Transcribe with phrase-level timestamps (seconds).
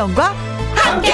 [0.00, 0.34] 김혜영과
[0.74, 1.12] 함께.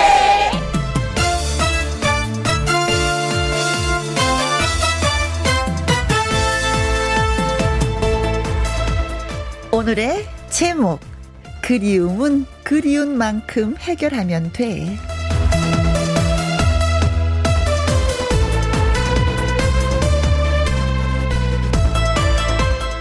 [9.73, 11.01] 오늘의 제목
[11.63, 14.97] 그리움은 그리운 만큼 해결하면 돼.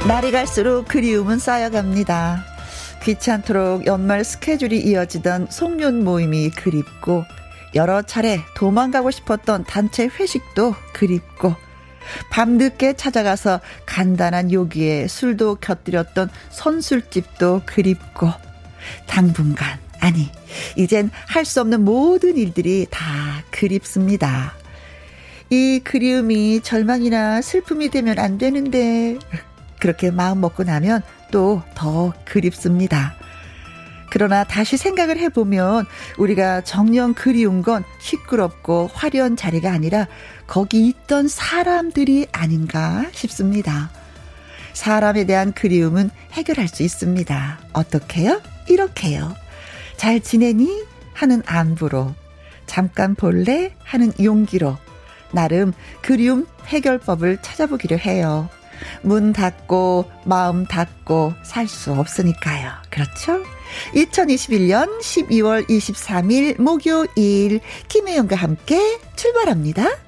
[0.08, 2.55] 날이 갈수록 그리움은 쌓여갑니다.
[3.06, 7.24] 귀찮도록 연말 스케줄이 이어지던 송년 모임이 그립고
[7.76, 11.54] 여러 차례 도망가고 싶었던 단체 회식도 그립고
[12.32, 18.32] 밤늦게 찾아가서 간단한 요기에 술도 곁들였던 선술집도 그립고
[19.06, 20.32] 당분간 아니
[20.76, 23.04] 이젠 할 수 없는 모든 일들이 다
[23.52, 24.54] 그립습니다.
[25.52, 29.20] 이 그리움이 절망이나 슬픔이 되면 안 되는데
[29.80, 31.04] 그렇게 마음 먹고 나면
[31.36, 33.14] 또더 그립습니다.
[34.10, 35.86] 그러나 다시 생각을 해보면
[36.18, 40.08] 우리가 정녕 그리운 건 시끄럽고 화려한 자리가 아니라
[40.48, 43.90] 거기 있던 사람들이 아닌가 싶습니다.
[44.72, 47.60] 사람에 대한 그리움은 해결할 수 있습니다.
[47.74, 48.42] 어떻게요?
[48.70, 49.36] 이렇게요.
[49.98, 50.86] 잘 지내니?
[51.12, 52.16] 하는 안부로.
[52.66, 53.74] 잠깐 볼래?
[53.84, 54.78] 하는 용기로.
[55.34, 58.50] 나름 그리움 해결법을 찾아보기로 해요.
[59.02, 62.72] 문 닫고 마음 닫고 살 수 없으니까요.
[62.90, 63.44] 그렇죠?
[63.96, 70.05] 2021년 12월 23일 목요일 김혜영과 함께 출발합니다.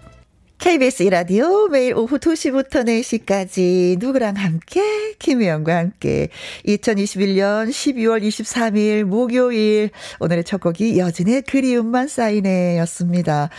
[0.60, 6.30] KBS 이라디오 매일 오후 2시부터 4시까지 누구랑 함께 김혜영과 함께
[6.66, 13.50] 2021년 12월 23일 목요일 오늘의 첫 곡이 여진의 그리움만 쌓이네 였습니다.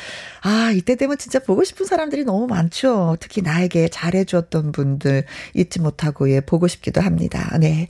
[0.43, 3.17] 아 이때 되면 진짜 보고 싶은 사람들이 너무 많죠.
[3.21, 7.57] 특히 나에게 잘해주었던 분들 잊지 못하고 예 보고 싶기도 합니다.
[7.61, 7.87] 네.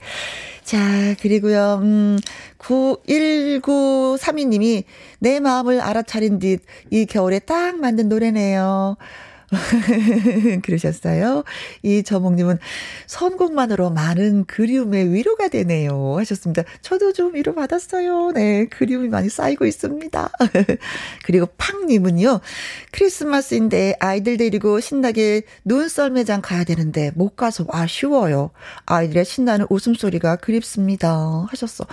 [0.63, 2.19] 자, 그리고요, 음,
[2.59, 4.83] 91932님이
[5.19, 6.59] 내 마음을 알아차린 듯
[6.91, 8.97] 이 겨울에 딱 맞는 노래네요.
[10.63, 11.43] 그러셨어요.
[11.83, 12.59] 이 저목님은
[13.07, 16.15] 선곡만으로 많은 그리움의 위로가 되네요.
[16.17, 16.63] 하셨습니다.
[16.81, 18.31] 저도 좀 위로 받았어요.
[18.31, 18.65] 네.
[18.67, 20.31] 그리움이 많이 쌓이고 있습니다.
[21.25, 22.39] 그리고 팡님은요.
[22.91, 28.51] 크리스마스인데 아이들 데리고 신나게 눈썰매장 가야 되는데 못 가서 아쉬워요.
[28.85, 31.45] 아이들의 신나는 웃음소리가 그립습니다.
[31.49, 31.85] 하셨어.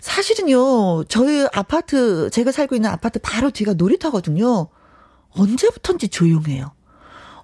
[0.00, 4.68] 사실은요, 저희 아파트, 제가 살고 있는 아파트 바로 뒤가 놀이터거든요.
[5.38, 6.72] 언제부턴지 조용해요.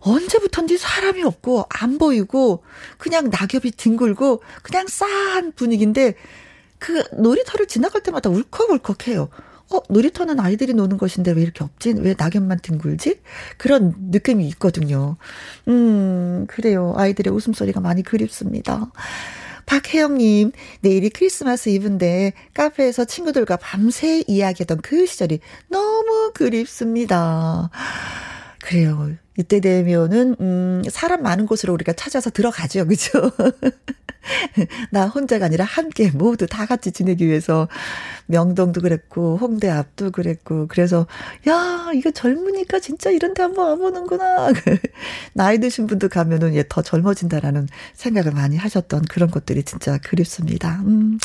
[0.01, 2.63] 언제부턴지 사람이 없고 안 보이고
[2.99, 6.15] 그냥 낙엽이 뒹굴고 그냥 싸한 분위기인데
[6.79, 9.29] 그 놀이터를 지나갈 때마다 울컥울컥해요.
[9.73, 11.95] 어, 놀이터는 아이들이 노는 것인데 왜 이렇게 없지?
[11.99, 13.21] 왜 낙엽만 뒹굴지?
[13.57, 15.17] 그런 느낌이 있거든요.
[15.69, 16.93] 음, 그래요.
[16.97, 18.93] 아이들의 웃음소리가 많이 그립습니다.
[19.67, 27.71] 박혜영님, 내일이 크리스마스 이브인데 카페에서 친구들과 밤새 이야기하던 그 시절이 너무 그립습니다.
[28.63, 29.24] 그래요.
[29.37, 32.87] 이때 되면은, 음, 사람 많은 곳으로 우리가 찾아서 들어가죠.
[32.89, 33.31] 그죠?
[34.91, 37.69] 나 혼자가 아니라 함께 모두 다 같이 지내기 위해서
[38.27, 41.07] 명동도 그랬고 홍대 앞도 그랬고 그래서
[41.47, 44.49] 야 이거 젊으니까 진짜 이런 데 한번 와 보는구나
[45.35, 50.81] 나이 드신 분도 가면은 예, 더 젊어진다라는 생각을 많이 하셨던 그런 것들이 진짜 그립습니다.
[50.87, 51.19] 음.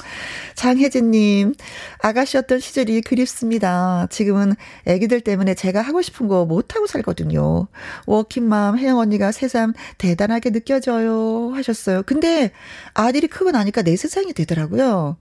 [0.55, 1.53] 장혜진 님
[2.01, 4.07] 아가씨였던 시절이 그립습니다.
[4.09, 4.55] 지금은
[4.85, 7.67] 아기들 때문에 제가 하고 싶은 거 못 하고 살거든요.
[8.05, 12.03] 워킹맘 혜영 언니가 새삼 대단하게 느껴져요 하셨어요.
[12.03, 12.51] 근데
[12.93, 15.17] 아들이 크고 나니까 내 세상이 되더라고요.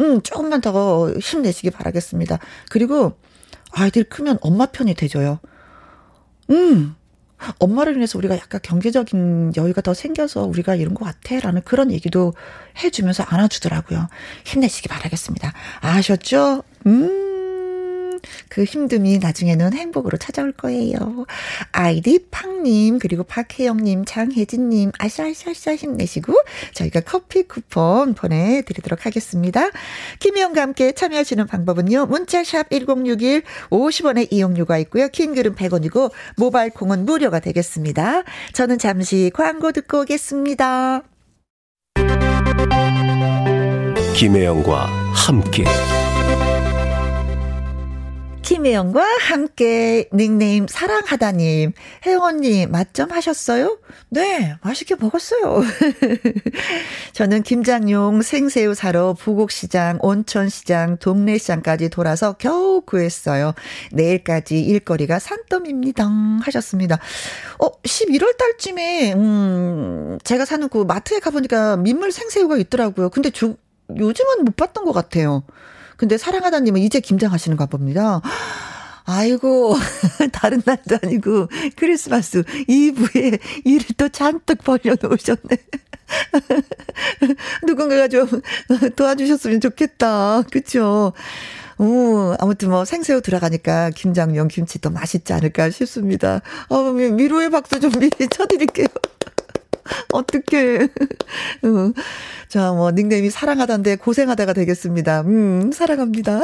[0.00, 2.38] 음, 조금만 더 힘내시기 바라겠습니다.
[2.70, 3.18] 그리고
[3.72, 5.40] 아이들 크면 엄마 편이 되줘요.
[6.50, 6.94] 음,
[7.58, 11.38] 엄마를 위해서 우리가 약간 경제적인 여유가 더 생겨서 우리가 이런 것 같아.
[11.40, 12.34] 라는 그런 얘기도
[12.82, 14.08] 해주면서 안아주더라고요.
[14.44, 15.52] 힘내시기 바라겠습니다.
[15.80, 16.62] 아셨죠?
[16.86, 17.35] 음.
[18.48, 21.26] 그 힘듦이 나중에는 행복으로 찾아올 거예요.
[21.72, 26.34] 아이디 팡님, 그리고 박혜영님, 장혜진님, 아샤아샤아샤 힘내시고,
[26.74, 29.70] 저희가 커피 쿠폰 보내드리도록 하겠습니다.
[30.20, 35.08] 김혜영과 함께 참여하시는 방법은요, 문자샵 1061, 50원의 이용료가 있고요.
[35.08, 38.22] 킹글은 100원이고, 모바일 콩은 무료가 되겠습니다.
[38.52, 41.02] 저는 잠시 광고 듣고 오겠습니다.
[44.14, 45.64] 김혜영과 함께.
[48.46, 51.72] 김혜영과 함께 닉네임 사랑하다님,
[52.04, 53.78] 혜원님 맛좀 하셨어요?
[54.08, 55.62] 네, 맛있게 먹었어요.
[57.12, 63.52] 저는 김장용 생새우 사러 부곡시장, 온천시장, 동래시장까지 돌아서 겨우 구했어요.
[63.90, 66.08] 내일까지 일거리가 산더미입니다.
[66.42, 67.00] 하셨습니다.
[67.58, 73.10] 어, 11월 달쯤에, 음, 제가 사는 그 마트에 가보니까 민물 생새우가 있더라고요.
[73.10, 73.56] 근데 주,
[73.90, 75.42] 요즘은 못 봤던 것 같아요.
[75.96, 78.20] 근데 사랑하다님은 이제 김장하시는가 봅니다.
[79.04, 79.76] 아이고,
[80.32, 85.56] 다른 날도 아니고, 크리스마스 이브에 일을 또 잔뜩 벌려놓으셨네.
[87.66, 88.26] 누군가가 좀
[88.96, 90.42] 도와주셨으면 좋겠다.
[90.50, 91.12] 그쵸?
[91.78, 96.40] 오, 아무튼 뭐 생새우 들어가니까 김장용 김치 도 맛있지 않을까 싶습니다.
[96.68, 98.88] 어, 위로의 박수 좀 미리 쳐드릴게요.
[100.12, 101.92] 어.
[102.48, 105.22] 자, 뭐, 닉네임이 사랑하다인데 고생하다가 되겠습니다.
[105.22, 106.40] 음, 사랑합니다.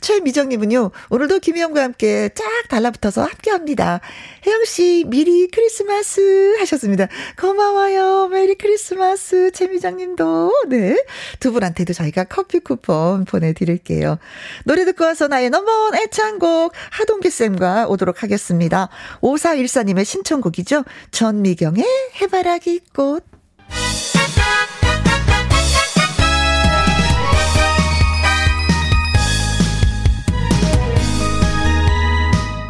[0.00, 4.00] 최미정님은요, 오늘도 김희영과 함께 쫙 달라붙어서 함께 합니다.
[4.46, 7.08] 혜영씨, 미리 크리스마스 하셨습니다.
[7.40, 8.28] 고마워요.
[8.28, 9.52] 메리 크리스마스.
[9.52, 10.64] 최미정님도.
[10.68, 11.04] 네.
[11.40, 14.18] 두 분한테도 저희가 커피 쿠폰 보내드릴게요.
[14.64, 18.88] 노래 듣고 와서 나의 넘버원 애창곡 하동기쌤과 오도록 하겠습니다.
[19.20, 20.84] 5414님의 신청곡이죠.
[21.10, 21.84] 전미경의
[22.20, 23.24] 해바라기 꽃.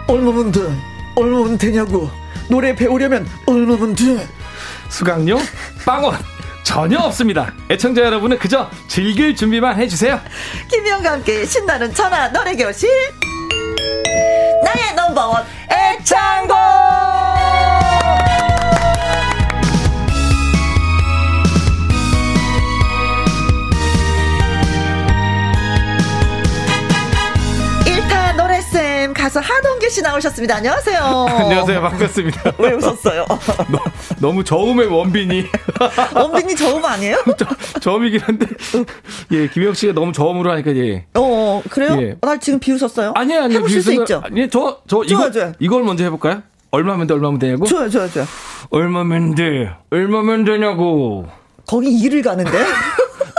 [0.07, 0.61] 얼마면 돼?
[1.17, 2.11] 얼마면 되냐고.
[2.49, 4.29] 노래 배우려면 얼마면 돼?
[4.91, 5.39] 수강료?
[5.85, 6.19] 빵원!
[6.63, 7.53] 전혀 없습니다.
[7.71, 10.21] 애청자 여러분은 그저 즐길 준비만 해주세요.
[10.71, 12.89] 김희영과 함께 신나는 전화 노래교실.
[14.65, 17.14] 나의 넘버원 애창곡!
[29.25, 30.57] 가수 하동규 씨 나오셨습니다.
[30.57, 31.01] 안녕하세요.
[31.31, 31.81] 안녕하세요.
[31.81, 32.53] 반갑습니다.
[32.61, 33.25] 왜 웃었어요?
[34.21, 35.47] 너 무 저음의 원빈이.
[36.15, 37.25] 원빈이 저음 아니에요?
[37.81, 38.47] 저, 음이긴 한데.
[39.33, 41.07] 예, 김영 씨가 너무 저음으로 하니까 예.
[41.15, 41.97] 어, 그래요?
[42.03, 42.17] 예.
[42.21, 43.13] 나 지금 비웃었어요?
[43.17, 43.61] 아니에요, 아니에요.
[43.61, 44.21] 해보실 수 있죠?
[44.23, 45.53] 아니, 저, 저, 이거, 좋아.
[45.59, 46.43] 이걸 먼저 해볼까요?
[46.71, 47.65] 얼마면 돼, 얼마면 되냐고?
[47.65, 48.27] 좋아요, 좋아요, 좋아요.
[48.69, 51.27] 얼마면 돼, 얼마면 되냐고.
[51.67, 52.51] 거기 일을 가는데?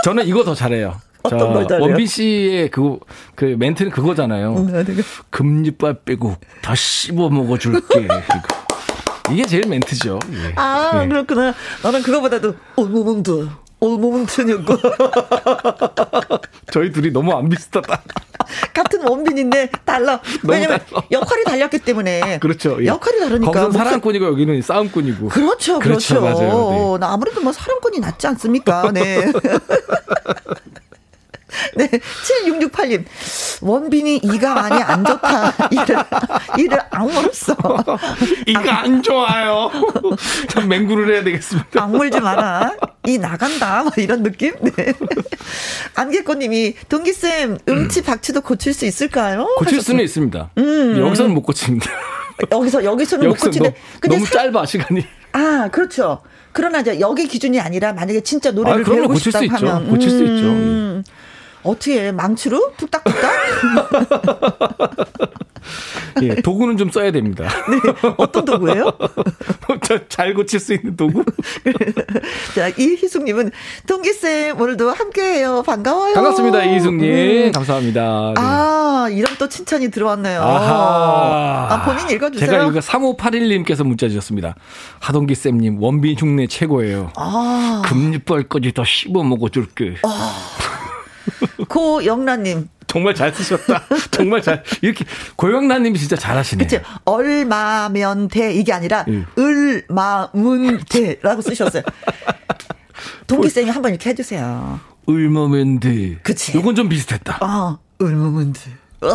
[0.02, 0.96] 저는 이거 더 잘해요.
[1.26, 1.86] 어떤 걸 잘해요?
[1.86, 2.98] 원빈 씨의 그,
[3.34, 4.54] 그 멘트는 그거잖아요.
[4.54, 4.84] 음, 네,
[5.30, 8.08] 금리빨 빼고 다 씹어 먹어줄게.
[9.30, 10.18] 이게 제일 멘트죠.
[10.32, 10.52] 예.
[10.56, 11.08] 아, 예.
[11.08, 11.52] 그렇구나.
[11.82, 13.48] 나는 그거보다도, 올모몬드.
[13.78, 14.76] 올모몬드냐고.
[16.72, 18.02] 저희 둘이 너무 안 비슷하다.
[18.72, 20.20] 같은 원빈인데 달라.
[20.44, 21.02] 왜냐면 달라.
[21.10, 22.22] 역할이 달렸기 때문에.
[22.22, 22.78] 아, 그렇죠.
[22.80, 22.86] 예.
[22.86, 23.50] 역할이 다르니까.
[23.52, 25.28] 거기서 사랑꾼이고 여기는 싸움꾼이고.
[25.28, 25.78] 그렇죠.
[25.78, 26.20] 그렇죠.
[26.20, 26.20] 그렇죠.
[26.20, 26.92] 맞아요.
[26.94, 26.98] 네.
[27.00, 28.90] 나 아무래도 뭐 사랑꾼이 낫지 않습니까?
[28.92, 29.20] 네.
[31.76, 33.04] 네, 7668님.
[33.62, 35.52] 원빈이 이가 많이 안 좋다.
[35.70, 35.96] 이를,
[36.58, 37.56] 이를 악물었어.
[38.46, 39.70] 이가 안 좋아요.
[40.48, 41.82] 참 맹구를 해야 되겠습니다.
[41.82, 42.74] 악물지 마라.
[43.06, 43.82] 이 나간다.
[43.84, 44.54] 뭐 이런 느낌?
[44.60, 44.92] 네.
[45.94, 49.46] 안개꽃님이, 동기쌤, 음치 박치도 고칠 수 있을까요?
[49.58, 50.50] 고칠 수는 있습니다.
[50.58, 50.98] 음.
[50.98, 51.90] 여기서는 못 고칩니다.
[52.52, 53.76] 여기서, 여기서는 못 고치는데.
[54.08, 55.04] 너무 짧아, 시간이.
[55.32, 56.20] 아, 그렇죠.
[56.52, 60.46] 그러나 이제 여기 기준이 아니라 만약에 진짜 노래를 아, 배우고 싶다 하면 고칠 수 있죠.
[60.46, 61.04] 음.
[61.66, 62.12] 어떻게 해?
[62.12, 62.72] 망치로?
[62.76, 63.32] 툭딱툭딱?
[66.22, 67.44] 예, 도구는 좀 써야 됩니다.
[67.68, 68.92] 네, 어떤 도구예요?
[70.08, 71.24] 잘 고칠 수 있는 도구?
[72.54, 73.50] 자, 이희숙님은,
[73.86, 75.62] 동기쌤, 오늘도 함께해요.
[75.62, 76.14] 반가워요.
[76.14, 77.46] 반갑습니다, 이희숙님.
[77.48, 77.52] 음.
[77.52, 78.32] 감사합니다.
[78.34, 78.40] 네.
[78.40, 80.40] 아, 이런 또 칭찬이 들어왔네요.
[80.40, 81.68] 아하.
[81.70, 82.50] 아, 본인 읽어주세요.
[82.50, 84.54] 제가 이거 3581님께서 문자 주셨습니다.
[85.00, 87.12] 하동기쌤님, 원빈 흉내 최고예요.
[87.16, 87.82] 아.
[87.86, 89.96] 금리빨까지 다 씹어 먹어줄게.
[90.02, 90.34] 아.
[91.68, 92.68] 고영란님.
[92.86, 93.82] 정말 잘 쓰셨다.
[94.12, 94.62] 정말 잘.
[94.80, 95.04] 이렇게
[95.36, 96.64] 고영란님이 진짜 잘하시네.
[96.64, 96.80] 그치.
[97.04, 99.24] 얼마면 돼 이게 아니라 예.
[99.38, 101.82] 을마문 돼라고 쓰셨어요.
[103.26, 104.80] 동기 쌤이 한번 이렇게 해주세요.
[105.06, 106.18] 얼마면 돼.
[106.22, 106.56] 그치.
[106.56, 107.38] 이건 좀 비슷했다.
[107.40, 108.60] 아, 얼마면 돼.
[109.00, 109.08] 네,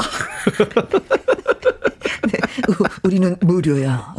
[3.04, 4.16] 우리는 무료야.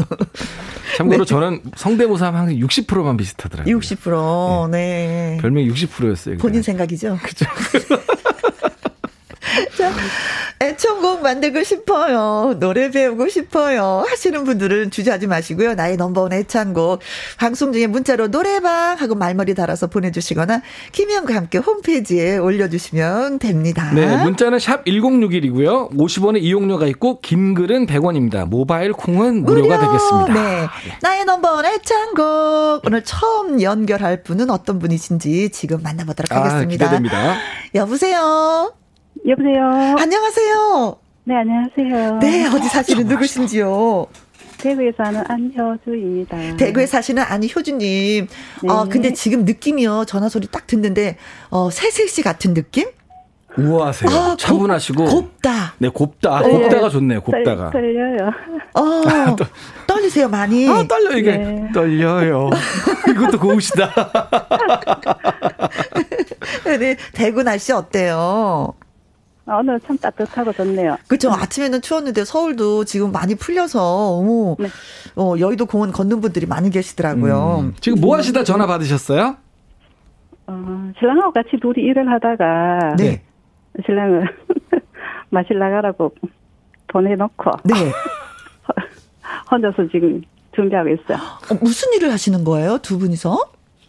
[0.96, 1.28] 참고로 네.
[1.28, 3.78] 저는 성대모사 하면 항상 60%만 비슷하더라고요.
[3.78, 4.70] 60%.
[4.70, 5.36] 네.
[5.36, 5.38] 네.
[5.40, 6.36] 별명이 60%였어요.
[6.38, 7.18] 본인 생각이죠?
[7.22, 7.46] 그죠.
[9.76, 9.92] 자,
[10.62, 12.54] 애청곡 만들고 싶어요.
[12.60, 14.04] 노래 배우고 싶어요.
[14.08, 15.74] 하시는 분들은 주저하지 마시고요.
[15.74, 17.00] 나의 넘버원 애창곡.
[17.36, 23.90] 방송 중에 문자로 노래방 하고 말머리 달아서 보내주시거나 김희영과 함께 홈페이지에 올려주시면 됩니다.
[23.92, 25.90] 네, 문자는 샵 1061이고요.
[25.96, 28.46] 50원의 이용료가 있고 긴 글은 100원입니다.
[28.46, 29.88] 모바일 콩은 무료가 무료.
[29.88, 30.32] 되겠습니다.
[30.34, 30.68] 네.
[31.02, 32.86] 나의 넘버원 애창곡.
[32.86, 36.84] 오늘 처음 연결할 분은 어떤 분이신지 지금 만나보도록 아, 하겠습니다.
[36.84, 37.36] 기대됩니다.
[37.74, 38.72] 여보세요?
[39.28, 39.94] 여보세요.
[39.98, 40.96] 안녕하세요.
[41.24, 42.18] 네, 안녕하세요.
[42.18, 44.06] 네, 어디 사시는 누구신지요?
[44.58, 46.56] 대구에 사는 안효주입니다.
[46.56, 48.26] 대구에 사시는 안효주님.
[48.62, 48.68] 네.
[48.68, 50.04] 어, 근데 지금 느낌이요.
[50.06, 51.16] 전화 소리 딱 듣는데,
[51.50, 52.88] 어, 새색시 같은 느낌?
[53.56, 54.10] 우아하세요.
[54.10, 55.04] 아, 차분하시고.
[55.04, 56.40] 곱, 다 네, 곱다.
[56.42, 56.48] 네.
[56.48, 57.70] 곱다가 좋네요, 곱다가.
[57.70, 58.30] 떨, 떨려요.
[58.74, 59.36] 어,
[59.86, 60.68] 떨리세요, 많이.
[60.68, 61.36] 아, 떨려, 이게.
[61.36, 61.70] 네.
[61.72, 62.50] 떨려요.
[63.10, 63.92] 이것도 고우시다.
[66.78, 68.74] 네, 대구 날씨 어때요?
[69.52, 70.96] 아, 오늘 참 따뜻하고 좋네요.
[71.06, 71.30] 그렇죠.
[71.30, 74.68] 아침에는 추웠는데 서울도 지금 많이 풀려서 어머, 네.
[75.14, 77.58] 어, 여의도 공원 걷는 분들이 많이 계시더라고요.
[77.60, 77.74] 음.
[77.78, 79.36] 지금 뭐 하시다 전화 받으셨어요?
[80.46, 83.22] 어, 신랑하고 같이 둘이 일을 하다가 네.
[83.84, 84.26] 신랑을
[85.28, 86.14] 마실 나가라고
[86.88, 87.74] 보내놓고 네.
[89.50, 90.22] 혼자서 지금
[90.56, 91.18] 준비하고 있어요.
[91.50, 93.36] 어, 무슨 일을 하시는 거예요, 두 분이서?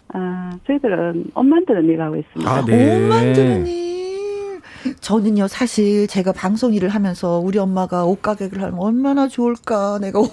[0.09, 2.51] 아, 저희들은 옷 만드는 일 하고 있습니다.
[2.51, 2.97] 아, 네.
[2.97, 3.92] 옷 만드는 일.
[4.99, 9.99] 저는요, 사실 제가 방송 일을 하면서 우리 엄마가 옷 가게를 하면 얼마나 좋을까.
[9.99, 10.29] 내가 옷,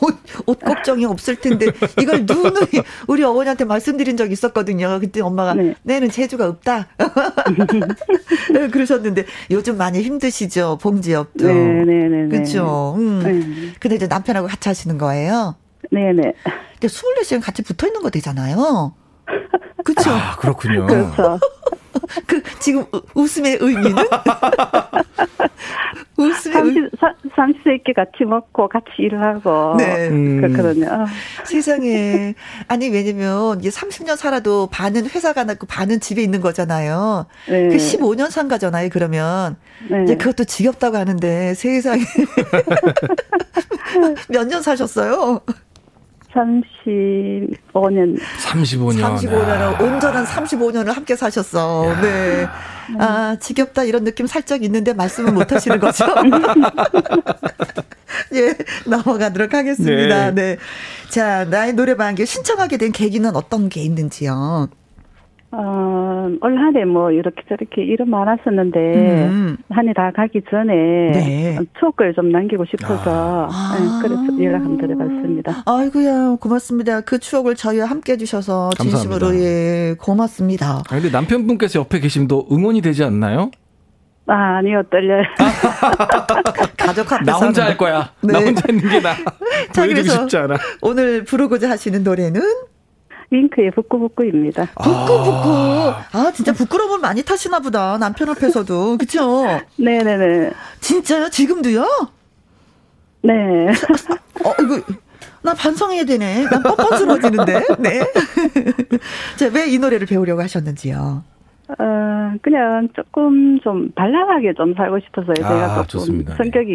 [0.46, 1.66] 옷 걱정이 없을 텐데
[2.00, 4.98] 이걸 누누이 우리 어머니한테 말씀드린 적이 있었거든요.
[5.00, 5.74] 그때 엄마가 네.
[5.82, 6.88] 내는 재주가 없다.
[8.52, 10.78] 네, 그러셨는데 요즘 많이 힘드시죠.
[10.80, 11.46] 봉지업도.
[11.46, 12.08] 네네네.
[12.08, 12.94] 네, 그렇죠.
[12.98, 13.20] 음.
[13.22, 13.72] 네.
[13.78, 15.56] 근데 이제 남편하고 같이 하시는 거예요?
[15.90, 16.22] 네네.
[16.22, 18.94] 근데 24시간 같이 붙어 있는 거 되잖아요.
[19.84, 20.10] 그렇죠.
[20.10, 20.86] 아, 그렇군요.
[20.86, 21.38] 그렇죠.
[22.26, 23.94] 그 지금 웃음의 의미는
[26.16, 26.80] 웃음의 삼시,
[27.34, 30.08] 삼시세 있게 같이 먹고 같이 일을 하고 네.
[30.08, 30.40] 음.
[30.40, 31.06] 그렇거든요.
[31.44, 32.34] 세상에
[32.68, 37.26] 아니 왜냐면 이게 30년 살아도 반은 회사가 났고 반은 집에 있는 거잖아요.
[37.48, 37.68] 네.
[37.68, 38.88] 그 15년 산 거잖아요.
[38.92, 39.56] 그러면
[39.90, 40.02] 네.
[40.04, 42.02] 이제 그것도 지겹다고 하는데 세상에
[44.28, 45.40] 몇 년 사셨어요?
[46.34, 48.18] 35년.
[48.18, 49.18] 35년.
[49.18, 51.86] 35년을, 온전한 35년을 함께 사셨어.
[51.86, 52.00] 야.
[52.00, 52.46] 네.
[52.98, 56.06] 아, 지겹다 이런 느낌 살짝 있는데 말씀은 못 하시는 거죠?
[58.34, 58.54] 예,
[58.86, 60.30] 넘어가도록 하겠습니다.
[60.32, 60.56] 네.
[60.56, 60.58] 네.
[61.08, 64.68] 자, 나의 노래방에 신청하게 된 계기는 어떤 게 있는지요?
[65.52, 68.78] 어, 올 한해 뭐 이렇게 저렇게 이름 많았었는데
[69.28, 69.56] 음.
[69.68, 70.72] 한해 다 가기 전에
[71.12, 71.58] 네.
[71.78, 73.76] 추억을 좀 남기고 싶어서 아.
[73.76, 75.64] 네, 그래서 연락 한번 드려봤습니다.
[75.66, 77.00] 아이고야 고맙습니다.
[77.00, 80.82] 그 추억을 저희와 함께 해주셔서 진심으로 예 고맙습니다.
[80.88, 83.50] 아, 근데 남편분께서 옆에 계시도 응원이 되지 않나요?
[84.26, 85.24] 아, 아니요, 떨려요.
[86.78, 87.24] 가족 앞에서.
[87.32, 88.12] 나 혼자 할 거야.
[88.22, 88.32] 네.
[88.32, 89.14] 나 혼자 있는 게 나.
[89.74, 90.54] 보여주고 싶지 않아.
[90.82, 92.40] 오늘 부르고자 하시는 노래는?
[93.30, 94.66] 윙크의 부끄부끄입니다.
[94.66, 95.48] 부끄부끄.
[95.48, 97.96] 아, 아 진짜 부끄러움을 많이 타시나 보다.
[97.98, 98.98] 남편 앞에서도.
[98.98, 99.44] 그쵸?
[99.78, 100.50] 네네네.
[100.80, 101.28] 진짜요?
[101.30, 101.84] 지금도요?
[103.22, 103.32] 네.
[104.44, 104.80] 어, 이거.
[105.42, 106.44] 나 반성해야 되네.
[106.50, 107.52] 난 뻔뻔스러워지는데.
[107.78, 108.00] 네.
[109.38, 111.22] 자, 왜 이 노래를 배우려고 하셨는지요?
[111.78, 115.34] 어, 그냥 조금 좀 발랄하게 좀 살고 싶어서요.
[115.36, 116.34] 제가 아, 조금 좋습니다.
[116.36, 116.72] 성격이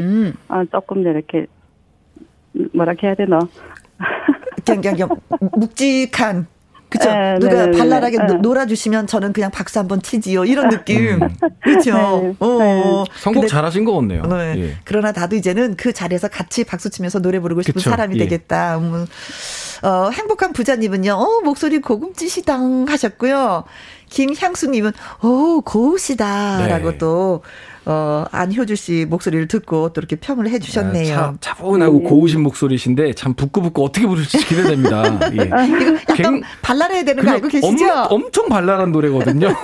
[0.00, 0.34] 음.
[0.48, 1.46] 어, 조금 이렇게
[2.72, 3.38] 뭐라 해야 되나
[4.76, 5.08] 그냥, 그냥,
[5.52, 6.46] 묵직한
[6.88, 7.10] 그쵸?
[7.10, 10.44] 네, 누가 네, 네 발랄하게 네, 놀아주시면 저는 그냥 박수 한번 치지요.
[10.46, 11.22] 이런 느낌.
[11.22, 11.28] 음.
[11.62, 11.92] 그쵸?
[11.92, 12.58] 네, 어.
[12.58, 13.04] 네.
[13.18, 14.22] 선곡 잘하신 것 같네요.
[14.22, 14.54] 네.
[14.56, 14.76] 예.
[14.84, 17.90] 그러나 나도 이제는 그 자리에서 같이 박수 치면서 노래 부르고 싶은 그쵸?
[17.90, 18.20] 사람이 예.
[18.20, 18.78] 되겠다.
[18.78, 19.06] 음.
[19.82, 23.64] 어, 행복한 부자님은요, 어, 목소리 고급지시당 하셨고요.
[24.08, 27.42] 김향수님은, 오, 고우시다라고 또,
[27.90, 31.18] 어, 안효주 씨 목소리를 듣고 또 이렇게 평을 해주셨네요.
[31.18, 35.18] 아, 차, 차분하고 고우신 목소리신데 참 부끄부끄 어떻게 부를지 기대됩니다.
[35.32, 35.44] 예.
[35.46, 37.86] 이거 약간 갱, 발랄해야 되는 거 알고 계시죠?
[38.10, 39.48] 엄, 엄청 발랄한 노래거든요.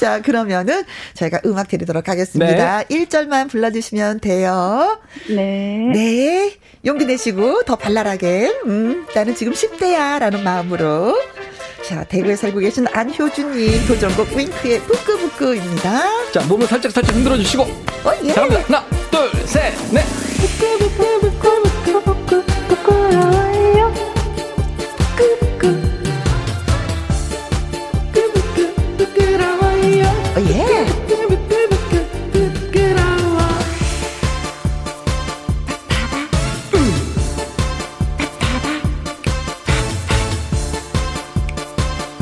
[0.00, 0.82] 자, 그러면은
[1.14, 2.82] 저희가 음악 드리도록 하겠습니다.
[2.82, 3.04] 네.
[3.04, 4.98] 1절만 불러주시면 돼요.
[5.28, 5.88] 네.
[5.92, 6.56] 네.
[6.84, 11.16] 용기 내시고 더 발랄하게, 음, 나는 지금 10대야 라는 마음으로.
[11.88, 16.30] 자, 대구에 살고 계신 안효준님 도전곡 윙크의 부끄부끄입니다.
[16.32, 17.62] 자, 몸을 살짝 살짝 흔들어 주시고.
[17.62, 18.32] 어, 예.
[18.32, 20.02] 자, 하나, 둘, 셋, 넷.
[20.58, 23.92] 부끄부끄부끄부끄 부끄러워요.
[24.96, 25.82] 부끄부끄.
[28.12, 30.04] 부끄부끄, 부끄러워요.
[30.06, 30.73] 어, 예.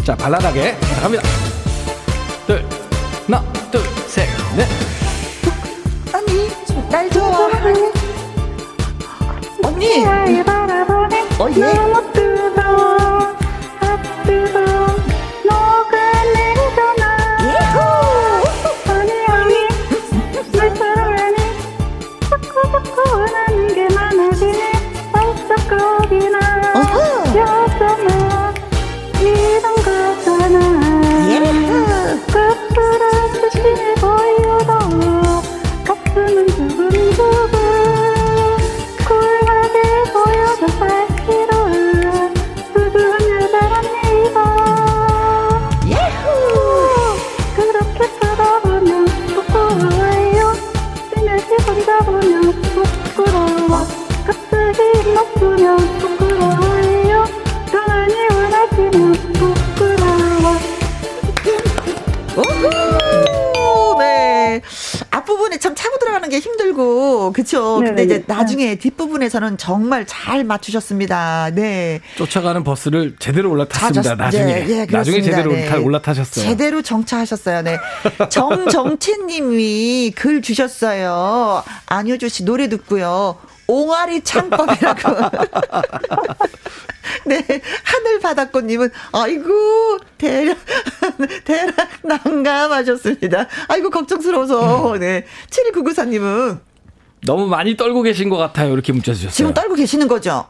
[0.05, 0.79] 자, 발랄하게.
[0.81, 1.23] 자, 갑니다.
[2.47, 2.65] 둘,
[3.27, 4.67] 하나, 둘, 셋, 넷.
[6.13, 6.51] 언니,
[6.91, 7.93] 날 좋아하니?
[9.63, 10.05] 언니!
[11.39, 13.32] 어, 예.
[55.43, 57.25] 웃으면 부끄러워요.
[57.67, 60.59] 편안히 울어지면 부끄러워.
[63.99, 64.61] 네.
[65.11, 67.33] 앞부분에 참 차고 들어가는 게 힘들고.
[67.33, 67.81] 그쵸?
[67.81, 67.89] 네네.
[67.91, 68.35] 근데 이제 네, 네.
[68.35, 71.51] 나중에 뒷부분에서는 정말 잘 맞추셨습니다.
[71.55, 72.01] 네.
[72.17, 74.45] 쫓아가는 버스를 제대로 올라탔습니다 나중에.
[74.45, 75.67] 네, 예, 예 나중에 제대로 네.
[75.67, 76.45] 잘 올라타셨어요.
[76.45, 77.63] 제대로 정차하셨어요.
[77.63, 77.79] 네.
[78.31, 81.65] 정정채님이 글 주셨어요.
[81.87, 83.37] 안효조 씨 노래 듣고요.
[83.67, 85.13] 옹알이 창법이라고.
[87.27, 87.37] 네,
[87.85, 90.59] 하늘 바닷꽃님은, 아이고, 대략,
[91.45, 93.47] 대략 난감하셨습니다.
[93.69, 94.97] 아이고, 걱정스러워서.
[94.99, 95.25] 네.
[95.51, 96.61] 7199사님은.
[97.25, 98.73] 너무 많이 떨고 계신 것 같아요.
[98.73, 99.35] 이렇게 문자 주셨어요.
[99.35, 100.47] 지금 떨고 계시는 거죠?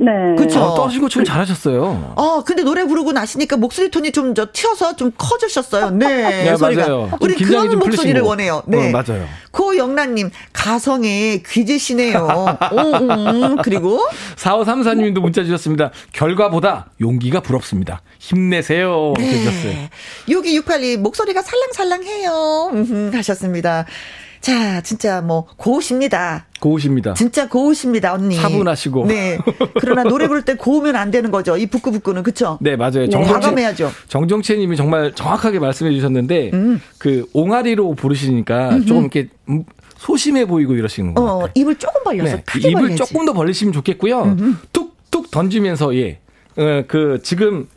[0.00, 0.12] 네.
[0.36, 0.60] 그렇죠.
[0.62, 2.14] 어, 떠신 것처럼 잘하셨어요.
[2.16, 5.90] 어, 근데 노래 부르고 나시니까 목소리 톤이 좀 저 튀어서 좀 커지셨어요.
[5.90, 6.06] 네.
[6.44, 7.10] 네 맞아요.
[7.20, 8.62] 우리 그런 목소리를 원해요.
[8.66, 8.88] 네.
[8.88, 9.26] 어, 맞아요.
[9.50, 12.58] 고영란님, 가성의 귀재시네요.
[12.72, 13.56] 음, 음.
[13.62, 14.00] 그리고
[14.36, 15.90] 4534님도 문자 주셨습니다.
[16.12, 18.00] 결과보다 용기가 부럽습니다.
[18.20, 19.14] 힘내세요.
[19.18, 19.90] 네.
[20.30, 22.70] 여기 682 목소리가 살랑살랑해요.
[22.74, 23.86] 음, 하셨습니다.
[24.40, 26.46] 자, 진짜 뭐 고우십니다.
[26.60, 27.14] 고우십니다.
[27.14, 28.36] 진짜 고우십니다, 언니.
[28.36, 29.06] 차분하시고.
[29.06, 29.38] 네.
[29.80, 31.56] 그러나 노래 부를 때 고우면 안 되는 거죠.
[31.56, 32.58] 이 부끄부끄는 그렇죠?
[32.60, 33.06] 네, 맞아요.
[33.06, 33.08] 네.
[33.08, 33.90] 정정해야죠.
[34.08, 36.80] 정정채 님이 정말 정확하게 말씀해 주셨는데 음.
[36.98, 38.86] 그 옹알이로 부르시니까 음흠.
[38.86, 39.28] 조금 이렇게
[39.98, 41.30] 소심해 보이고 이러시는 거예요.
[41.30, 42.42] 어, 입을 조금 벌려서 네.
[42.58, 42.96] 입을 벌려야지.
[42.96, 44.36] 조금 더 벌리시면 좋겠고요.
[44.72, 46.20] 툭툭 던지면서 예.
[46.56, 47.68] 어, 그 지금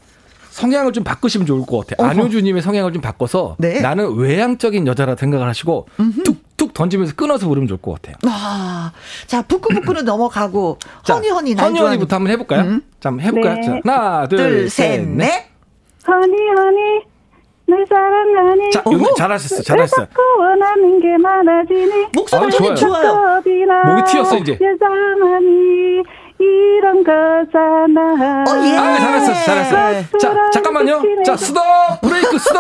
[0.51, 2.07] 성향을 좀 바꾸시면 좋을 것 같아요.
[2.09, 3.79] 안효주님의 성향을 좀 바꿔서 네.
[3.79, 6.23] 나는 외향적인 여자라 생각을 하시고 음흠.
[6.23, 8.15] 툭 툭 던지면서 끊어서 부르면 좋을 것 같아요.
[8.27, 8.91] 아,
[9.25, 10.77] 자 북구북구는 넘어가고
[11.09, 12.61] 허니 허니 허니 허니부터 한번 해볼까요?
[12.61, 12.83] 음.
[12.99, 13.55] 자, 한번 해볼까요?
[13.55, 13.61] 네.
[13.63, 15.47] 자, 하나, 둘, 둘 셋, 넷.
[16.07, 17.01] 허니 허니
[17.65, 18.69] 날 사랑하니.
[18.69, 20.05] 자, 요 잘하셨어, 잘하셨어.
[20.05, 22.07] 자꾸 원하는 게 많아지니.
[22.13, 22.75] 목소리 아, 좋아요.
[22.75, 23.41] 좋아요.
[23.87, 24.51] 목이 튀었어 이제.
[24.61, 26.03] 여자만이
[26.37, 28.43] 이런 거잖아.
[28.47, 28.77] 어, 예.
[28.77, 30.17] 아, 잘했어, 잘했어.
[30.19, 31.01] 자, 잠깐만요.
[31.25, 31.63] 자, 스톱!
[32.01, 32.57] 브레이크 스톱!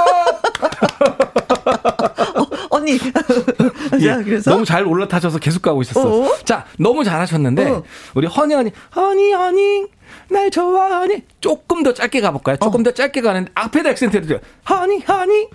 [2.37, 2.47] 어,
[2.81, 2.99] 언니.
[4.01, 4.51] 예, 그래서?
[4.51, 6.01] 너무 잘 올라타셔서 계속 가고 있었어.
[6.23, 6.35] 어?
[6.43, 7.83] 자, 너무 잘하셨는데, 어.
[8.15, 9.85] 우리 허니, 허니, 허니, 허니.
[10.29, 12.57] 날 좋아하니 조금 더 짧게 가볼까요?
[12.57, 12.83] 조금 어.
[12.83, 14.39] 더 짧게 가는데 앞에다 액센트를 줘요.
[14.69, 15.49] honey honey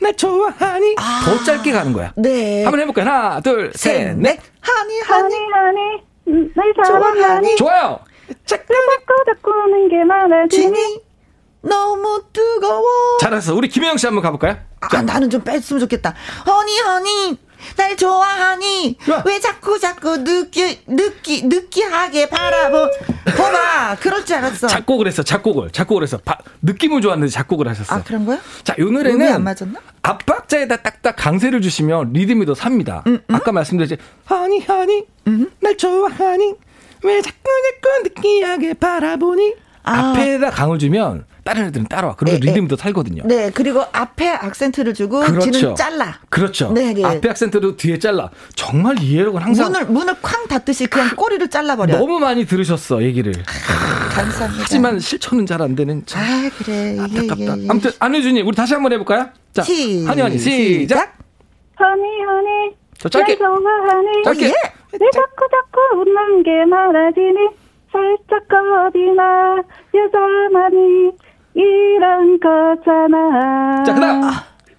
[0.00, 1.22] 날 좋아하니 아.
[1.24, 2.12] 더 짧게 가는 거야.
[2.16, 2.62] 네.
[2.64, 3.04] 한번 해볼까요?
[3.08, 4.38] 하나 둘 셋 넷.
[4.66, 7.98] honey honey honey 날 사랑하니 좋아요.
[8.44, 11.00] 자꾸 자꾸 자꾸는 게 많아지니
[11.62, 13.18] 너무 뜨거워.
[13.20, 13.54] 잘했어.
[13.54, 14.56] 우리 김혜영 씨 한번 가볼까요?
[14.92, 16.14] 아, 나는 좀 뺐으면 좋겠다.
[16.46, 17.38] honey honey
[17.76, 19.22] 날 좋아하니 야.
[19.24, 22.90] 왜 자꾸 자꾸 느끼 느끼 느끼하게 바라보
[23.36, 28.02] 봐봐 그럴 줄 알았어 작곡을 했어 작곡을 작곡을 했어 바, 느낌은 좋았는데 작곡을 하셨어 아
[28.02, 28.38] 그런 거야?
[28.62, 29.80] 자이 노래는 안 맞았나?
[30.02, 33.34] 앞박자에다 딱딱 강세를 주시면 리듬이 더 삽니다 음, 음?
[33.34, 33.96] 아까 말씀드렸지
[34.26, 35.50] 하니 하니 음?
[35.60, 36.54] 날 좋아하니
[37.02, 37.50] 왜 자꾸
[37.82, 40.10] 자꾸 느끼하게 바라보니 아.
[40.10, 42.16] 앞에다 강을 주면 다른 애들은 따라와.
[42.16, 43.22] 그러면 네, 리듬이 더 살거든요.
[43.24, 45.50] 네, 그리고 앞에 악센트를 주고 그렇죠.
[45.50, 46.18] 뒤는 잘라.
[46.28, 46.72] 그렇죠.
[46.72, 47.04] 네, 네.
[47.04, 48.30] 앞에 악센트도 뒤에 잘라.
[48.54, 51.96] 정말 이해력은 항상 문을 문을 쾅 닫듯이 그냥 꼬리를 잘라버려.
[51.98, 53.32] 너무 많이 들으셨어 얘기를.
[53.38, 54.62] 아, 감사합니다.
[54.64, 56.02] 하지만 실천은 잘 안 되는.
[56.04, 56.98] 참 아, 그래.
[57.00, 57.38] 안타깝다.
[57.38, 57.66] 예, 예, 예.
[57.70, 59.30] 아무튼 안효준님 우리 다시 한번 해볼까요?
[59.52, 61.16] 자, 한이 한이 시작.
[61.80, 62.74] 허니 허니.
[62.98, 63.38] 저 짧게.
[63.38, 64.22] 좋아하니.
[64.24, 64.44] 짧게.
[64.46, 64.52] 어, 예.
[64.98, 67.48] 왜 자꾸 자꾸 웃는 게 많아지니
[67.92, 69.56] 살짝 겁이 나
[69.94, 71.10] 여자만이
[71.56, 73.82] 이런 거잖아.
[73.84, 74.20] 자, 그 다음.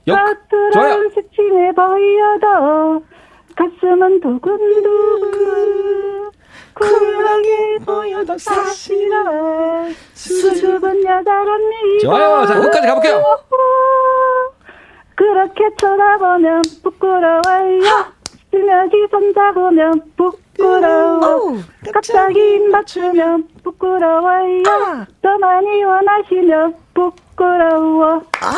[0.06, 3.04] 겉으로는 색침해 보여도
[3.56, 6.08] 가슴은 두근두근.
[6.76, 12.00] 쿨하게 보여도 사실은 수줍은 여자랍니다.
[12.04, 12.46] 좋아요.
[12.46, 13.24] 자, 끝까지 가볼게요.
[15.16, 17.82] 그렇게 쳐다보면 부끄러워요.
[18.52, 21.58] 스며지 손잡으면 부 끄러워.
[21.94, 24.64] 갑자기 맞추면 부끄러워요.
[24.68, 25.06] 아.
[25.22, 28.22] 더 많이 원하시면 부끄러워.
[28.42, 28.58] 아,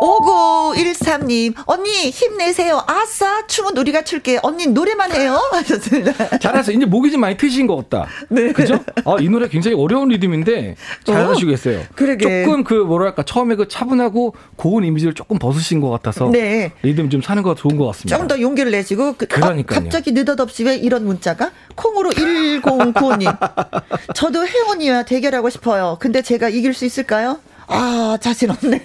[0.00, 2.82] 5913님, 언니 힘내세요.
[2.86, 4.40] 아싸, 춤은 우리가 출게.
[4.42, 5.40] 언니 노래만 해요.
[5.50, 6.38] 하셨습니다.
[6.38, 8.06] 잘해서 이제 목이 좀 많이 트신 것 같다.
[8.28, 8.52] 네.
[8.52, 8.78] 그죠?
[9.04, 11.80] 아, 이 노래 굉장히 어려운 리듬인데 잘 어, 하시겠어요.
[11.94, 12.44] 그러게.
[12.44, 16.28] 조금 그 뭐랄까, 처음에 그 차분하고 고운 이미지를 조금 벗으신 것 같아서.
[16.30, 16.72] 네.
[16.82, 18.14] 리듬 좀 사는 거 좋은 것 같습니다.
[18.16, 19.14] 조금 더 용기를 내시고.
[19.16, 21.50] 그, 그러니까 아, 갑자기 느닷없이 왜 이런 문자가?
[21.74, 23.36] 콩으로 1095님.
[24.14, 25.96] 저도 혜원이와 대결하고 싶어요.
[26.00, 27.38] 근데 제가 이길 수 있을까요?
[27.70, 28.80] 아, 자신 없네요.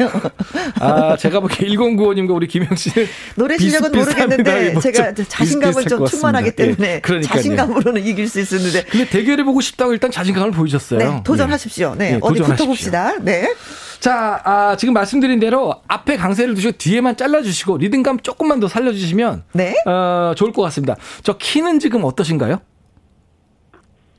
[0.80, 7.02] 아, 제가 보기에 1095님과 우리 김영 씨는 노래 실력은 모르겠는데 제가 자신감은 좀 충만하기 때문에
[7.02, 8.84] 네, 자신감으로는 이길 수 있었는데.
[8.84, 11.00] 근데 대결해 보고 싶다고 일단 자신감을 보여주셨어요.
[11.00, 11.96] 네, 도전하십시오.
[11.98, 13.14] 네, 네 어디 붙어 봅시다.
[13.22, 13.54] 네.
[14.02, 19.76] 자, 아, 지금 말씀드린 대로 앞에 강세를 두시고 뒤에만 잘라주시고 리듬감 조금만 더 살려주시면 네?
[19.86, 20.98] 어, 좋을 것 같습니다.
[21.24, 22.60] 저 키는 지금 어떠신가요?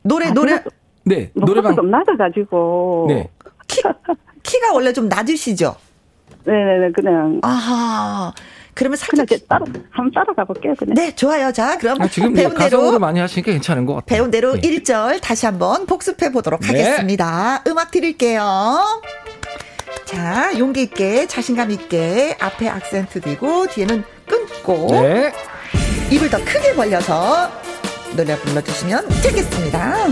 [0.03, 0.63] 노래 아, 노래
[1.05, 3.29] 네 노래방 좀 낮아가지고 네
[3.67, 3.83] 키,
[4.43, 5.77] 키가 원래 좀 낮으시죠?
[6.45, 8.33] 네네네 그냥 아하
[8.75, 10.75] 그러면 살짝 따로 한번 따라가 볼게요.
[10.77, 10.95] 그냥.
[10.95, 11.53] 네, 좋아요.
[11.53, 14.17] 자, 그럼 아, 지금 배운 대로 많이 하시니까 괜찮은 것 같아요.
[14.17, 14.61] 배운 대로 네.
[14.61, 16.67] 1절 다시 한번 복습해 보도록 네.
[16.67, 17.63] 하겠습니다.
[17.69, 18.83] 음악 드릴게요.
[20.05, 25.33] 자, 용기 있게 자신감 있게 앞에 악센트 뒤고 뒤에는 끊고 네.
[26.11, 27.51] 입을 더 크게 벌려서
[28.17, 30.07] 노래 불러주시면 되겠습니다.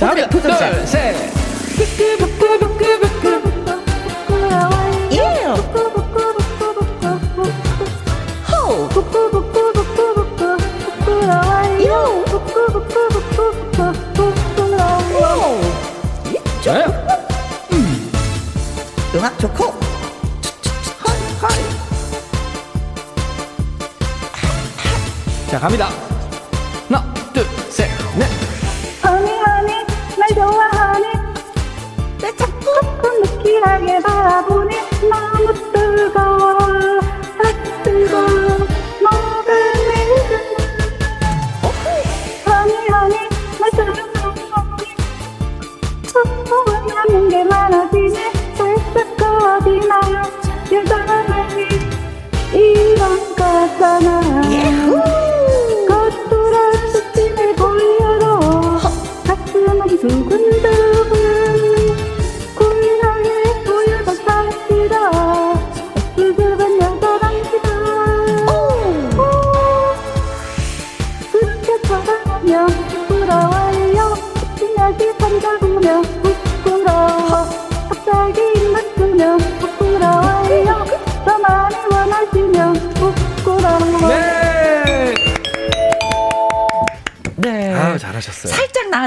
[0.00, 0.70] 오늘의 도전자.
[0.72, 1.55] 둘, 셋.
[25.56, 25.88] 자 갑니다.
[26.88, 27.46] 하나, 둘,
[33.66, 34.76] 느끼하게 바라보니
[35.10, 36.55] 너무 뜨거워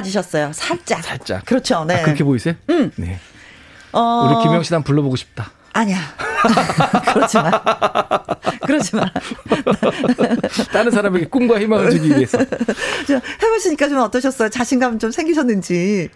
[0.09, 0.53] 살짝 나아지셨어요.
[0.53, 1.03] 살짝.
[1.03, 1.45] 살짝.
[1.45, 1.85] 그렇죠.
[1.85, 2.01] 네.
[2.01, 2.55] 아, 그렇게 보이세요?
[2.69, 2.91] 응.
[2.95, 3.19] 네.
[3.91, 4.27] 어...
[4.27, 5.51] 우리 김영 씨한 불러보고 싶다.
[5.73, 5.97] 아니야.
[7.13, 7.51] 그렇지 마.
[8.65, 9.05] 그러지 마.
[10.71, 12.39] 다른 사람에게 꿈과 희망을 주기 위해서.
[13.43, 14.49] 해보시니까 좀 어떠셨어요?
[14.49, 16.09] 자신감 좀 생기셨는지.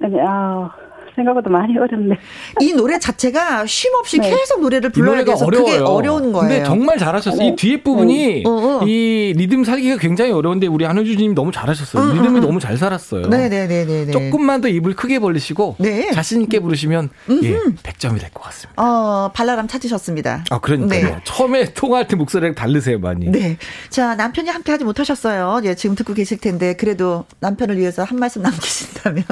[0.00, 0.70] 네, 아,
[1.20, 2.16] 생각보다 많이 어렵네.
[2.60, 4.30] 이 노래 자체가 쉼 없이 네.
[4.30, 5.66] 계속 노래를 불러야 돼서 어려워요.
[5.72, 6.48] 그게 어려운 거예요.
[6.48, 7.48] 근데 정말 잘하셨어요.
[7.48, 8.86] 이 뒤에 부분이 어, 어.
[8.86, 12.02] 이 리듬 살기가 굉장히 어려운데 우리 한효주님 너무 잘하셨어요.
[12.02, 12.40] 음, 리듬이 음.
[12.40, 13.26] 너무 잘 살았어요.
[13.28, 14.10] 네네네네.
[14.10, 16.10] 조금만 더 입을 크게 벌리시고 네.
[16.12, 17.10] 자신 있게 부르시면
[17.42, 18.82] 예, 100점이 될 것 같습니다.
[18.82, 20.44] 어, 발랄함 찾으셨습니다.
[20.50, 21.04] 아, 그러니까요.
[21.04, 21.16] 네.
[21.24, 23.26] 처음에 통화할 때 목소리랑 다르세요, 많이.
[23.26, 23.56] 네.
[23.88, 25.60] 자, 남편이 함께 하지 못하셨어요.
[25.64, 29.24] 예, 지금 듣고 계실 텐데 그래도 남편을 위해서 한 말씀 남기신다면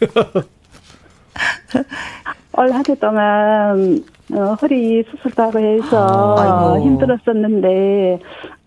[2.56, 8.18] 올 한 해 동안 어, 허리 수술도 하고 해서 아, 힘들었었는데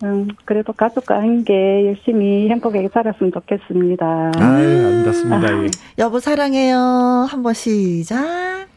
[0.03, 4.31] 음, 그래도 가족과 함께 열심히 행복하게 살았으면 좋겠습니다.
[4.37, 5.47] 아유, 아름답습니다.
[5.47, 5.67] 아.
[5.99, 6.77] 여보 사랑해요.
[7.29, 8.67] 한번 시작.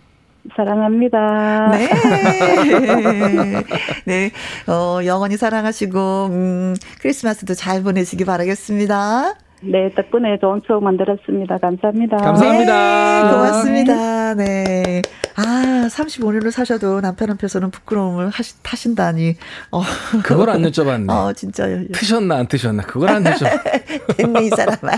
[0.54, 1.70] 사랑합니다.
[1.72, 1.88] 네.
[4.06, 4.30] 네.
[4.68, 9.34] 어, 영원히 사랑하시고, 음, 크리스마스도 잘 보내시기 바라겠습니다.
[9.62, 11.58] 네, 덕분에 좋은 추억 만들었습니다.
[11.58, 12.16] 감사합니다.
[12.18, 13.22] 감사합니다.
[13.22, 14.34] 네, 고맙습니다.
[14.34, 15.02] 네.
[15.36, 19.36] 아, 35년을 사셔도 남편 한편서는 부끄러움을 하시, 타신다니.
[19.70, 19.82] 어.
[20.22, 21.10] 그걸 안 여쭤봤네.
[21.10, 21.66] 어, 진짜.
[21.92, 22.82] 트셨나, 안 트셨나.
[22.82, 23.46] 그걸 안 여쭤.
[24.16, 24.92] 됐네, 이 사람아.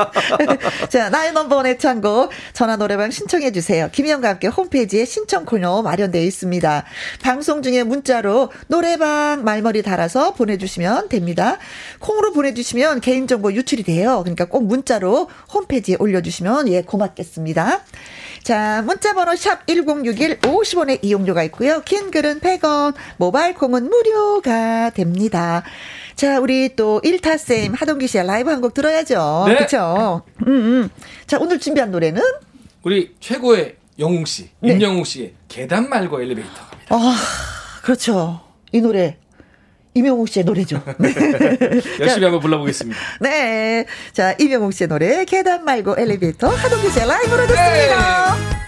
[0.88, 3.90] 자, 나의 넘버원 애창곡 전화 노래방 신청해주세요.
[3.92, 6.84] 김희영과 함께 홈페이지에 신청 코너 마련되어 있습니다.
[7.22, 11.58] 방송 중에 문자로 노래방 말머리 달아서 보내주시면 됩니다.
[11.98, 14.18] 콩으로 보내주시면 개인정보 유 출이 돼요.
[14.24, 17.82] 그러니까 꼭 문자로 홈페이지에 올려주시면 예, 고맙겠습니다.
[18.42, 21.80] 자, 문자번호 샵 1061, 50원의 이용료가 있고요.
[21.84, 25.62] 긴 글은 100원, 모바일 콩은 무료가 됩니다.
[26.16, 29.44] 자, 우리 또 일타 쌤, 하동기 씨의 라이브 한 곡 들어야죠.
[29.46, 29.56] 네.
[29.58, 30.22] 그쵸?
[30.48, 30.90] 음, 음.
[31.28, 32.20] 자, 오늘 준비한 노래는?
[32.82, 34.72] 우리 최고의 영웅 씨, 네.
[34.72, 36.96] 임영웅 씨의 계단 말고 엘리베이터 갑니다.
[36.96, 37.16] 아,
[37.84, 38.40] 그렇죠.
[38.72, 39.16] 이 노래
[39.94, 40.82] 이명웅 씨의 노래죠.
[40.98, 41.14] 네.
[42.00, 42.98] 열심히 한번 불러보겠습니다.
[43.20, 43.86] 네.
[44.12, 48.36] 자, 이명웅 씨의 노래, 계단 말고 엘리베이터, 하동기 씨의 라이브로 듣습니다.
[48.36, 48.60] 네.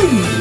[0.00, 0.31] 음.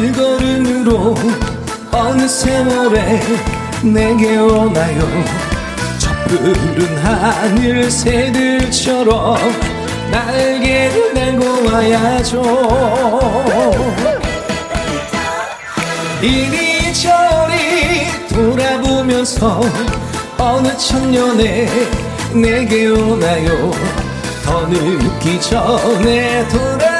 [0.00, 1.14] 그 걸음으로
[1.92, 3.20] 어느 세월에
[3.82, 5.06] 내게 오나요?
[5.98, 9.36] 저 푸른 하늘 새들처럼
[10.10, 12.42] 날개를 달고 와야죠.
[16.22, 19.60] 이리저리 돌아보면서
[20.38, 21.68] 어느 천년에
[22.32, 23.70] 내게 오나요?
[24.46, 26.99] 더 늦기 전에 돌아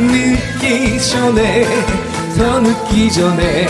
[0.00, 1.64] 늦기 전에
[2.36, 3.66] 더 늦기 전에.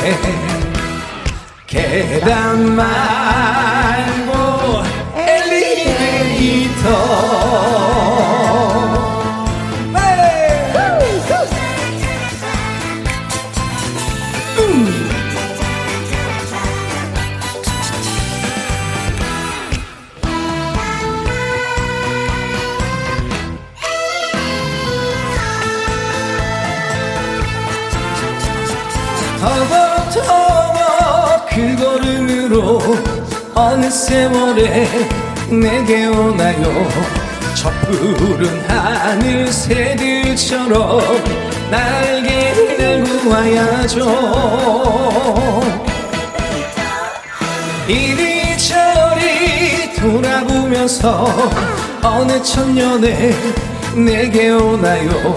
[1.66, 4.32] 계단 말고
[5.14, 6.88] 엘리베이터
[33.70, 34.88] 어느 세월에
[35.50, 36.88] 내게 오나요?
[37.54, 41.02] 저 푸른 하늘 새들처럼
[41.70, 44.00] 날개 달고 와야죠.
[47.86, 49.26] 이리저리
[49.96, 51.26] 돌아보면서
[52.02, 53.34] 어느 천년에
[53.94, 55.34] 내게 오나요?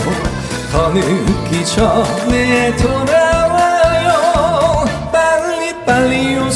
[0.72, 3.31] 더 늦기 전에 돌아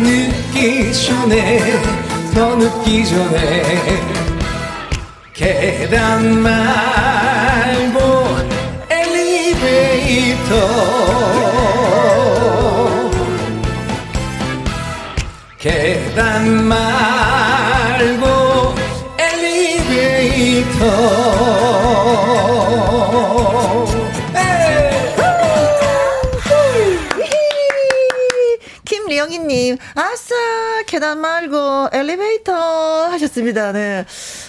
[0.00, 1.58] 늦기 전에
[2.32, 4.00] 더 늦기 전에.
[5.34, 8.00] 계단 말고
[8.90, 10.54] 엘리베이터.
[15.58, 18.74] 계단 말고
[19.18, 20.78] 엘리베이터
[30.98, 32.52] 계단 말고 엘리베이터
[33.06, 33.70] 하셨습니다.
[33.70, 34.04] 네.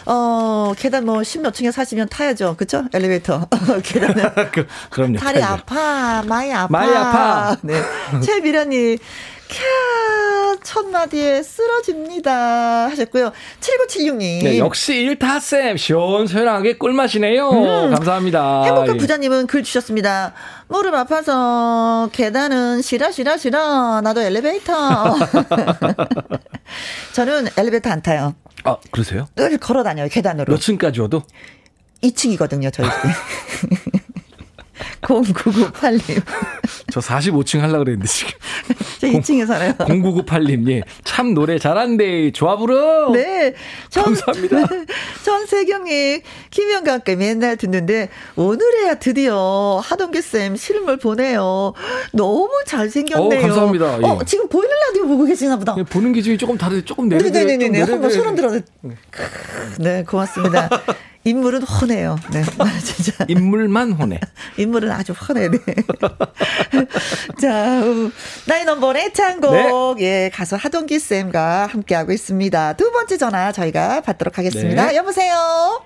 [0.08, 2.56] 어, 계단 뭐, 십몇 층에 사시면 타야죠.
[2.58, 2.86] 그쵸?
[2.92, 3.48] 엘리베이터.
[3.86, 4.24] 계단은.
[4.52, 5.20] 그, 그럼요.
[5.20, 5.54] 다리 타야죠.
[5.54, 6.68] 아파, 많이 아파.
[6.68, 7.56] 많이 아파.
[7.62, 7.80] 네.
[8.26, 8.98] 최미련님,
[9.50, 12.88] 캬, 첫 마디에 쓰러집니다.
[12.90, 13.32] 하셨고요.
[13.60, 14.44] 7976님.
[14.44, 17.50] 네, 역시 일타쌤 시원시원하게 꿀맛이네요.
[17.50, 17.92] 음.
[17.96, 18.64] 감사합니다.
[18.66, 18.98] 행복한 예.
[18.98, 20.34] 부자님은 글 주셨습니다.
[20.68, 24.02] 무릎 아파서 계단은 싫어 싫어 싫어.
[24.02, 24.74] 나도 엘리베이터.
[27.14, 28.36] 저는 엘리베이터 안 타요.
[28.64, 29.28] 아 그러세요?
[29.36, 30.54] 늘 걸어 다녀요 계단으로.
[30.54, 31.24] 몇 층까지 와도?
[32.04, 33.99] 2층이거든요 저희 집.
[35.02, 36.22] 0998님.
[36.92, 38.32] 저 45층 하려고 그랬는데 지금.
[39.00, 39.74] 저 2층에 살아요.
[39.74, 40.82] 0998님, 예.
[41.04, 41.58] 참 노래.
[42.32, 43.12] 좋아 부르.
[43.14, 43.54] 네.
[43.90, 44.68] 전, 감사합니다.
[45.24, 51.74] 전세경님, 김영과 함께 맨날 듣는데, 오늘에야 드디어 하동기쌤 실물 보내요.
[52.12, 53.40] 너무 잘생겼네요.
[53.40, 54.00] 어, 감사합니다.
[54.02, 54.06] 예.
[54.06, 55.76] 어, 지금 보이는 라디오 보고 계시나 보다.
[55.78, 57.30] 예, 보는 기준이 조금 다르데 조금 내려.
[57.30, 57.82] 네네네네.
[57.82, 58.60] 한번 소름 들어.
[59.80, 60.70] 네, 고맙습니다.
[61.26, 62.16] 인물은 훤해요.
[62.32, 62.42] 네,
[62.84, 63.26] 진짜.
[63.28, 64.20] 인물만 혼해.
[64.58, 65.50] 인물은 아주 훤해.
[65.50, 65.58] 네.
[67.42, 68.12] 자, 음,
[68.48, 69.52] 나이 넘버의 애창곡.
[70.00, 70.06] 네.
[70.06, 72.74] 예, 가수 하동기 쌤과 함께하고 있습니다.
[72.74, 74.88] 두 번째 전화 저희가 받도록 하겠습니다.
[74.88, 74.96] 네.
[74.96, 75.82] 여보세요.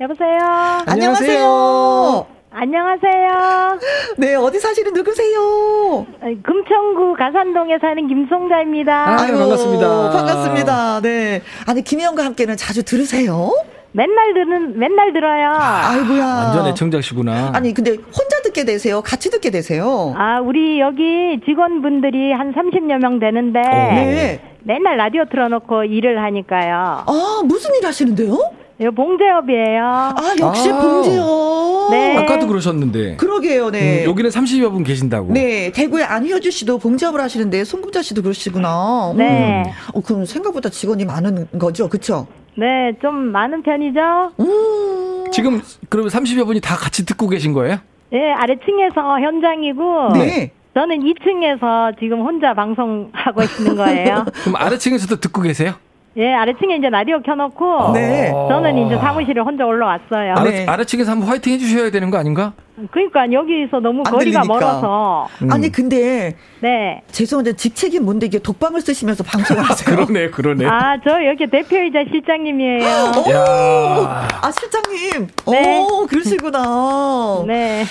[0.00, 0.38] 여보세요.
[0.86, 2.26] 안녕하세요.
[2.54, 3.78] 안녕하세요.
[4.18, 6.06] 네, 어디 사시는 누구세요?
[6.20, 8.92] 금천구 가산동에 사는 김송자입니다.
[9.08, 10.10] 아, 네, 반갑습니다.
[10.10, 11.00] 반갑습니다.
[11.00, 11.42] 네.
[11.66, 13.52] 아니, 김혜영과 함께는 자주 들으세요?
[13.92, 15.52] 맨날 듣는 맨날 들어요.
[15.54, 16.24] 아이고야.
[16.24, 17.50] 완전 애청자시구나.
[17.54, 19.02] 아니, 근데 혼자 듣게 되세요?
[19.02, 20.14] 같이 듣게 되세요?
[20.16, 24.40] 아, 우리 여기 직원분들이 한 30여 명 되는데 네.
[24.64, 27.04] 맨날 라디오 틀어놓고 일을 하니까요.
[27.06, 28.38] 아, 무슨 일 하시는데요?
[28.80, 29.84] 이거 봉제업이에요.
[29.84, 30.80] 아, 역시 아.
[30.80, 31.88] 봉지요.
[31.90, 32.16] 네.
[32.16, 33.16] 아까도 그러셨는데.
[33.16, 34.04] 그러게요, 네.
[34.04, 35.32] 음, 여기는 30여 분 계신다고.
[35.34, 39.10] 네, 대구의 안효주 씨도 봉지업을 하시는데 송금자 씨도 그러시구나.
[39.12, 39.18] 음.
[39.18, 39.64] 네.
[39.92, 42.26] 어, 그럼 생각보다 직원이 많은 거죠, 그쵸?
[42.56, 44.32] 네, 좀 많은 편이죠.
[44.40, 45.30] 음.
[45.32, 47.78] 지금 그러면 30여 분이 다 같이 듣고 계신 거예요?
[48.10, 50.52] 네, 아래층에서 현장이고 네.
[50.74, 54.24] 저는 2층에서 지금 혼자 방송하고 있는 거예요.
[54.44, 55.74] 그럼 아래층에서도 듣고 계세요?
[56.16, 57.92] 예, 아래층에 이제 라디오 켜놓고.
[57.94, 58.30] 네.
[58.30, 60.34] 저는 이제 사무실에 혼자 올라왔어요.
[60.36, 60.66] 아래, 네.
[60.66, 62.52] 아래층에서 한번 화이팅 해주셔야 되는 거 아닌가?
[62.90, 64.44] 그러니까 여기서 너무 거리가 들리니까.
[64.46, 65.28] 멀어서.
[65.42, 65.52] 음.
[65.52, 67.02] 아니 근데 네.
[67.12, 69.94] 죄송한데 직책이 뭔데 이게 독방을 쓰시면서 방송을 하세요?
[69.96, 70.66] 그러네, 그러네.
[70.66, 72.84] 아, 저 여기 대표이자 실장님이에요.
[72.84, 75.28] 오, 아 실장님.
[75.50, 75.78] 네.
[75.78, 77.44] 오, 그러시구나.
[77.46, 77.84] 네.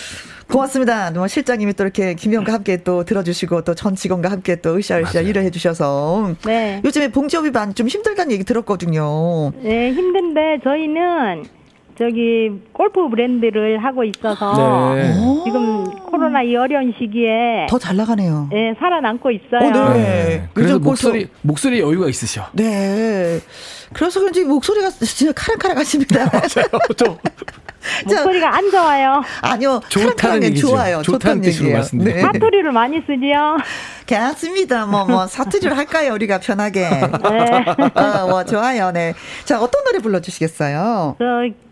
[0.52, 1.12] 고맙습니다.
[1.12, 5.44] 뭐 실장님이 또 이렇게 김영과 함께 또 들어주시고 또 전 직원과 함께 또 으쌰으쌰 일을
[5.44, 6.36] 해주셔서.
[6.46, 6.82] 네.
[6.84, 9.52] 요즘에 봉지업이 좀 힘들다는 얘기 들었거든요.
[9.64, 11.46] 네, 힘든데 저희는
[12.02, 15.14] 저기 골프 브랜드를 하고 있어서 네.
[15.46, 18.50] 지금 코로나 이 어려운 시기에 더 잘 나가네요.
[18.52, 19.70] 네, 살아남고 있어요.
[19.70, 20.04] 어, 네.
[20.04, 20.50] 네.
[20.56, 22.48] 그래서 목소리 목소리 여유가 있으셔.
[22.54, 23.40] 네.
[23.94, 26.26] 그래서 그런지 목소리가 진짜 카랑카랑하십니다.
[26.34, 26.68] 맞아요.
[26.98, 27.18] 좀
[28.06, 29.22] 목소리가 안 좋아요.
[29.44, 29.80] 아니요.
[29.90, 30.70] 좋다는 얘기죠.
[30.70, 31.02] 좋아요.
[31.04, 32.16] 좋다는 뜻으로 말씀드려요.
[32.16, 32.22] 네.
[32.22, 33.58] 사투리를 많이 쓰지요.
[34.08, 34.86] 괜찮습니다.
[34.88, 36.14] 뭐, 뭐, 사투리를 할까요?
[36.14, 36.90] 우리가 편하게.
[36.90, 37.66] 네.
[37.96, 38.92] 어, 뭐, 좋아요.
[38.92, 39.14] 네.
[39.46, 41.16] 자, 어떤 노래 불러주시겠어요?
[41.18, 41.26] 저,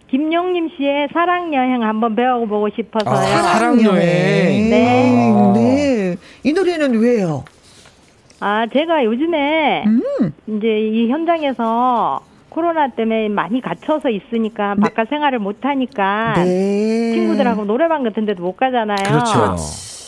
[0.09, 3.15] 김용림 씨의 사랑 여행 한번 배워보고 싶어서요.
[3.15, 4.69] 아, 사랑 여행.
[4.69, 5.33] 네.
[5.35, 5.53] 아.
[5.55, 6.15] 네.
[6.43, 7.45] 이 노래는 왜요?
[8.39, 10.33] 아, 제가 요즘에 음.
[10.47, 14.81] 이제 이 현장에서 코로나 때문에 많이 갇혀서 있으니까 네.
[14.81, 17.11] 바깥 생활을 못 하니까 네.
[17.13, 18.97] 친구들하고 노래방 같은 데도 못 가잖아요.
[19.03, 19.55] 그렇죠.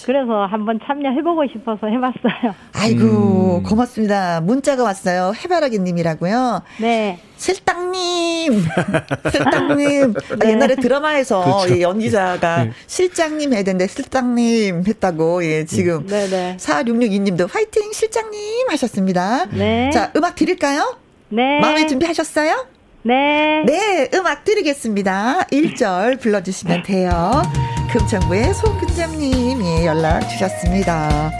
[0.05, 2.55] 그래서 한번 참여해보고 싶어서 해봤어요.
[2.73, 3.63] 아이고, 음.
[3.63, 4.41] 고맙습니다.
[4.41, 5.33] 문자가 왔어요.
[5.43, 6.61] 해바라기 님이라고요.
[6.79, 7.19] 네.
[7.37, 8.63] 실장님!
[9.31, 10.13] 실장님!
[10.13, 10.45] 네.
[10.45, 11.81] 아, 옛날에 드라마에서 그렇죠.
[11.81, 12.71] 연기자가 네.
[12.87, 16.05] 실장님 해야 되는데 실장님 했다고, 예, 지금.
[16.07, 16.57] 네 네.
[16.57, 17.91] 4662님도 화이팅!
[17.93, 18.69] 실장님!
[18.69, 19.45] 하셨습니다.
[19.47, 19.89] 네.
[19.91, 20.97] 자, 음악 드릴까요?
[21.29, 21.59] 네.
[21.59, 22.67] 마음의 준비하셨어요?
[23.03, 23.63] 네.
[23.65, 25.47] 네, 음악 드리겠습니다.
[25.51, 27.41] 1절 불러주시면 돼요.
[27.91, 31.31] 금천구의 송근장님이 연락 주셨습니다.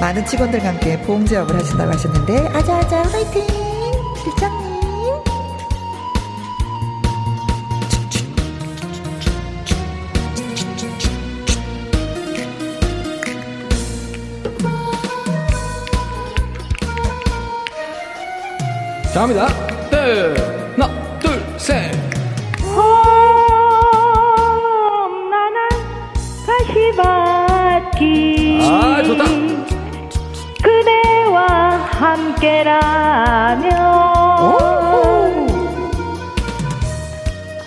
[0.00, 3.46] 많은 직원들과 함께 보험제업을 하신다고 하셨는데, 아자아자 화이팅!
[4.22, 4.66] 실장님.
[19.12, 19.48] 자, 갑니다.
[19.90, 20.36] 둘,
[20.76, 22.05] 하나, 둘, 셋.
[26.94, 28.60] 가시밭길.
[28.62, 29.24] 아, 좋다.
[30.62, 31.46] 그대와
[31.90, 33.66] 함께라면.
[34.40, 35.46] 오.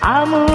[0.01, 0.48] 아무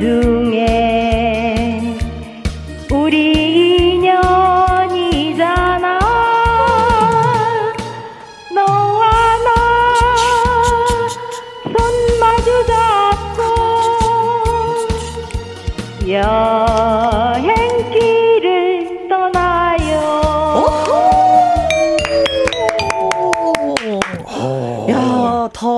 [0.00, 0.39] 별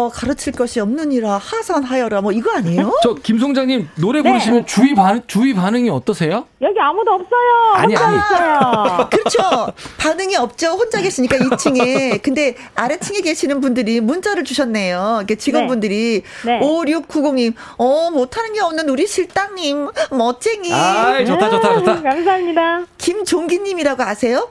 [0.09, 2.93] 가르칠 것이 없느니라 하산하여라 뭐 이거 아니에요?
[3.03, 4.29] 저 김송장님 노래 네.
[4.31, 6.47] 부르시면 주위 반 주위 반응이 어떠세요?
[6.61, 7.73] 여기 아무도 없어요.
[7.75, 8.17] 아니 아니.
[8.17, 9.09] 있어요.
[9.11, 9.73] 그렇죠.
[9.99, 10.69] 반응이 없죠.
[10.73, 12.23] 혼자 계시니까 2층에.
[12.23, 15.21] 근데 아래층에 계시는 분들이 문자를 주셨네요.
[15.25, 16.59] 이게 직원분들이 네.
[16.59, 16.61] 네.
[16.61, 20.73] 5690님, 어 못하는 게 없는 우리 실장님 멋쟁이.
[20.73, 21.93] 아, 좋다 좋다 좋다.
[21.95, 22.83] 음, 감사합니다.
[22.99, 24.49] 김종기님이라고 아세요?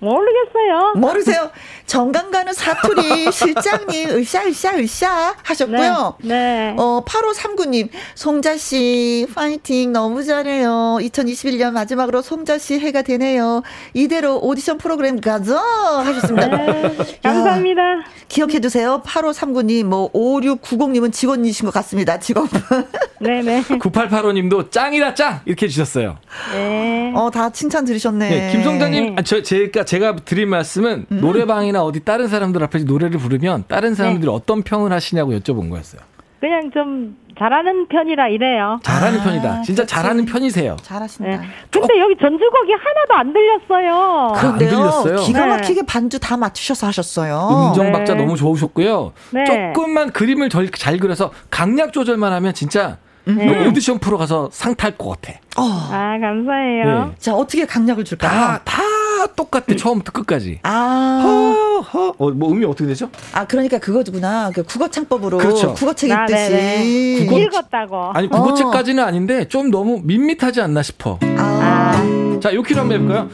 [0.00, 0.92] 모르겠어요.
[0.96, 1.50] 모르세요.
[1.86, 6.16] 정강 가는 사투리 실장님 으쌰 으쌰 으쌰 하셨고요.
[6.22, 6.28] 네.
[6.28, 6.74] 네.
[6.78, 10.98] 어 8539님 송자 씨 파이팅 너무 잘해요.
[11.00, 13.62] 2021년 마지막으로 송자 씨 해가 되네요.
[13.94, 16.46] 이대로 오디션 프로그램 가죠 하셨습니다.
[16.46, 16.96] 네.
[17.22, 17.82] 감사합니다.
[17.82, 19.02] 야, 기억해 두세요.
[19.04, 22.18] 8539님 뭐 5690님은 직원이신 것 같습니다.
[22.18, 22.60] 직원분.
[23.20, 23.62] 네 네.
[23.62, 26.18] 9885님도 짱이다 짱 이렇게 해 주셨어요.
[26.52, 27.12] 네.
[27.16, 28.28] 어다 칭찬 들으셨네.
[28.28, 31.20] 네, 김송자님 아, 저 제가 제가 드린 말씀은 음.
[31.22, 34.36] 노래방이나 어디 다른 사람들 앞에서 노래를 부르면 다른 사람들이 네.
[34.36, 36.02] 어떤 평을 하시냐고 여쭤본 거였어요.
[36.40, 38.80] 그냥 좀 잘하는 편이라 이래요.
[38.82, 39.62] 잘하는 아, 편이다.
[39.62, 39.94] 진짜 그치.
[39.94, 40.76] 잘하는 편이세요.
[40.82, 41.30] 잘하신다.
[41.30, 41.40] 네.
[41.70, 42.02] 근데 어?
[42.02, 43.94] 여기 전주곡이 하나도 안 들렸어요.
[44.34, 45.16] 아, 안 들렸어요.
[45.20, 45.52] 기가 네.
[45.56, 45.86] 막히게 네.
[45.86, 47.70] 반주 다 맞추셔서 하셨어요.
[47.70, 48.20] 음정 박자 네.
[48.20, 49.12] 너무 좋으셨고요.
[49.30, 49.44] 네.
[49.72, 53.66] 조금만 그림을 잘 그려서 강약 조절만 하면 진짜 네.
[53.66, 55.38] 오디션 프로 가서 상 탈 것 같아.
[55.56, 55.62] 어.
[55.92, 57.14] 아 감사해요.
[57.18, 58.30] 자 어떻게 강약을 줄까요?
[58.30, 58.82] 다, 다
[59.26, 60.60] 똑같아 처음부터 끝까지.
[60.62, 61.20] 아.
[61.24, 62.14] 허, 허.
[62.18, 63.10] 어, 뭐 음이 어떻게 되죠?
[63.32, 64.50] 아 그러니까 그거구나.
[64.54, 65.74] 그 국어 창법으로 그렇죠.
[65.74, 67.26] 국어책 아, 읽듯이.
[67.26, 67.40] 국어...
[67.40, 68.12] 읽었다고.
[68.14, 71.18] 아니 국어책까지는 아닌데 좀 너무 밋밋하지 않나 싶어.
[71.38, 72.38] 아.
[72.40, 73.28] 자, 요키로 한번 해볼까요?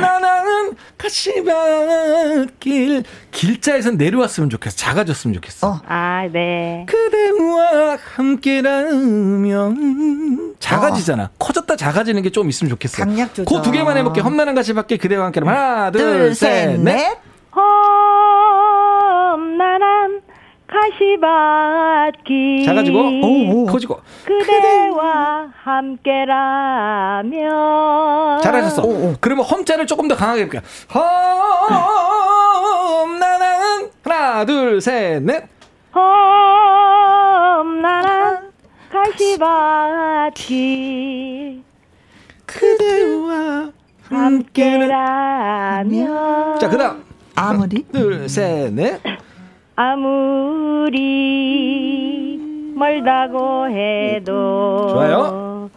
[0.00, 0.15] 나는
[0.98, 1.44] 가시밭길
[3.30, 4.76] 길자에서 내려왔으면 좋겠어.
[4.76, 5.68] 작아졌으면 좋겠어.
[5.68, 5.80] 어.
[5.86, 6.84] 아, 네.
[6.88, 9.76] 그대와 함께라면
[10.58, 11.22] 작아지잖아.
[11.24, 11.30] 어.
[11.38, 13.02] 커졌다 작아지는 게 좀 있으면 좋겠어.
[13.04, 13.44] 강약 조절.
[13.46, 14.20] 그두 개만 해볼게.
[14.20, 17.16] 험난한 가시밭길 그대와 함께라면 하나, 둘, 둘 셋, 넷.
[19.30, 20.20] 험난한
[20.66, 22.64] 가시밭길.
[22.64, 22.98] 작아지고?
[22.98, 23.66] 오, 오.
[23.66, 24.00] 커지고.
[24.24, 26.40] 그대와 함께라면.
[28.42, 28.82] 잘하셨어.
[28.82, 29.14] 오, 오.
[29.20, 30.62] 그러면 험자를 조금 더 강하게 해볼게요.
[31.68, 33.90] 험 나는.
[34.02, 35.44] 하나 둘셋넷.
[35.92, 38.38] 험 나는
[40.34, 41.62] 가시밭길.
[42.46, 43.70] 그대와
[44.08, 44.98] 함께라면.
[46.58, 47.04] 자 그다음.
[47.34, 47.82] 아무리?
[47.92, 49.00] 둘셋넷
[49.76, 51.00] 아무리
[52.74, 55.70] 멀다고 해도 좋아요.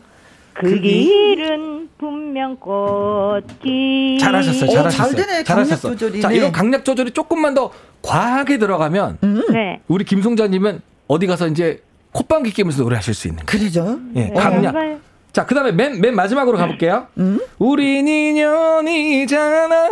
[0.54, 4.18] 그 길은 분명 꽃길.
[4.20, 4.70] 잘하셨어요.
[4.72, 4.90] 잘하셨어요.
[4.90, 5.44] 잘 되네.
[5.44, 5.90] 잘하셨어.
[5.90, 6.22] 강약 조절이.
[6.22, 7.72] 자, 이런 강약 조절이 조금만 더
[8.02, 9.42] 과하게 들어가면 음.
[9.52, 9.82] 네.
[9.88, 11.82] 우리 김송자님은 어디 가서 이제
[12.14, 13.46] 콧방귀 끼면서 노래하실 수 있는.
[13.46, 14.00] 그러죠.
[14.16, 14.74] 예, 네, 강약.
[14.76, 14.98] 네.
[15.32, 17.08] 자, 그 다음에 맨, 맨 마지막으로 가볼게요.
[17.18, 17.40] 음?
[17.60, 19.90] 우린 인연이잖아.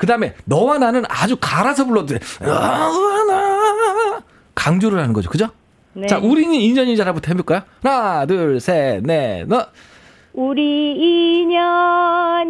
[0.00, 2.20] 그 다음에 너와 나는 아주 갈아서 불러도 돼.
[4.54, 5.28] 강조를 하는 거죠.
[5.28, 5.48] 그죠?
[5.92, 6.06] 네.
[6.06, 7.60] 자, 우리는 인연이잖아부터 해볼까요?
[7.82, 9.66] 하나, 둘, 셋, 넷, 너.
[10.32, 10.94] 우리
[11.42, 12.40] 인연이잖아.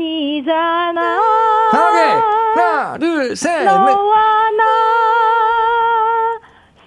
[1.72, 2.22] 하나,
[2.54, 3.64] 하나, 둘, 셋, 넷.
[3.64, 4.64] 너와 나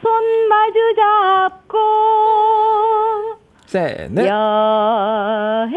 [0.01, 0.13] 손
[0.47, 1.77] 마주 잡고.
[3.65, 4.27] 셋, 넷.
[4.29, 5.67] 떠나요.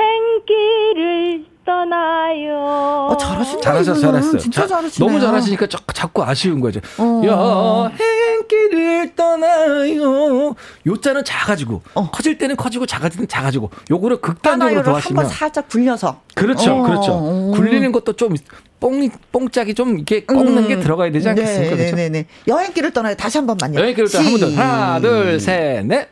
[2.76, 3.60] 어, 잘하신다.
[3.62, 4.38] 잘하셨어, 잘했어요.
[4.38, 6.80] 진짜 잘하시네 너무 잘하시니까 자, 자꾸 아쉬운 거죠.
[6.98, 7.22] 어.
[7.24, 10.54] 여행길을 떠나요.
[10.86, 12.10] 요자는 작아지고 어.
[12.10, 16.20] 커질 때는 커지고 작아질 때는 작아지고 요거를 극단적으로 더 하시면 한번 살짝 굴려서.
[16.34, 16.82] 그렇죠, 어.
[16.82, 17.12] 그렇죠.
[17.12, 17.52] 어.
[17.54, 18.34] 굴리는 것도 좀
[18.80, 20.68] 뽕이 뽕짝이 좀 이렇게 꺾는 음.
[20.68, 21.70] 게 들어가야 되지 않겠습니까?
[21.70, 21.96] 네, 그렇죠?
[21.96, 22.26] 네, 네.
[22.46, 23.14] 여행길을 떠나요.
[23.14, 23.80] 다시 한 번만요.
[23.80, 24.60] 여행길을 떠나 한번 더.
[24.62, 26.08] 하나, 둘, 셋, 넷.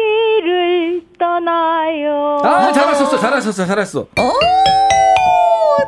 [0.00, 2.38] 여행길을 떠나요.
[2.42, 4.00] 아, 잘하셨어, 잘하셨어, 잘했어.
[4.00, 4.06] 오,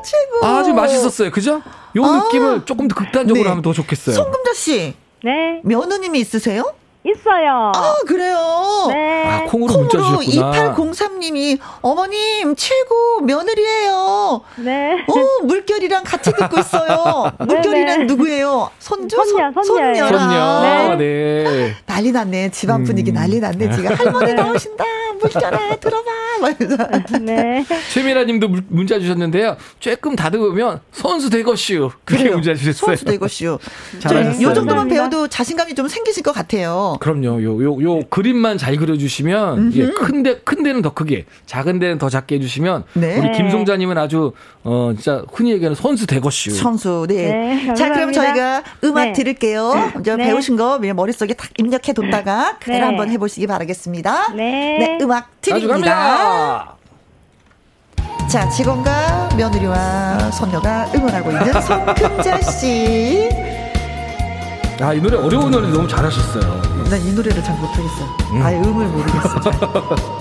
[0.05, 0.47] 최고.
[0.47, 1.31] 아주 맛있었어요.
[1.31, 1.63] 그죠?
[1.97, 3.49] 요 아, 느낌을 조금 더 극단적으로 네.
[3.51, 4.17] 하면 더 좋겠어요.
[4.17, 4.95] 송금자 씨.
[5.23, 5.61] 네.
[5.63, 6.75] 며느님이 있으세요?
[7.05, 7.73] 있어요.
[7.75, 8.87] 아, 그래요?
[8.89, 9.25] 네.
[9.27, 10.75] 아, 콩으로, 콩으로 문자 주셨구나.
[10.75, 14.41] 2803님이 어머님 최고 며느리예요.
[14.59, 15.05] 네.
[15.09, 17.33] 어, 물결이랑 같이 듣고 있어요.
[17.41, 18.05] 물결이란 네, 네.
[18.05, 18.71] 누구예요?
[18.79, 19.17] 손주?
[19.17, 20.09] 손녀, 손녀.
[20.09, 20.97] 손녀.
[20.97, 20.97] 네.
[20.97, 21.75] 네.
[21.87, 22.51] 난리 났네.
[22.51, 23.15] 집안 분위기 음.
[23.15, 23.71] 난리 났네.
[23.75, 24.85] 지금 할머니 나오신다.
[25.23, 26.11] 물결아 들어봐.
[26.41, 26.77] 말면서.
[27.21, 27.65] 네.
[27.93, 29.57] 최미라 님도 문자 주셨는데요.
[29.81, 31.91] 조금 다듬으면 선수 되고슈.
[32.05, 32.97] 그렇게 문자 주셨어요.
[32.97, 33.59] 선수 되고슈.
[34.43, 36.97] 요 정도만 배워도 자신감이 좀 생기실 것 같아요.
[37.01, 37.43] 그럼요.
[37.43, 41.99] 요, 요, 요 그림만 잘 그려주시면, 예, 큰 데, 큰 데는 더 크게, 작은 데는
[41.99, 43.19] 더 작게 해주시면, 네.
[43.19, 44.33] 우리 김송자 님은 아주,
[44.65, 46.51] 어, 진짜 흔히 얘기하는 선수 되고슈.
[46.51, 47.65] 선수, 네.
[47.67, 49.13] 네 자, 그럼 저희가 음악 네.
[49.13, 49.91] 들을게요.
[49.95, 50.27] 먼저 네.
[50.27, 52.85] 배우신 거 머릿속에 딱 입력해 뒀다가, 그대로 네.
[52.85, 54.33] 한번 해보시기 바라겠습니다.
[54.35, 54.79] 네.
[54.79, 56.75] 네, 음악 드립니다.
[58.31, 63.29] 자, 직원과 며느리와 손녀가 응원하고 있는 손금자 씨.
[64.81, 66.63] 아, 이 노래 어려운 노래 너무 잘하셨어요.
[66.91, 68.05] 난 이 노래를 잘 못하겠어.
[68.33, 68.43] 음.
[68.43, 69.41] 아예 음을 모르겠어.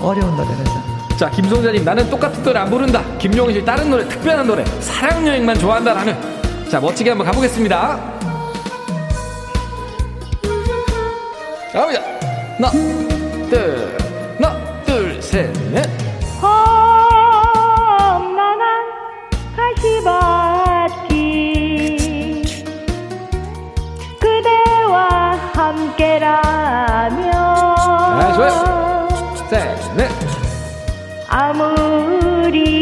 [0.00, 1.16] 어려운 노래라서.
[1.16, 3.02] 자, 김송자님, 나는 똑같은 노래 안 부른다.
[3.18, 5.94] 김용희 씨, 다른 노래, 특별한 노래, 사랑여행만 좋아한다.
[5.94, 6.68] 나는.
[6.70, 7.98] 자, 멋지게 한번 가보겠습니다.
[11.72, 12.02] 가보자.
[12.58, 12.70] 하나,
[13.50, 13.96] 둘,
[15.32, 15.88] 셋, 넷.
[16.42, 17.40] 험난한
[19.56, 21.16] 가시밭길
[24.20, 25.08] 그대와
[25.54, 29.08] 함께라면 아, 좋아요.
[29.48, 29.56] 셋,
[29.96, 30.10] 넷.
[31.30, 32.74] 아무리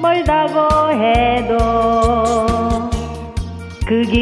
[0.00, 1.58] 멀다고 해도
[3.88, 4.19] 그길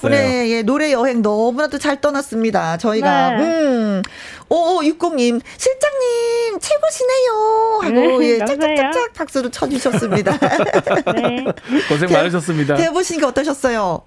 [0.00, 2.76] 덕분에 예, 노래 여행 너무나도 잘 떠났습니다.
[2.78, 3.42] 저희가 네.
[3.44, 4.02] 음.
[4.48, 10.38] 5560님 실장님 최고시네요 하고 네, 예, 짝짝짝짝 박수를 쳐주셨습니다.
[11.14, 11.44] 네.
[11.88, 12.74] 고생 많으셨습니다.
[12.76, 14.02] 대보시니까 어떠셨어요?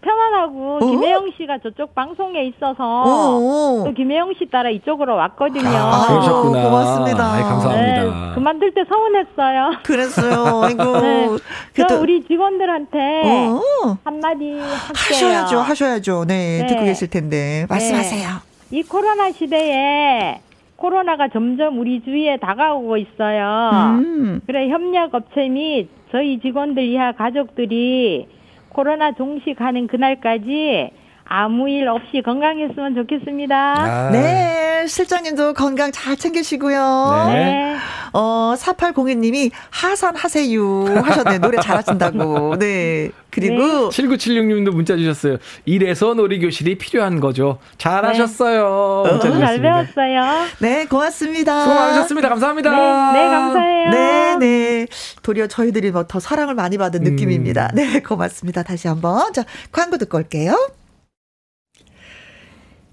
[0.00, 0.78] 편안하고 어?
[0.86, 3.84] 김혜영 씨가 저쪽 방송에 있어서 어?
[3.84, 5.68] 또 김혜영 씨 따라 이쪽으로 왔거든요.
[5.68, 6.62] 아, 그러셨구나.
[6.64, 7.32] 고맙습니다.
[7.32, 8.02] 아이, 감사합니다.
[8.02, 9.72] 네, 그만둘 때 서운했어요.
[9.82, 10.62] 그랬어요.
[10.64, 11.00] 아이고.
[11.00, 11.28] 네.
[11.74, 13.96] 그래도 우리 직원들한테 어?
[14.04, 14.64] 한마디 할게요.
[14.94, 15.58] 하셔야죠.
[15.58, 16.24] 하셔야죠.
[16.26, 16.66] 네, 네.
[16.66, 17.66] 듣고 계실 텐데.
[17.68, 18.28] 말씀하세요.
[18.70, 18.78] 네.
[18.78, 20.40] 이 코로나 시대에
[20.76, 23.98] 코로나가 점점 우리 주위에 다가오고 있어요.
[24.00, 24.40] 음.
[24.46, 28.26] 그래 협력 업체 및 저희 직원들 이하 가족들이
[28.74, 30.90] 코로나 종식하는 그날까지
[31.26, 33.54] 아무 일 없이 건강했으면 좋겠습니다.
[33.56, 34.10] 아.
[34.10, 37.24] 네, 실장님도 건강 잘 챙기시고요.
[37.28, 37.76] 네.
[38.12, 41.38] 어, 4802님이 하산하세요 하셨네.
[41.38, 42.58] 노래 잘하신다고.
[42.58, 43.10] 네.
[43.30, 44.06] 그리고 네.
[44.06, 45.38] 7976님도 문자 주셨어요.
[45.64, 47.58] 이래서 놀이교실이 필요한 거죠.
[47.78, 49.02] 잘하셨어요.
[49.06, 49.18] 네.
[49.18, 50.46] 너무 잘 배웠어요.
[50.60, 51.62] 네, 고맙습니다.
[51.62, 52.28] 수고 많으셨습니다.
[52.28, 52.70] 감사합니다.
[52.70, 52.76] 네,
[53.24, 53.90] 네, 감사해요.
[53.90, 54.86] 네, 네.
[55.22, 57.10] 도리어 저희들이 뭐 더 사랑을 많이 받은 음.
[57.10, 57.70] 느낌입니다.
[57.74, 58.62] 네, 고맙습니다.
[58.62, 59.32] 다시 한번.
[59.32, 60.54] 자, 광고 듣고 올게요.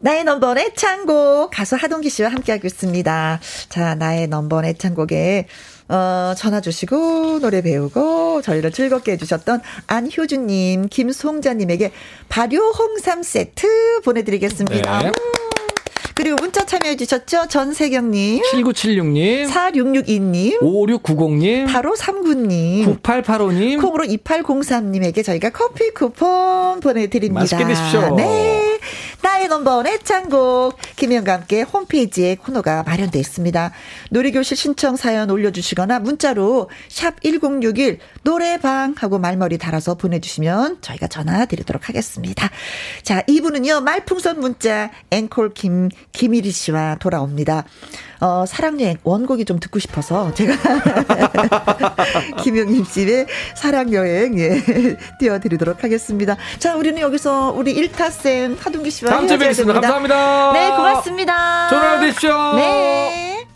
[0.02, 3.40] 나의 넘버 애창곡 가수 하동기 씨와 함께하고 있습니다.
[3.70, 5.46] 자, 나의 넘버 애창곡에
[5.90, 11.92] 어, 전화 주시고 노래 배우고 저희를 즐겁게 해주셨던 안효준님, 김송자님에게
[12.30, 15.02] 발효 홍삼 세트 보내드리겠습니다.
[15.02, 15.08] 네.
[15.08, 15.12] 음.
[16.16, 17.48] 그리고 문자 참여해 주셨죠?
[17.48, 18.44] 전세경님.
[18.44, 19.50] 7976님.
[19.50, 20.60] 4662님.
[20.60, 21.68] 5690님.
[21.68, 23.02] 8539님.
[23.02, 23.82] 9885님.
[23.82, 27.42] 콩으로 2803님에게 저희가 커피 쿠폰 보내드립니다.
[27.42, 28.16] 맛있게 드십시오.
[28.16, 28.61] 네.
[29.22, 30.78] 나의 넘버원 애창곡.
[30.96, 33.72] 김현과 함께 홈페이지에 코너가 마련되어 있습니다.
[34.10, 41.90] 놀이교실 신청 사연 올려주시거나 문자로 샵 1061 노래방 하고 말머리 달아서 보내주시면 저희가 전화 드리도록
[41.90, 42.50] 하겠습니다.
[43.04, 47.66] 자, 2부는요, 말풍선 문자 앵콜 김, 김일희 씨와 돌아옵니다.
[48.22, 50.54] 어, 사랑여행 원곡이 좀 듣고 싶어서 제가
[52.44, 54.62] 김영임 씨의 사랑여행 예,
[55.20, 56.38] 띄워드리도록 하겠습니다.
[56.60, 59.74] 자, 우리는 여기서 우리 일타쌤 하동기 씨와 다음 주에 뵙겠습니다.
[59.82, 60.54] 감사합니다.
[60.54, 61.68] 네, 고맙습니다.
[61.92, 62.54] 하루 되십시오.
[62.56, 63.51] 네.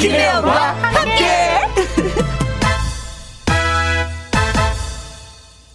[0.00, 1.58] 김혜영과 함께.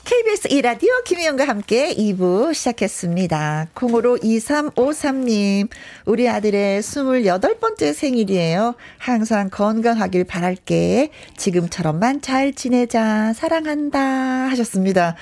[0.06, 3.68] KBS 이라디오 김혜영과 함께 2부 시작했습니다.
[3.74, 5.68] 콩으로 2353님,
[6.06, 8.76] 우리 아들의 28번째 생일이에요.
[8.98, 11.10] 항상 건강하길 바랄게.
[11.36, 13.34] 지금처럼만 잘 지내자.
[13.34, 14.00] 사랑한다.
[14.00, 15.18] 하셨습니다.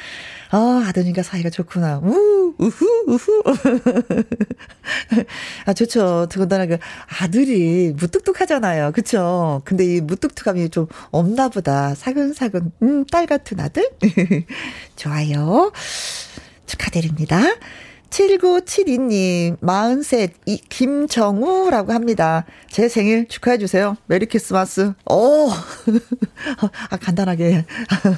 [0.52, 2.00] 아, 아드님과 사이가 좋구나.
[2.04, 3.44] 우, 우후, 우후.
[5.66, 6.28] 아, 좋죠.
[6.30, 6.78] 더군다나 그
[7.22, 8.92] 아들이 무뚝뚝하잖아요.
[8.92, 9.62] 그쵸?
[9.64, 11.96] 근데 이 무뚝뚝함이 좀 없나 보다.
[11.96, 13.90] 사근사근, 음, 딸 같은 아들?
[14.98, 15.72] 좋아요.
[16.66, 17.42] 축하드립니다.
[18.12, 22.46] 7972님, 43, 이, 김정우라고 합니다.
[22.70, 23.96] 제 생일 축하해주세요.
[24.06, 24.94] Merry Christmas.
[25.10, 25.50] 오!
[26.90, 27.66] 아, 간단하게.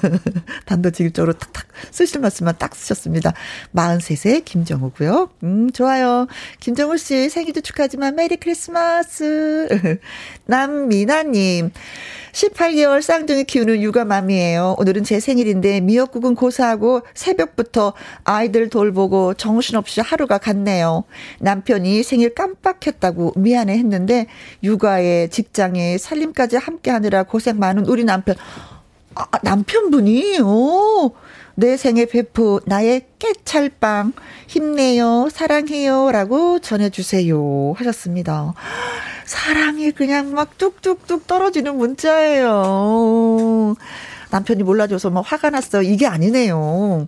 [0.65, 3.33] 단도직입적으로 탁탁 쓰실 말씀만 딱 쓰셨습니다.
[3.75, 5.29] 43세 김정우고요.
[5.43, 6.27] 음, 좋아요.
[6.59, 9.99] 김정우 씨 생일도 축하하지만 Merry Christmas.
[10.47, 11.69] 남미나님,
[12.33, 14.75] 18개월 쌍둥이 키우는 육아맘이에요.
[14.79, 21.03] 오늘은 제 생일인데 미역국은 고사하고 새벽부터 아이들 돌보고 정신없이 하루가 갔네요.
[21.39, 24.25] 남편이 생일 깜빡했다고 미안해 했는데
[24.63, 28.35] 육아에 직장에 살림까지 함께 하느라 고생 많은 우리 남편.
[29.15, 31.11] 아, 남편분이, 오,
[31.53, 34.13] 내 생애 베프, 나의 깨찰빵,
[34.47, 37.73] 힘내요, 사랑해요, 라고 전해주세요.
[37.77, 38.55] 하셨습니다.
[39.25, 43.75] 사랑이 그냥 막 뚝뚝뚝 떨어지는 문자예요.
[44.31, 45.81] 남편이 몰라줘서 막 화가 났어.
[45.81, 47.07] 이게 아니네요.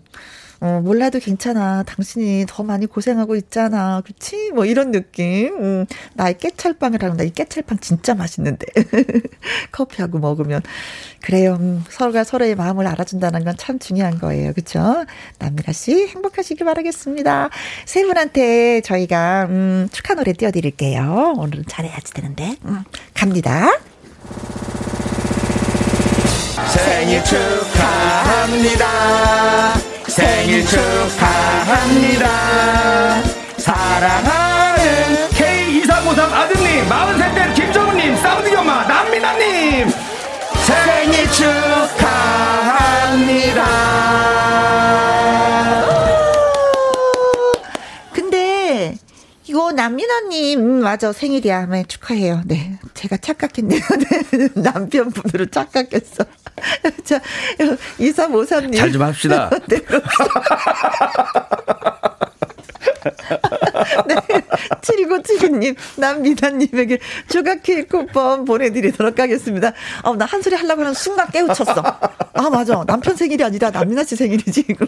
[0.66, 1.84] 어, 몰라도 괜찮아.
[1.84, 4.01] 당신이 더 많이 고생하고 있잖아.
[4.03, 4.49] 그치?
[4.51, 5.53] 뭐 이런 느낌.
[5.61, 5.86] 음,
[6.16, 8.66] 나의 깨찰빵을 하는 다이 깨찰빵 진짜 맛있는데.
[9.72, 10.61] 커피하고 먹으면.
[11.22, 11.57] 그래요.
[11.59, 14.51] 음, 서로가 서로의 마음을 알아준다는 건 참 중요한 거예요.
[14.53, 15.05] 그쵸?
[15.39, 17.49] 남미라 씨 행복하시길 바라겠습니다.
[17.86, 21.34] 세 분한테 저희가, 음, 축하 노래 띄워 드릴게요.
[21.38, 22.57] 오늘은 잘해야지 되는데.
[22.66, 23.80] 음, 갑니다.
[26.76, 28.86] 생일 축하합니다.
[30.16, 32.26] 생일 축하합니다.
[33.57, 39.91] 사랑하는 K2453 아드님, 43대 김정우님, 사우디 엄마, 남미나님.
[40.63, 42.05] 생일 축하합니다.
[49.76, 51.11] 남민아님, 음, 맞아.
[51.11, 51.65] 생일이야.
[51.67, 52.41] 네, 축하해요.
[52.45, 52.78] 네.
[52.93, 53.80] 제가 착각했네요.
[54.34, 54.49] 네.
[54.61, 56.23] 남편분으로 착각했어.
[57.03, 57.19] 자,
[57.99, 58.78] 2353님.
[58.78, 59.49] 잘 좀 합시다.
[59.67, 59.99] 네, 네.
[64.86, 69.73] 7979님, 남미나님에게 조각 케이크 쿠폰 보내드리도록 하겠습니다.
[70.03, 71.73] 어, 나한 소리 하려고 하는 순간 깨우쳤어.
[72.33, 72.83] 아, 맞아.
[72.86, 74.86] 남편 생일이 아니라 남미나 씨 생일이지, 이거.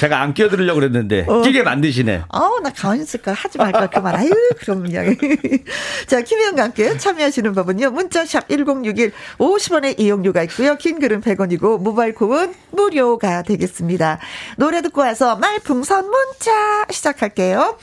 [0.00, 1.42] 제가 안 끼어들으려고 그랬는데 어.
[1.42, 2.22] 끼게 만드시네.
[2.28, 5.14] 아우 나 가만히 있을까 하지 말까 그만 아유 그럼 그냥.
[6.08, 7.90] 자 김혜영과 함께 참여하시는 법은요.
[7.90, 10.76] 문자샵 1061 50원의 이용료가 있고요.
[10.76, 14.20] 긴 글은 100원이고 모바일 콩은 무료가 되겠습니다.
[14.56, 17.76] 노래 듣고 와서 말풍선 문자 시작할게요.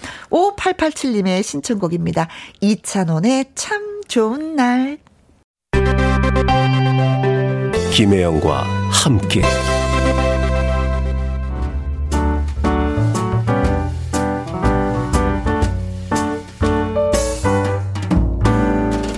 [0.88, 2.28] 5887님의 신청곡입니다.
[2.62, 4.98] 이찬원의 참 좋은 날.
[7.92, 9.42] 김혜영과 함께.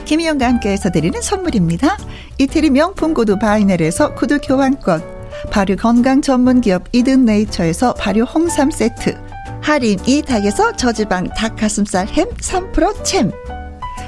[0.06, 1.98] 김희영과 함께해서 드리는 선물입니다.
[2.40, 5.04] 이태리 명품 구두 바이넬에서 구두 교환권,
[5.52, 9.29] 발효 건강 전문 기업 이든 네이처에서 발효 홍삼 세트,
[9.62, 13.32] 할인 이 닭에서 저지방 닭가슴살 햄 3% 챔,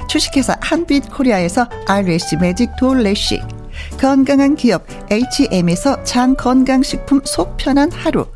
[0.08, 3.40] 주식회사 한빛 코리아에서 알래시 매직 돌래시,
[4.00, 8.26] 건강한 기업 H&M에서 장 건강식품 속 편한 하루,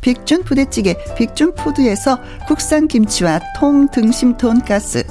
[0.00, 5.04] 빅준 부대찌개 빅준푸드에서 국산 김치와 통 등심 돈가스,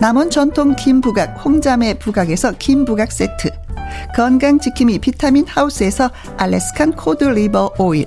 [0.00, 3.50] 남원 전통 김부각 홍자매 부각에서 김부각 세트.
[4.14, 8.06] 건강지킴이 비타민 하우스에서 Alaskan cod liver oil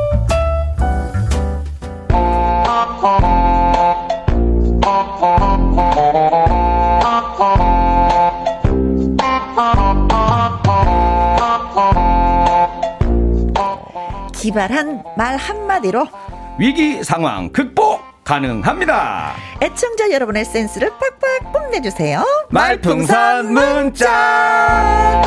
[14.33, 16.07] 기발한 말 한마디로
[16.57, 19.33] 위기 상황 극복 가능합니다.
[19.61, 22.25] 애청자 여러분의 센스를 팍팍 뽐내주세요.
[22.49, 25.21] 말풍선 문자.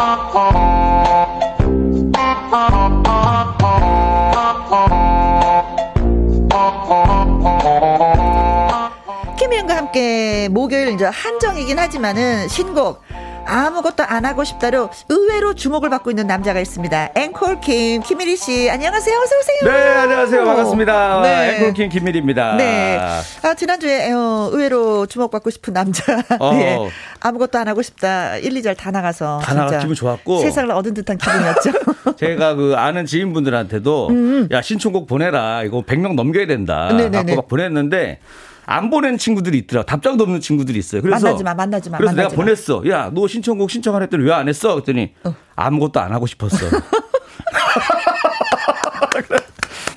[9.75, 13.03] 과 함께 목요일 이제 한정이긴 하지만은 신곡
[13.45, 17.11] 아무것도 안 하고 싶다로 의외로 주목을 받고 있는 남자가 있습니다.
[17.17, 19.19] 앵콜킴 김일희 씨 안녕하세요.
[19.19, 19.73] 어서 오세요.
[19.73, 21.23] 네 안녕하세요 반갑습니다.
[21.23, 21.57] 네.
[21.57, 22.55] 앵콜킴 김일희입니다.
[22.57, 23.01] 네.
[23.43, 26.23] 아 지난주에 어, 의외로 주목받고 싶은 남자.
[26.39, 26.55] 어.
[26.55, 26.89] 네.
[27.19, 28.37] 아무것도 안 하고 싶다.
[28.37, 31.73] 1, 2절 다 나가서 다 나가 기분 좋았고 세상을 얻은 듯한 기분이었죠.
[32.17, 34.49] 제가 그 아는 지인분들한테도 음.
[34.53, 36.93] 야 신청곡 보내라 이거 100명 넘겨야 된다.
[36.93, 37.35] 네네네.
[37.35, 38.21] 막 보냈는데.
[38.67, 39.83] 안 보낸 친구들이 있더라.
[39.85, 41.03] 답장도 없는 친구들이 있어요.
[41.03, 41.99] 그래서 만나지 마, 만나지 마.
[41.99, 42.45] 그래서 만나지 내가 마.
[42.45, 42.83] 보냈어.
[42.89, 44.75] 야, 너 신청곡 신청안 했더니 왜 안 했어?
[44.75, 45.35] 그랬더니 어.
[45.57, 46.67] 아무것도 안 하고 싶었어.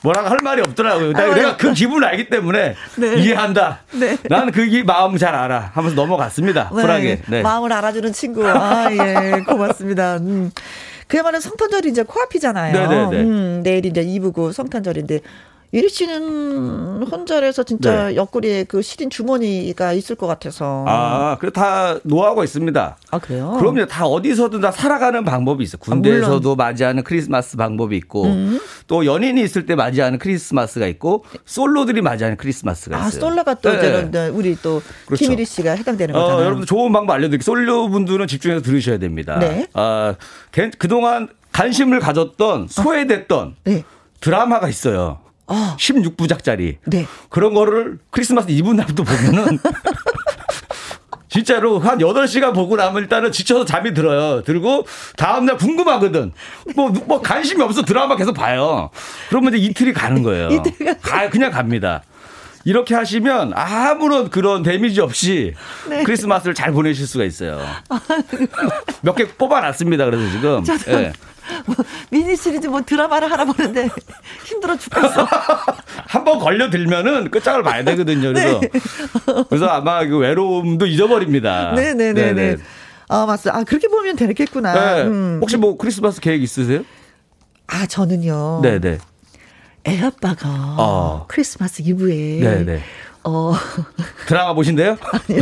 [0.04, 1.12] 뭐라고 할 말이 없더라고요.
[1.16, 3.16] 아, 내가 그 기분을 알기 때문에 네.
[3.16, 3.80] 이해한다.
[4.00, 4.18] 네.
[4.30, 5.72] 나는 그 마음 잘 알아.
[5.74, 6.70] 하면서 넘어갔습니다.
[6.74, 6.82] 네.
[6.82, 7.22] 쿨하게.
[7.28, 7.42] 네.
[7.42, 8.48] 마음을 알아주는 친구.
[8.48, 9.42] 아, 예.
[9.42, 10.18] 고맙습니다.
[10.18, 10.52] 음.
[11.08, 12.74] 그야말로 성탄절이 이제 코앞이잖아요.
[12.74, 13.06] 네네네.
[13.06, 13.24] 네, 네.
[13.24, 15.22] 음, 내일 이제 2부고 성탄절인데
[15.74, 18.16] 이리 씨는 혼자래서 진짜 네.
[18.16, 20.86] 옆구리에 그 시린 주머니가 있을 것 같아서.
[20.88, 22.98] 아, 그래 다 노하우가 있습니다.
[23.12, 23.58] 아, 그래요?
[23.60, 23.86] 그럼요.
[23.86, 25.76] 다 어디서든 다 살아가는 방법이 있어.
[25.76, 28.60] 요 군대에서도 아, 맞이하는 크리스마스 방법이 있고 음.
[28.88, 33.26] 또 연인이 있을 때 맞이하는 크리스마스가 있고 솔로들이 맞이하는 크리스마스가 아, 있어요.
[33.26, 34.28] 아, 솔로가 또 네.
[34.30, 35.26] 우리 또 그렇죠.
[35.26, 36.46] 김일희 씨가 해당되는 어, 거잖아요.
[36.46, 37.44] 여러분 좋은 방법 알려드릴게요.
[37.44, 39.38] 솔로 분들은 집중해서 들으셔야 됩니다.
[39.40, 39.68] 네.
[39.74, 40.16] 아,
[40.78, 43.54] 그동안 관심을 가졌던 소외됐던 어.
[43.66, 43.84] 네.
[44.22, 45.27] 드라마가 있어요.
[45.48, 45.76] 어.
[45.80, 46.78] 16부작짜리.
[46.86, 47.06] 네.
[47.30, 49.60] 그런 거를 크리스마스 이브 날도 보면은
[51.30, 54.44] 진짜로 한 8시간 보고 나면 일단은 지쳐서 잠이 들어요.
[54.44, 54.88] 들고
[55.18, 56.32] 다음날 궁금하거든.
[56.76, 58.90] 뭐, 뭐 관심이 없어 드라마 계속 봐요.
[59.30, 60.50] 그러면 이제 이틀이 가는 거예요.
[61.02, 62.02] 가, 그냥 갑니다.
[62.64, 65.54] 이렇게 하시면 아무런 그런 데미지 없이
[65.90, 66.04] 네.
[66.04, 67.62] 크리스마스를 잘 보내실 수가 있어요.
[69.02, 70.06] 몇 개 뽑아놨습니다.
[70.06, 70.64] 그래서 지금.
[70.88, 71.14] 네.
[71.66, 71.76] 뭐
[72.10, 73.90] 미니 시리즈 뭐 드라마를 하나 보는데
[74.46, 75.28] 힘들어 죽겠어.
[76.08, 78.34] 한 번 걸려들면은 끝장을 봐야 되거든요.
[78.34, 78.70] 그래서 네.
[79.50, 81.72] 그래서 아마 그 외로움도 잊어버립니다.
[81.74, 82.14] 네네네네.
[82.14, 82.64] 네, 네, 네.
[83.10, 83.52] 아 맞어.
[83.52, 84.74] 아 그렇게 보면 되겠구나.
[84.96, 85.04] 네.
[85.04, 85.40] 음.
[85.42, 86.82] 혹시 뭐 크리스마스 계획 있으세요?
[87.68, 88.60] 아 저는요.
[88.62, 88.98] 네네.
[89.88, 91.26] 애 아빠가 어.
[91.30, 92.82] 크리스마스 이브에 네네.
[93.28, 93.54] 어.
[94.26, 94.96] 드라마 보신대요?
[95.28, 95.42] 아니요.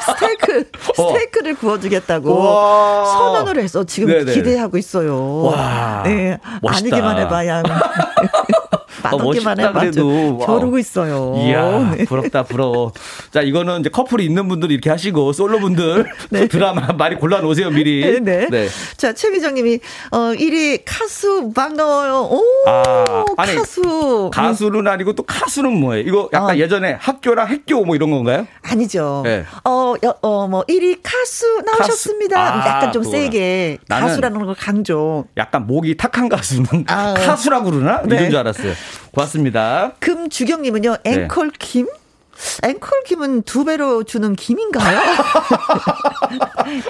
[0.00, 0.64] 스테이크,
[0.98, 1.08] 어.
[1.08, 3.04] 스테이크를 구워주겠다고 와.
[3.06, 4.32] 선언을 해서 지금 네네.
[4.34, 5.42] 기대하고 있어요.
[5.44, 6.02] 와.
[6.04, 6.38] 네.
[6.62, 6.78] 멋있다.
[6.96, 7.62] 아니기만 해봐야.
[9.10, 11.34] 맛없기만 해 그래도 겨루고 있어요.
[11.38, 12.04] 이야 네.
[12.04, 12.92] 부럽다 부러워.
[13.30, 16.48] 자 이거는 이제 커플이 있는 분들 이렇게 하시고 솔로 분들 네.
[16.48, 18.20] 드라마 많이 골라 놓으세요 미리.
[18.20, 18.20] 네.
[18.24, 18.48] 네.
[18.50, 18.68] 네.
[18.96, 19.80] 자 최미정님이
[20.10, 22.28] 어 1위 카수 반가워요.
[22.30, 26.04] 오 아, 아니, 카수 가수는 아니고 또 카수는 뭐예요?
[26.06, 26.56] 이거 약간 아.
[26.56, 28.46] 예전에 학교랑 학교 뭐 이런 건가요?
[28.62, 29.22] 아니죠.
[29.24, 29.44] 네.
[29.64, 32.36] 어어뭐 1위 카수 나오셨습니다.
[32.36, 32.68] 카수.
[32.68, 33.22] 아, 약간 좀 그거나.
[33.22, 35.24] 세게 가수라는 걸 강조.
[35.36, 37.14] 약간 목이 탁한 가수는 아.
[37.18, 38.16] 카수라고 그러나 네.
[38.16, 38.72] 이런 줄 알았어요.
[39.12, 39.92] 고맙습니다.
[40.00, 41.12] 금주경님은요, 네.
[41.12, 41.86] 앵콜 김?
[42.64, 44.98] 앵콜 김은 두 배로 주는 김인가요?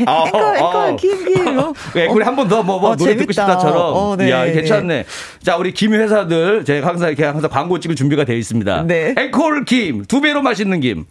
[0.06, 0.96] 아, 앵콜, 어, 앵콜, 어.
[0.96, 1.58] 김, 김.
[1.60, 1.72] 어.
[1.94, 3.20] 앵콜이 한 번 더 뭐, 뭐 어, 노래 재밌다.
[3.20, 3.76] 듣고 싶다처럼.
[3.94, 4.28] 어, 네.
[4.28, 5.04] 이야, 괜찮네.
[5.42, 8.84] 자, 우리 김 회사들, 제가 항상 이렇게 항상 광고 찍을 준비가 되어 있습니다.
[8.86, 9.14] 네.
[9.18, 11.04] 앵콜 김, 두 배로 맛있는 김.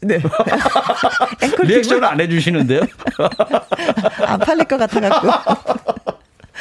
[0.00, 0.20] 네.
[1.62, 2.82] 리액션을 안 해주시는데요?
[4.26, 6.13] 안 팔릴 것 같아갖고.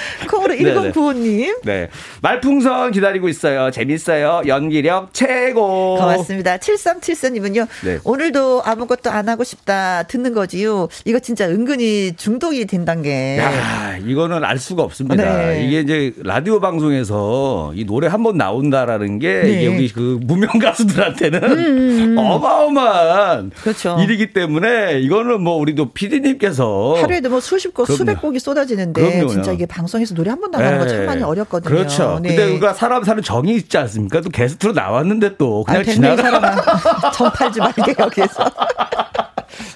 [0.30, 1.64] 콩으로 1095님.
[1.66, 1.90] 네.
[2.22, 3.72] 말풍선 기다리고 있어요.
[3.72, 4.42] 재밌어요.
[4.48, 5.98] 연기력 최고.
[5.98, 6.58] 고맙습니다.
[6.58, 7.68] 7374님은요.
[7.86, 8.00] 네.
[8.04, 10.88] 오늘도 아무것도 안 하고 싶다 듣는 거지요.
[11.06, 13.38] 이거 진짜 은근히 중독이 된단 게.
[13.40, 15.16] 야, 이거는 알 수가 없습니다.
[15.24, 15.66] 네.
[15.68, 19.52] 이게 이제 라디오 방송에서 이 노래 한 번 나온다라는 게 네.
[19.52, 22.18] 이게 우리 그 무명 가수들한테는 음, 음, 음.
[22.18, 23.98] 어마어마한 그렇죠.
[24.00, 27.98] 일이기 때문에 이거는 뭐 우리도 피디님께서 하루에도 뭐 수십 곡, 그럼요.
[27.98, 29.28] 수백 곡이 쏟아지는데 그럼요요.
[29.28, 31.26] 진짜 이게 방 방송에서 노래 한 번 나가는 거참 많이 네.
[31.26, 31.74] 어렵거든요.
[31.74, 32.20] 그렇죠.
[32.22, 32.30] 네.
[32.30, 34.22] 근데 우리가 사람 사는 정이 있지 않습니까?
[34.22, 37.12] 또 게스트로 나왔는데 또 그냥 아, 지나가.
[37.14, 38.46] 정 팔지 말게 여기서.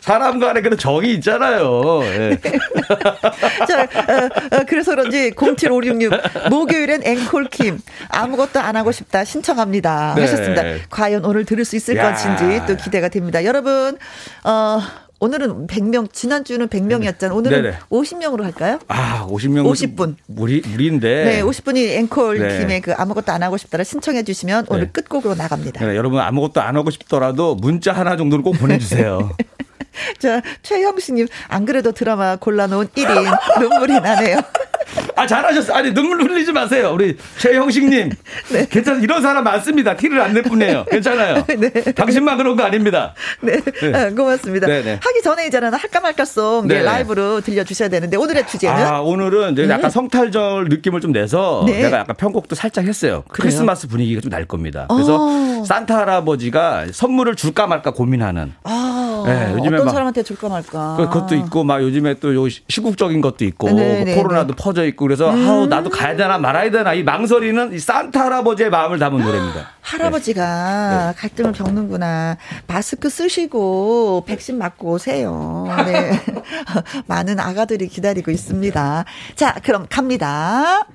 [0.02, 2.00] 사람 간에 그런 정이 있잖아요.
[2.02, 2.40] 네.
[3.68, 10.22] 자, 어, 어, 그래서 그런지 0756님 목요일엔 앵콜킴 아무것도 안 하고 싶다 신청합니다 네.
[10.22, 10.64] 하셨습니다.
[10.90, 12.12] 과연 오늘 들을 수 있을 야.
[12.12, 13.44] 것인지 또 기대가 됩니다.
[13.46, 13.98] 여러분
[14.44, 14.82] 어
[15.20, 17.36] 오늘은 100명, 지난주는 100명이었잖아요.
[17.36, 17.78] 오늘은 네네.
[17.90, 18.80] 50명으로 할까요?
[18.88, 19.66] 아, 50명.
[19.66, 20.16] 50분.
[20.28, 21.26] 무리, 무리인데.
[21.26, 22.60] 네, 50분이 앵콜 네.
[22.60, 24.92] 팀의 그 아무것도 안 하고 싶다를 신청해 주시면 오늘 네.
[24.92, 25.86] 끝곡으로 나갑니다.
[25.86, 29.32] 네, 여러분 아무것도 안 하고 싶더라도 문자 하나 정도는 꼭 보내주세요.
[30.20, 34.38] 자, 최형식님, 안 그래도 드라마 골라놓은 1인 눈물이 나네요.
[35.16, 35.74] 아, 잘하셨어.
[35.74, 36.92] 아니, 눈물 흘리지 마세요.
[36.94, 38.10] 우리 최형식님.
[38.52, 38.68] 네.
[38.70, 39.00] 괜찮아.
[39.02, 39.96] 이런 사람 많습니다.
[39.96, 40.86] 티를 안 낼 뿐이에요.
[40.86, 41.44] 괜찮아요.
[41.58, 41.70] 네.
[41.94, 43.14] 당신만 그런 거 아닙니다.
[43.42, 43.60] 네.
[43.82, 43.94] 네.
[43.94, 44.68] 아, 고맙습니다.
[44.68, 44.84] 네네.
[44.84, 45.00] 네.
[45.02, 46.84] 하기 전에 이제는 할까 말까송 네.
[46.84, 48.76] 라이브로 들려주셔야 되는데 오늘의 주제는?
[48.86, 49.90] 아, 오늘은 이제 약간 음.
[49.90, 51.82] 성탈절 느낌을 좀 내서 네.
[51.82, 53.24] 내가 약간 편곡도 살짝 했어요.
[53.30, 53.48] 그래요?
[53.48, 54.86] 크리스마스 분위기가 좀 날 겁니다.
[54.90, 55.62] 그래서 오.
[55.62, 55.64] 어.
[55.66, 58.54] 산타 할아버지가 선물을 줄까 말까 고민하는.
[58.64, 60.96] 아, 네, 요즘에 어떤 사람한테 줄까 말까.
[60.98, 65.48] 그, 그것도 있고 막 요즘에 또요 시국적인 것도 있고 뭐 코로나도 퍼져 있고 그래서 음.
[65.48, 69.70] 아우 나도 가야 되나 말아야 되나 이 망설이는 이 산타 할아버지의 마음을 담은 노래입니다.
[69.82, 71.20] 할아버지가 네.
[71.22, 72.38] 갈등을 겪는구나.
[72.68, 75.66] 마스크 쓰시고 백신 맞고 오세요.
[75.86, 76.22] 네.
[77.08, 79.06] 많은 아가들이 기다리고 있습니다.
[79.36, 80.86] 자, 그럼 갑니다.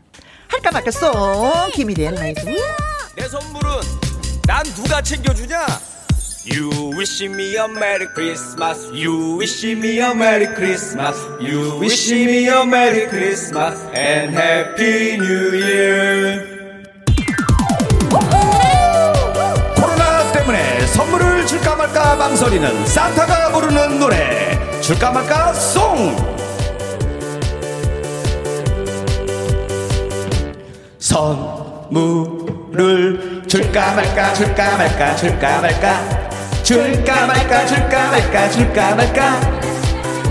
[0.49, 2.41] 할까 말까 송 김일의 라이브.
[3.17, 3.71] 내 선물은
[4.47, 5.67] 난 누가 챙겨주냐?
[6.45, 8.91] You wish me a Merry Christmas.
[8.93, 11.17] You wish me a Merry Christmas.
[11.41, 16.43] You wish me a Merry Christmas and Happy New Year.
[19.77, 26.17] 코로나 때문에 선물을 줄까 말까 망설이는 산타가 부르는 노래 줄까 말까 송.
[31.93, 36.32] 선물을 줄까 말까 줄까 말까 줄까 말까
[36.73, 39.41] 줄까 말까 줄까 말까 줄까 말까.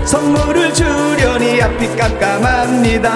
[0.04, 3.08] 선물을 주려니 앞이 깜깜합니다.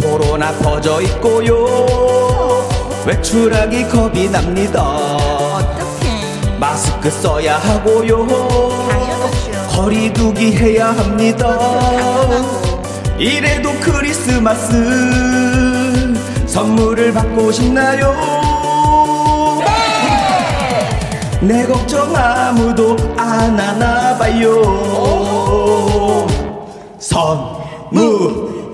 [0.00, 2.64] 코로나 퍼져 있고요.
[3.06, 4.82] 외출하기 겁이 납니다.
[4.82, 6.58] 어떡해.
[6.60, 8.24] 마스크 써야 하고요.
[9.68, 11.58] 거리두기 해야 합니다.
[13.18, 14.72] 이래도 크리스마스
[16.46, 18.45] 선물을 받고 싶나요
[21.46, 24.60] 내 걱정 아무도 안 하나 봐요
[26.98, 28.72] 선물을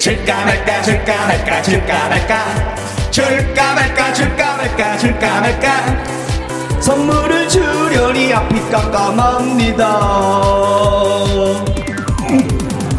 [0.00, 2.74] 줄까 말까 줄까 말까 줄까 말까
[3.12, 10.00] 줄까 말까 줄까 말까 줄까 말까 선물을 주려니 앞이 깜깜합니다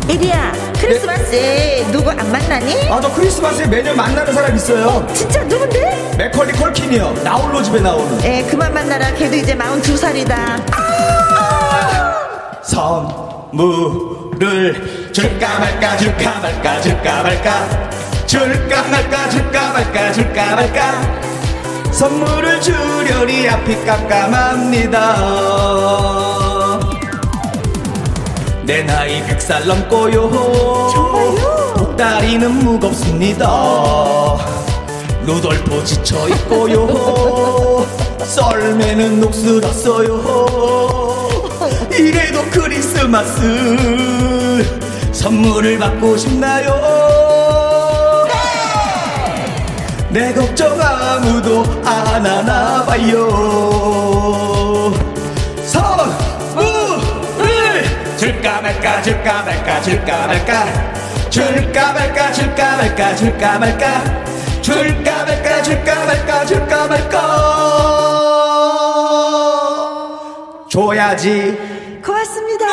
[0.07, 1.91] 에리야 크리스마스에 네.
[1.91, 2.89] 누구 안 만나니?
[2.89, 6.04] 아 저 크리스마스에 매년 만나는 사람 있어요 어, 진짜 누군데?
[6.17, 7.13] 맥컬리 컬킨이요.
[7.23, 8.23] 나홀로 집에 나오는.
[8.23, 9.11] 에 그만 만나라.
[9.13, 10.31] 걔도 이제 42살이다.
[10.71, 12.15] 아~
[12.63, 13.53] 선물을
[15.11, 17.89] 줄까 말까 줄까 말까 줄까 말까.
[18.25, 21.01] 줄까 말까 줄까 말까 줄까 말까.
[21.91, 25.15] 선물을 주려니 앞이 깜깜합니다.
[28.63, 30.31] 내 나이 백살 넘고요.
[30.91, 31.73] 정말요?
[31.77, 33.45] 복다리는 무겁습니다
[35.25, 37.85] 루돌프 지쳐있고요.
[38.23, 40.21] 썰매는 녹슬었어요.
[41.97, 43.41] 이래도 크리스마스
[45.11, 46.75] 선물을 받고 싶나요?
[50.09, 54.93] 내 걱정 아무도 안 하나 봐요.
[55.65, 57.83] 선물을
[58.17, 60.95] 줄까 말까 줄까 말까 줄까 말까 줄까 말까.
[61.29, 64.03] 줄까 말까 줄까 말까 줄까 말까
[64.65, 65.61] 줄까 말까
[66.47, 67.25] 줄까 말까
[70.67, 72.65] 줘야지 고맙습니다.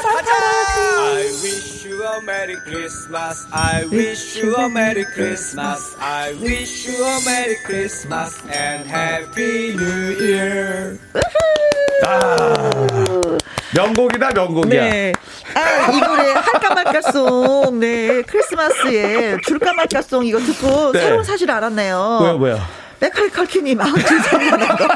[0.00, 0.80] 산타라지.
[0.80, 3.46] I wish you a Merry Christmas.
[3.52, 5.96] I wish you a Merry Christmas.
[6.00, 10.98] I wish you a Merry Christmas and Happy New Year.
[12.06, 12.70] 아,
[13.78, 14.90] 명곡이다 명곡이야.
[14.90, 15.12] 네.
[15.54, 17.78] 아, 이 노래 할까 말까송.
[17.78, 18.22] 네.
[18.22, 21.00] 크리스마스에 줄까 말까송 이거 듣고 네.
[21.00, 22.18] 새로운 사실 알았네요.
[22.20, 22.87] 뭐야 뭐야.
[23.00, 24.86] 메카리 컬키님 92살이라는 거.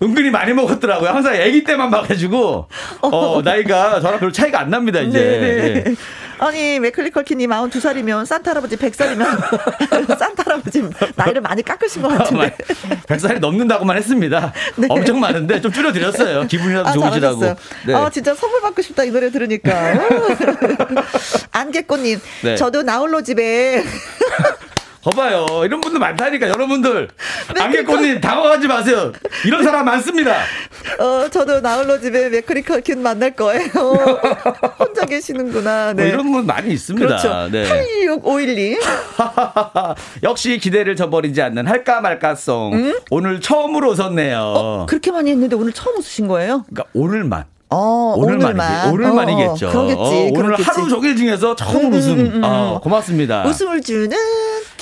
[0.00, 1.10] 은근히 많이 먹었더라고요.
[1.10, 2.68] 항상 아기 때만 봐가지고
[3.00, 5.18] 어 나이가 저랑 별로 차이가 안 납니다 이제.
[5.18, 5.84] 네네.
[5.90, 5.94] 예.
[6.40, 12.56] 아니 맥클리 컬키님 92살이면 산타 할아버지 100살이면 산타 할아버지 나이를 많이 깎으신 것 같은데.
[13.08, 14.52] 100살이 넘는다고만 했습니다.
[14.76, 14.86] 네.
[14.88, 16.46] 엄청 많은데 좀 줄여드렸어요.
[16.46, 17.56] 기분이라도 아, 좋으시라고.
[17.86, 17.94] 네.
[17.94, 19.94] 아, 진짜 선물 받고 싶다, 이 노래 들으니까.
[21.50, 22.54] 안개꽃님, 네.
[22.56, 23.82] 저도 나홀로 집에
[25.02, 25.46] 거봐요.
[25.64, 27.08] 이런 분들 많다니까 여러분들.
[27.58, 29.12] 안개꽃님 당황하지 마세요.
[29.46, 30.34] 이런 사람 많습니다.
[30.98, 33.68] 어, 저도 나홀로 집에 맥크리 컬킨 만날 거예요.
[34.78, 35.94] 혼자 계시는구나.
[35.94, 36.08] 뭐 네.
[36.10, 37.06] 이런 분 많이 있습니다.
[37.06, 37.48] 그렇죠.
[37.50, 37.64] 네.
[38.06, 38.78] 86512.
[40.24, 42.94] 역시 기대를 저버리지 않는 할까 말까송.
[43.10, 44.38] 오늘 처음으로 웃었네요.
[44.40, 46.64] 어, 그렇게 많이 했는데 오늘 처음 웃으신 거예요?
[46.68, 47.44] 그러니까 오늘만.
[47.70, 49.12] 어, 오늘만이겠, 오늘만.
[49.12, 49.68] 오늘만 이겠죠.
[49.68, 49.98] 어, 그러겠지.
[50.00, 50.54] 어, 오늘.
[50.54, 52.18] 하루 종일 중에서 처음 음, 웃음.
[52.18, 53.44] 음, 음, 아, 고맙습니다.
[53.46, 54.16] 웃음을 주는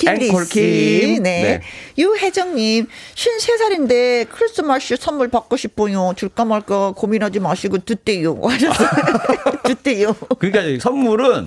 [0.05, 1.23] 앵콜킴.
[1.23, 1.41] 네.
[1.41, 1.61] 네.
[1.97, 6.13] 유혜정님, 53살인데 크리스마스 선물 받고 싶어요.
[6.15, 8.39] 줄까 말까 고민하지 마시고 듣대요.
[9.63, 10.15] 듣대요.
[10.39, 11.45] 그러니까 선물은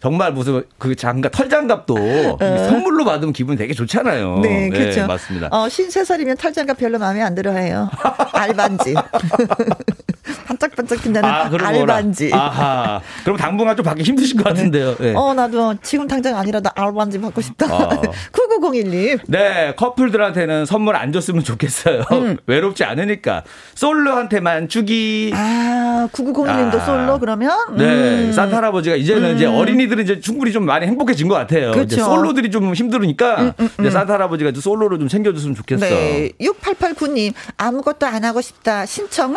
[0.00, 1.96] 정말 무슨 그 장갑 털장갑도
[2.38, 4.34] 선물로 받으면 기분 되게 좋잖아요.
[4.34, 4.40] 어.
[4.40, 5.06] 네, 그렇죠.
[5.06, 5.48] 맞습니다.
[5.50, 7.88] 어, 53살이면 탈장갑 별로 마음에 안 들어 해요.
[8.32, 8.94] 알반지.
[10.44, 11.50] 반짝반짝 빛나는 아.
[11.62, 12.30] 알반지.
[12.32, 13.00] 아하.
[13.24, 14.96] 그럼 당분간 좀 받기 힘드실 것 같은데요.
[14.96, 15.14] 네.
[15.14, 17.66] 어, 나도 지금 당장 아니라도 알반지 받고 싶다.
[17.72, 18.00] 아.
[18.32, 19.20] 9901님.
[19.26, 22.04] 네, 커플들한테는 선물 안 줬으면 좋겠어요.
[22.12, 22.36] 음.
[22.46, 23.42] 외롭지 않으니까.
[23.74, 25.32] 솔로한테만 주기.
[25.34, 26.84] 아, 9901님도 아.
[26.84, 27.50] 솔로 그러면?
[27.76, 27.84] 네,
[28.26, 28.32] 음.
[28.32, 31.72] 산타 할아버지가 이제는 이제 어린이들은 이제 충분히 좀 많이 행복해진 것 같아요.
[31.72, 31.96] 그렇죠.
[31.96, 35.86] 음, 솔로들이 좀 힘들으니까 이제 산타 할아버지가 이제 솔로를 좀 챙겨줬으면 좋겠어.
[35.86, 36.30] 네.
[36.40, 38.86] 6889님, 아무것도 안 하고 싶다.
[38.86, 39.36] 신청을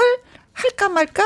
[0.58, 1.24] 할까 말까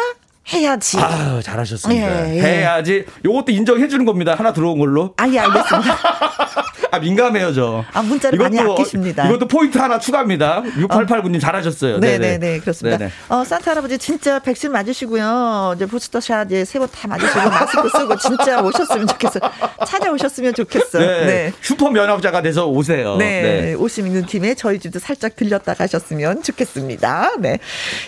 [0.54, 0.98] 해야지.
[0.98, 2.30] 아유, 잘하셨습니다.
[2.30, 2.42] 예, 예.
[2.42, 3.06] 해야지.
[3.24, 4.36] 요것도 인정해 주는 겁니다.
[4.38, 5.14] 하나 들어온 걸로.
[5.18, 5.98] 아, 예, 알겠습니다.
[6.92, 7.86] 아, 민감해요, 저.
[7.94, 9.26] 아, 문자를 많이 아끼십니다.
[9.28, 10.62] 이것도 포인트 하나 추가합니다.
[10.62, 12.00] 6889님 잘하셨어요.
[12.00, 12.98] 네네네, 그렇습니다.
[12.98, 13.12] 네네.
[13.30, 15.74] 어, 산타 할아버지 진짜 백신 맞으시고요.
[15.78, 19.42] 이제 부스터샷 이제 세번 다 맞으시고 마스크 쓰고 진짜 오셨으면 좋겠어요.
[19.88, 21.02] 찾아오셨으면 좋겠어요.
[21.02, 21.26] 네.
[21.26, 21.54] 네.
[21.62, 23.16] 슈퍼 면역자가 돼서 오세요.
[23.16, 27.36] 네, 오심 있는 팀에 저희 집도 살짝 들렸다 가셨으면 좋겠습니다.
[27.40, 27.60] 네.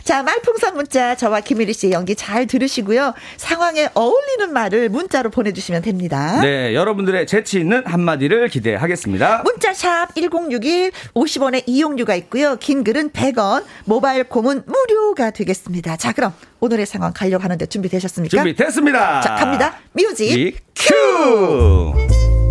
[0.04, 3.14] 자, 말풍선 문자 저와 김일희 씨의 연기 잘 들으시고요.
[3.38, 6.40] 상황에 어울리는 말을 문자로 보내주시면 됩니다.
[6.42, 9.44] 네, 여러분들의 재치 있는 한마디를 기대하겠습니다.
[9.44, 12.58] 문자샵 1061 50원의 이용료가 있고요.
[12.58, 15.98] 긴 글은 100원, 모바일 콩은 무료가 되겠습니다.
[15.98, 18.38] 자, 그럼 오늘의 상황 가려고 하는데 준비되셨습니까?
[18.38, 19.22] 준비됐습니다.
[19.22, 19.76] 자, 갑니다.
[19.94, 22.43] 뮤직 이 큐!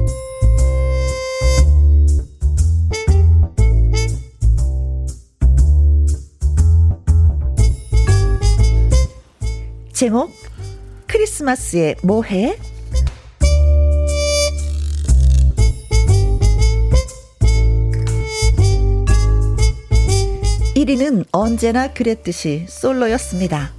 [10.03, 10.33] 제목
[11.07, 12.59] 크리스마스에 뭐해?
[20.75, 23.71] 1위는 언제나 그랬듯이 솔로였습니다.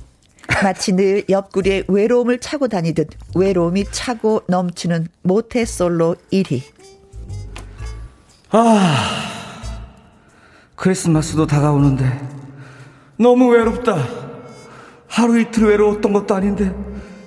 [0.64, 6.62] 마치 늘 옆구리에 외로움을 차고 다니듯 외로움이 차고 넘치는 모태 솔로 1위.
[10.78, 12.06] 크리스마스도 다가오는데
[13.18, 14.23] 너무 외롭다.
[15.14, 16.74] 하루 이틀 외로웠던 것도 아닌데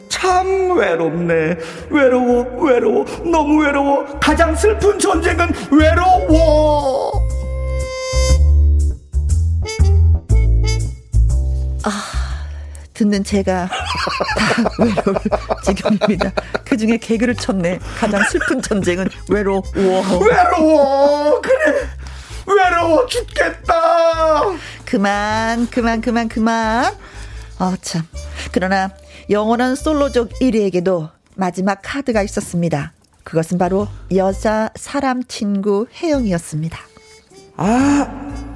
[0.09, 1.57] 참 외롭네.
[1.91, 4.05] 외로워, 외로워, 너무 외로워.
[4.19, 7.13] 가장 슬픈 전쟁은 외로워.
[12.95, 15.19] 듣는 제가 다 외로울
[15.65, 16.33] 지경입니다.
[16.65, 17.79] 그 중에 개그를 쳤네.
[17.99, 19.63] 가장 슬픈 전쟁은 외로워.
[19.77, 21.41] 외로워.
[21.41, 21.87] 그래.
[22.47, 24.43] 외로워 죽겠다.
[24.87, 26.95] 그만, 그만, 그만, 그만.
[27.59, 28.03] 어, 참.
[28.53, 28.91] 그러나
[29.31, 32.93] 영원한 솔로족 1위에게도 마지막 카드가 있었습니다.
[33.25, 36.79] 그것은 바로 여자 사람 친구 혜영이었습니다.
[37.57, 38.07] 아,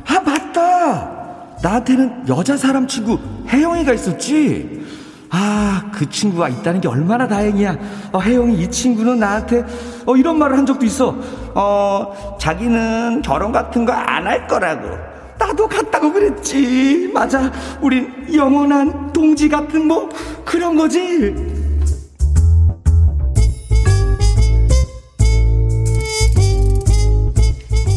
[0.07, 1.20] 아, 맞다.
[1.62, 4.86] 나한테는 여자 사람 친구 혜영이가 있었지.
[5.32, 7.76] 아, 그 친구가 있다는 게 얼마나 다행이야.
[8.12, 9.64] 어, 혜영이 이 친구는 나한테
[10.07, 11.16] 어, 이런 말을 한 적도 있어.
[11.55, 15.09] 어, 자기는 결혼 같은 거 안 할 거라고.
[15.41, 17.11] 나도 같다고 그랬지.
[17.14, 17.51] 맞아.
[17.80, 20.09] 우린 영원한 동지 같은 뭐
[20.45, 21.34] 그런 거지.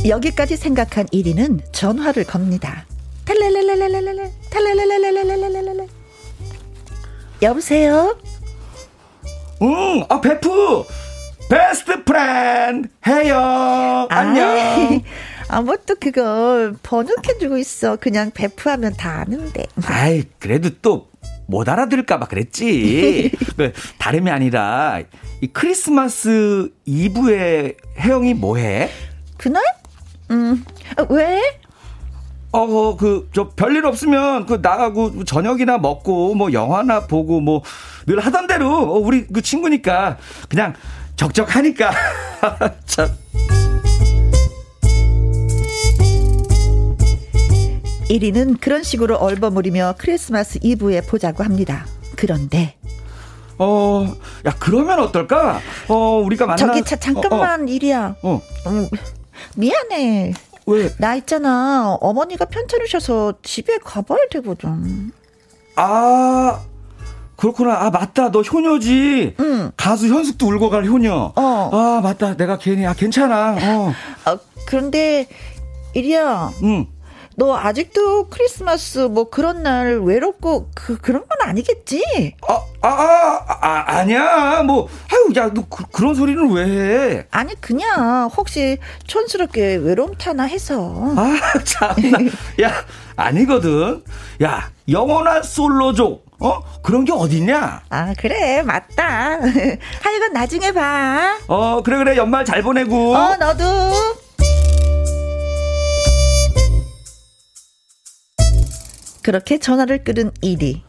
[0.07, 2.85] 여기까지 생각한 1위는 전화를 겁니다.
[3.25, 5.87] 탈랄랄랄랄랄랄 탈랄랄랄랄랄랄랄
[7.41, 8.17] 여보세요?
[9.61, 10.83] 응, 아 베프
[11.49, 14.07] best friend 해요.
[14.09, 15.01] 안녕.
[15.53, 17.95] 아, 뭐또 그걸 번역해주고 있어.
[17.97, 19.65] 그냥 베프하면 다 아는데.
[19.85, 21.13] 아이, 그래도 또
[21.47, 23.31] 못 알아들을까봐 그랬지.
[23.57, 25.01] 그, 다름이 아니라,
[25.41, 28.89] 이 크리스마스 이브에 혜영이 뭐해?
[29.37, 29.63] 그날?
[30.31, 30.63] 음,
[31.09, 31.41] 왜?
[32.51, 37.63] 어, 그, 저, 별일 없으면, 그, 나가고, 저녁이나 먹고, 뭐, 영화나 보고, 뭐,
[38.05, 40.17] 늘 하던 대로, 어, 우리 그 친구니까,
[40.49, 40.73] 그냥,
[41.15, 41.91] 적적하니까.
[42.85, 43.09] 참.
[48.09, 51.85] 1위는 그런 식으로 얼버무리며 크리스마스 이브에 보자고 합니다.
[52.15, 52.75] 그런데,
[53.57, 54.13] 어,
[54.45, 55.59] 야, 그러면 어떨까?
[55.87, 56.57] 어, 우리가 만나.
[56.57, 57.67] 저기, 차, 잠깐만, 어, 어.
[57.67, 58.15] 일이야.
[58.23, 58.41] 어.
[58.67, 58.89] 음,
[59.55, 60.33] 미안해.
[60.65, 60.93] 왜?
[60.97, 61.97] 나 있잖아.
[61.99, 65.11] 어머니가 편찮으셔서 집에 가봐야 되거든.
[65.75, 66.61] 아,
[67.35, 67.83] 그렇구나.
[67.85, 68.31] 아, 맞다.
[68.31, 69.35] 너 효녀지?
[69.39, 69.71] 응.
[69.75, 71.33] 가수 현숙도 울고 갈 효녀.
[71.35, 71.69] 어.
[71.73, 72.37] 아, 맞다.
[72.37, 73.57] 내가 괜히, 아, 괜찮아.
[73.59, 73.93] 어.
[74.25, 74.37] 아,
[74.67, 75.27] 그런데,
[75.93, 76.51] 이리야.
[76.63, 76.87] 응.
[77.35, 82.35] 너 아직도 크리스마스 뭐 그런 날 외롭고 그 그런 건 아니겠지?
[82.47, 84.61] 아, 아, 아, 아 아니야.
[84.63, 86.65] 뭐 아유, 야, 너 그, 런 소리는 왜
[87.17, 87.25] 해?
[87.31, 88.77] 아니, 그냥 혹시
[89.07, 91.13] 촌스럽게 외로움 타나 해서.
[91.17, 92.19] 아, 참나.
[92.61, 94.03] 야, 아니거든.
[94.43, 96.23] 야, 영원한 솔로족.
[96.39, 96.59] 어?
[96.81, 97.83] 그런 게 어딨냐?
[97.89, 98.61] 아, 그래.
[98.63, 99.39] 맞다.
[100.03, 101.37] 하여간 나중에 봐.
[101.47, 102.17] 어, 그래, 그래.
[102.17, 103.15] 연말 잘 보내고.
[103.15, 103.63] 어, 너도.
[109.23, 110.81] 그렇게 전화를 끊은 1위.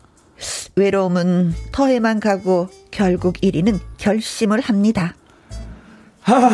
[0.76, 5.14] 외로움은 터에만 가고 결국 1위는 결심을 합니다.
[6.20, 6.50] 하,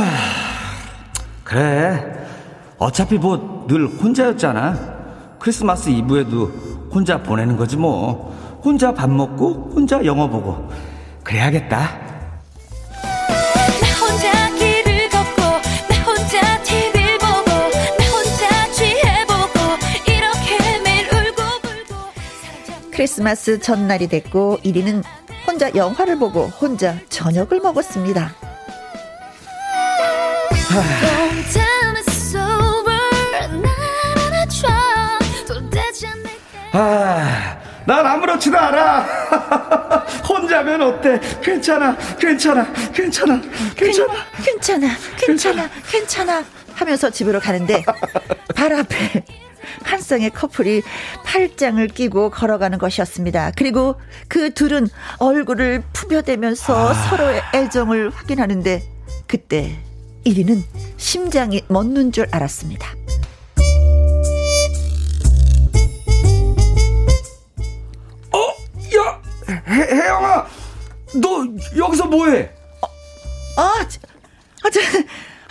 [1.45, 2.26] 그래.
[2.78, 5.37] 어차피 뭐 늘 혼자였잖아.
[5.39, 6.47] 크리스마스 이브에도
[6.93, 8.61] 혼자 보내는 거지 뭐.
[8.64, 10.68] 혼자 밥 먹고 혼자 영화 보고.
[11.22, 12.10] 그래야겠다.
[23.01, 25.03] 크리스마스 전날이 됐고 1위는
[25.47, 28.31] 혼자 영화를 보고 혼자 저녁을 먹었습니다.
[36.73, 39.01] 아, 난 아무렇지도 않아.
[40.29, 41.19] 혼자면 어때?
[41.41, 43.41] 괜찮아, 괜찮아, 괜찮아,
[43.75, 46.45] 괜찮아, 괜찮아, 괜찮아, 괜찮아
[46.75, 47.83] 하면서 집으로 가는데
[48.55, 49.25] 발 앞에
[49.83, 50.83] 한 쌍의 커플이
[51.25, 53.53] 팔짱을 끼고 걸어가는 것이었습니다.
[53.57, 53.97] 그리고
[54.29, 56.95] 그 둘은 얼굴을 푸며대면서 아.
[56.95, 58.83] 서로의 애정을 확인하는데
[59.27, 59.79] 그때
[60.27, 60.62] 1위는
[60.97, 62.89] 심장이 멎는 줄 알았습니다.
[68.33, 68.39] 어?
[68.97, 69.23] 야!
[69.68, 70.47] 해, 혜영아!
[71.14, 71.47] 너
[71.77, 72.51] 여기서 뭐해?
[72.83, 72.87] 어,
[73.57, 74.81] 아, 아, 저,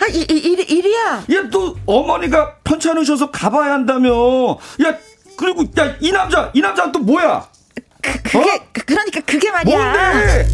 [0.00, 1.24] 아, 이, 이, 이, 이리야.
[1.30, 4.52] 야, 또 어머니가 편찮으셔서 가봐야 한다며.
[4.82, 4.98] 야,
[5.36, 7.46] 그리고 야, 이 남자, 이 남자는 또 뭐야?
[8.02, 8.60] 그, 그게, 어?
[8.72, 10.12] 그, 그러니까 그게 말이야.
[10.12, 10.48] 뭔데?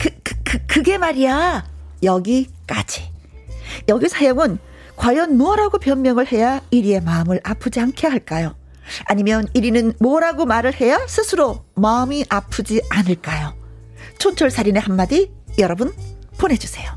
[0.00, 1.64] 그, 그, 그, 그게 말이야.
[2.02, 3.10] 여기까지.
[3.88, 4.58] 여기 사형은
[4.96, 8.54] 과연 뭐라고 변명을 해야 이리의 마음을 아프지 않게 할까요?
[9.04, 13.54] 아니면 1위는 뭐라고 말을 해야 스스로 마음이 아프지 않을까요?
[14.18, 15.92] 촌철살인의 한마디 여러분
[16.38, 16.92] 보내주세요.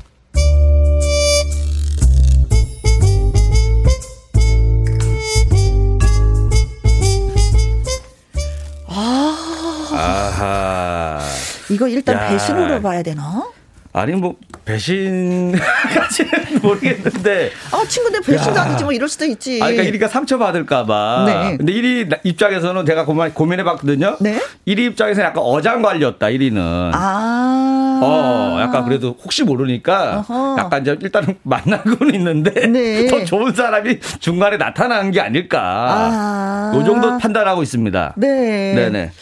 [8.86, 9.38] 아.
[9.92, 11.20] 아하.
[11.70, 12.28] 이거 일단 야.
[12.28, 13.50] 배신으로 봐야 되나?
[13.94, 15.60] 아니 뭐 배신까지는
[16.62, 17.50] 모르겠는데.
[17.72, 19.60] 아, 친구들 배신도 되지 뭐 이럴 수도 있지.
[19.62, 21.24] 아, 그러니까 1위가 상처 받을까봐.
[21.26, 21.56] 네.
[21.58, 24.16] 근데 1위 입장에서는 제가 고민, 고민해봤거든요.
[24.20, 24.40] 네.
[24.66, 26.90] 1위 입장에서는 약간 어장관리였다, 1위는.
[26.94, 28.00] 아.
[28.02, 30.56] 어, 약간 그래도 혹시 모르니까 어허.
[30.58, 33.06] 약간 이제 일단은 만나고는 있는데 네.
[33.12, 35.60] 더 좋은 사람이 중간에 나타나는 게 아닐까.
[35.60, 36.72] 아.
[36.74, 38.14] 요 정도 판단하고 있습니다.
[38.16, 38.72] 네.
[38.74, 39.12] 네네.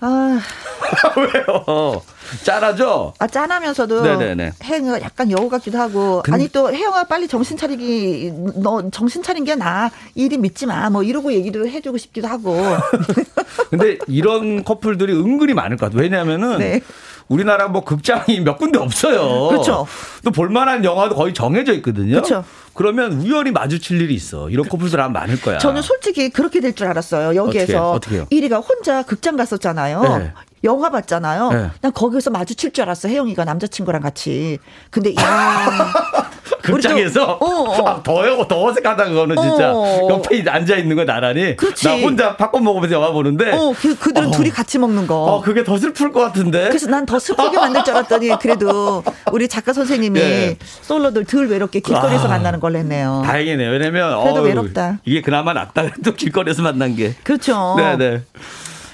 [0.00, 0.40] 아.
[1.16, 2.02] 왜요?
[2.44, 3.14] 짠하죠?
[3.18, 4.02] 아, 짠하면서도.
[4.02, 4.52] 네네네.
[4.62, 6.22] 혜영이가 약간 여우 같기도 하고.
[6.22, 6.34] 근...
[6.34, 9.90] 아니, 또 혜영아 빨리 정신 차리기, 너 정신 차린 게 나.
[10.14, 10.88] 일이 믿지 마.
[10.90, 12.56] 뭐 이러고 얘기도 해주고 싶기도 하고.
[13.70, 16.02] 근데 이런 커플들이 은근히 많을 것 같아요.
[16.02, 16.58] 왜냐면은.
[16.58, 16.80] 네.
[17.28, 19.48] 우리나라 뭐 극장이 몇 군데 없어요.
[19.48, 19.86] 그렇죠.
[20.24, 22.12] 또 볼만한 영화도 거의 정해져 있거든요.
[22.16, 22.44] 그렇죠.
[22.74, 24.48] 그러면 우연히 마주칠 일이 있어.
[24.50, 25.58] 이런 커플들 아마 많을 거야.
[25.58, 27.34] 저는 솔직히 그렇게 될 줄 알았어요.
[27.34, 27.92] 여기에서.
[27.92, 28.40] 어떻게, 어떻게요?
[28.48, 30.00] 1위가 혼자 극장 갔었잖아요.
[30.02, 30.32] 네.
[30.64, 31.50] 영화 봤잖아요.
[31.50, 31.70] 네.
[31.80, 33.08] 난 거기서 마주칠 줄 알았어.
[33.08, 34.58] 혜영이가 남자친구랑 같이.
[34.90, 35.92] 근데 야
[36.62, 37.88] 극장에서 어, 어.
[37.88, 40.08] 아, 더, 더 어색하다 그거는 진짜 어.
[40.10, 41.86] 옆에 앉아 있는 거 나란히 그렇지.
[41.88, 44.30] 나 혼자 팝콘 먹으면서 영화 보는데 어, 그, 그들은 어.
[44.30, 45.14] 둘이 같이 먹는 거.
[45.24, 46.68] 어, 그게 더 슬플 것 같은데.
[46.68, 50.56] 그래서 난 더 슬프게 만들 줄 알았더니 그래도 우리 작가 선생님이 네.
[50.82, 53.22] 솔로들 덜 외롭게 길거리에서 아, 만나는 걸 했네요.
[53.24, 53.70] 다행이네요.
[53.70, 54.98] 왜냐면 그래도 외롭다.
[55.06, 55.84] 이게 그나마 낫다.
[56.04, 57.14] 또 길거리에서 만난 게.
[57.24, 57.74] 그렇죠.
[57.78, 58.22] 네, 네.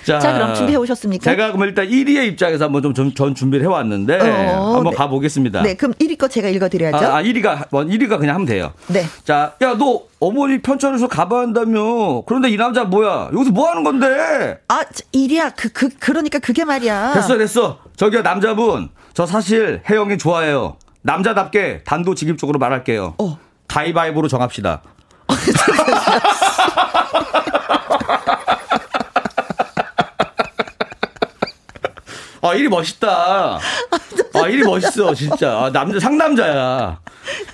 [0.05, 1.24] 자, 자, 그럼 준비해 오셨습니까?
[1.30, 4.96] 제가 그럼 일단 1위의 입장에서 한번 좀 전 준비를 해왔는데 어, 한번 네.
[4.96, 5.62] 가보겠습니다.
[5.62, 6.96] 네, 그럼 1위 거 제가 읽어드려야죠.
[7.07, 8.72] 아, 아 1위가 1위가 뭐, 그냥 하면 돼요.
[8.88, 9.05] 네.
[9.24, 12.22] 자, 야 너 어머니 편찮으서 가봐야 한다며.
[12.26, 13.30] 그런데 이 남자 뭐야?
[13.32, 14.59] 여기서 뭐 하는 건데?
[14.68, 14.82] 아,
[15.12, 15.52] 1위야.
[15.57, 17.12] 그, 그, 그러니까 그게 말이야.
[17.14, 17.78] 됐어, 됐어.
[17.96, 18.88] 저기요, 남자분.
[19.12, 20.76] 저 사실 혜영이 좋아해요.
[21.02, 23.14] 남자답게 단도직입적으로 말할게요.
[23.18, 23.38] 어.
[23.68, 24.82] 가위바위보로 정합시다.
[32.55, 33.59] 아, 일이 멋있다.
[34.34, 35.50] 아, 일이 멋있어, 진짜.
[35.50, 37.00] 아, 남자, 상남자야.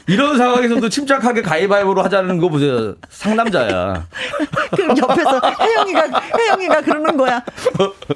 [0.07, 2.94] 이런 상황에서도 침착하게 가위바위보로 하자는 거 보세요.
[3.09, 4.07] 상남자야.
[4.76, 7.42] 그럼 옆에서 혜영이가, 혜영이가 그러는 거야.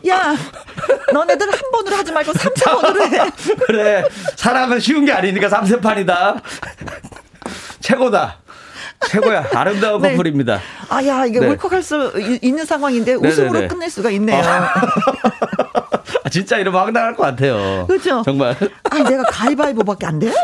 [0.08, 0.36] 야,
[1.12, 3.30] 너네들 한 번으로 하지 말고 삼세 번으로 해.
[3.66, 4.04] 그래.
[4.36, 6.36] 사람은 쉬운 게 아니니까 삼세판이다.
[7.80, 8.43] 최고다.
[9.10, 9.46] 최고야.
[9.54, 10.10] 아름다운 네.
[10.12, 10.60] 커플입니다.
[10.88, 11.46] 아, 야, 이게 네.
[11.48, 13.68] 울컥할 수 있는 상황인데 웃음으로 네네네.
[13.68, 14.42] 끝낼 수가 있네요.
[16.24, 17.84] 아, 진짜 이러면 황당할 것 같아요.
[17.86, 18.22] 그렇죠.
[18.24, 18.56] 정말.
[18.90, 20.32] 아, 내가 가위바위보밖에 안 돼?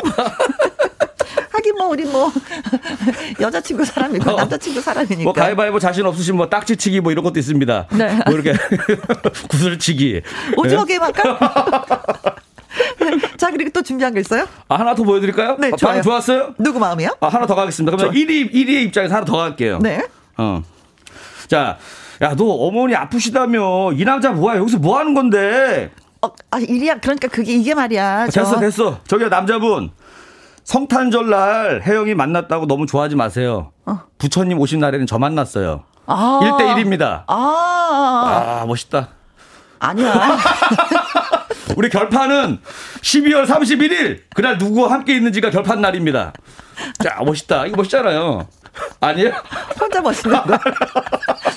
[1.53, 2.33] 하긴 뭐 우리 뭐
[3.41, 4.37] 여자친구 사람이고 어.
[4.37, 5.23] 남자친구 사람이니까.
[5.25, 7.87] 뭐 가위바위보 자신 없으신 뭐 딱지치기 뭐 이런 것도 있습니다.
[7.93, 8.19] 네.
[8.27, 8.55] 뭐 이렇게
[9.51, 10.23] 구슬치기.
[10.57, 11.39] 오징어 게임 할까?
[13.37, 14.47] 자, 그리고 또 준비한 게 있어요?
[14.68, 15.57] 아, 하나 더 보여드릴까요?
[15.59, 16.03] 네, 아, 좋아요.
[16.03, 16.55] 좋았어요?
[16.59, 17.16] 누구 마음이요?
[17.21, 17.97] 아, 하나 더 가겠습니다.
[17.97, 19.79] 그러면 1위, 1위의 입장에서 하나 더 갈게요.
[19.81, 20.07] 네.
[20.37, 20.62] 어.
[21.49, 21.79] 자,
[22.23, 23.93] 야, 너 어머니 아프시다며.
[23.93, 24.59] 이 남자 뭐야?
[24.59, 25.91] 여기서 뭐 하는 건데?
[26.23, 26.99] 어, 아, 일이야.
[27.01, 28.27] 그러니까 그게 이게 말이야.
[28.27, 28.61] 됐어, 저.
[28.61, 28.99] 됐어.
[29.07, 29.91] 저기요, 남자분.
[30.64, 33.73] 성탄절 날 혜영이 만났다고 너무 좋아하지 마세요.
[33.87, 34.01] 어.
[34.18, 35.83] 부처님 오신 날에는 저 만났어요.
[36.07, 36.41] 아.
[36.43, 37.25] 1대1입니다.
[37.27, 38.61] 아.
[38.62, 39.09] 아, 멋있다.
[39.81, 40.37] 아니야.
[41.77, 42.59] 우리 결판은
[43.03, 46.33] 12월 31일 그날 누구와 함께 있는지가 결판 날입니다.
[47.03, 47.67] 자 멋있다.
[47.67, 48.47] 이거 멋있잖아요.
[49.01, 49.33] 아니에요?
[49.80, 50.59] 혼자 멋있는 거.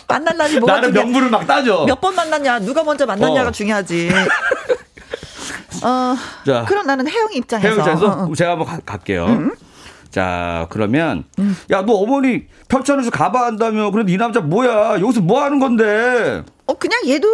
[0.07, 1.05] 만난 날이 뭐가 나는 중요해.
[1.05, 1.85] 명분을 막 따져.
[1.85, 3.51] 몇 번 만났냐, 누가 먼저 만났냐가 어.
[3.51, 4.09] 중요하지.
[5.83, 6.15] 어,
[6.45, 7.67] 자, 그럼 나는 혜영 입장에서.
[7.67, 8.35] 혜영 입장에서 어, 어.
[8.35, 9.25] 제가 한번 가, 갈게요.
[9.25, 9.51] 음?
[10.13, 11.57] 자, 그러면 음.
[11.71, 13.89] 야, 너 어머니 편찮으서 가봐 한다며.
[13.89, 15.01] 그런데 이 남자 뭐야?
[15.01, 16.43] 여기서 뭐 하는 건데?
[16.67, 17.27] 어, 그냥 얘도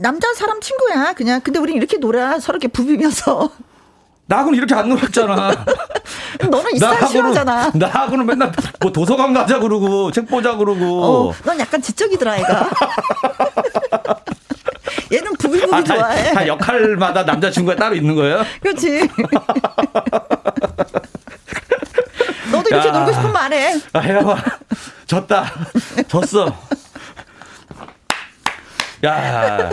[0.00, 1.12] 남자 사람 친구야.
[1.12, 2.40] 그냥 근데 우린 이렇게 놀아.
[2.40, 3.50] 서로 이렇게 부비면서.
[4.24, 5.66] 나하고는 이렇게 안 놀았잖아.
[6.50, 7.72] 너는 이스타일 싫어하잖아.
[7.74, 8.50] 나하고는 맨날
[8.80, 11.04] 뭐 도서관 가자 그러고 책 보자 그러고.
[11.04, 12.70] 어, 넌 약간 지적이더라, 애가.
[15.12, 16.24] 얘는 부비부비 아, 좋아해.
[16.30, 18.42] 다, 다 역할마다 남자친구가 따로 있는 거예요?
[18.62, 19.06] 그렇지.
[22.62, 22.92] 너도 이렇게 야.
[22.92, 23.74] 놀고 싶으면 안 해.
[23.92, 24.36] 아, 혜영아,
[25.06, 25.44] 졌다.
[26.08, 26.54] 졌어.
[29.04, 29.70] 야,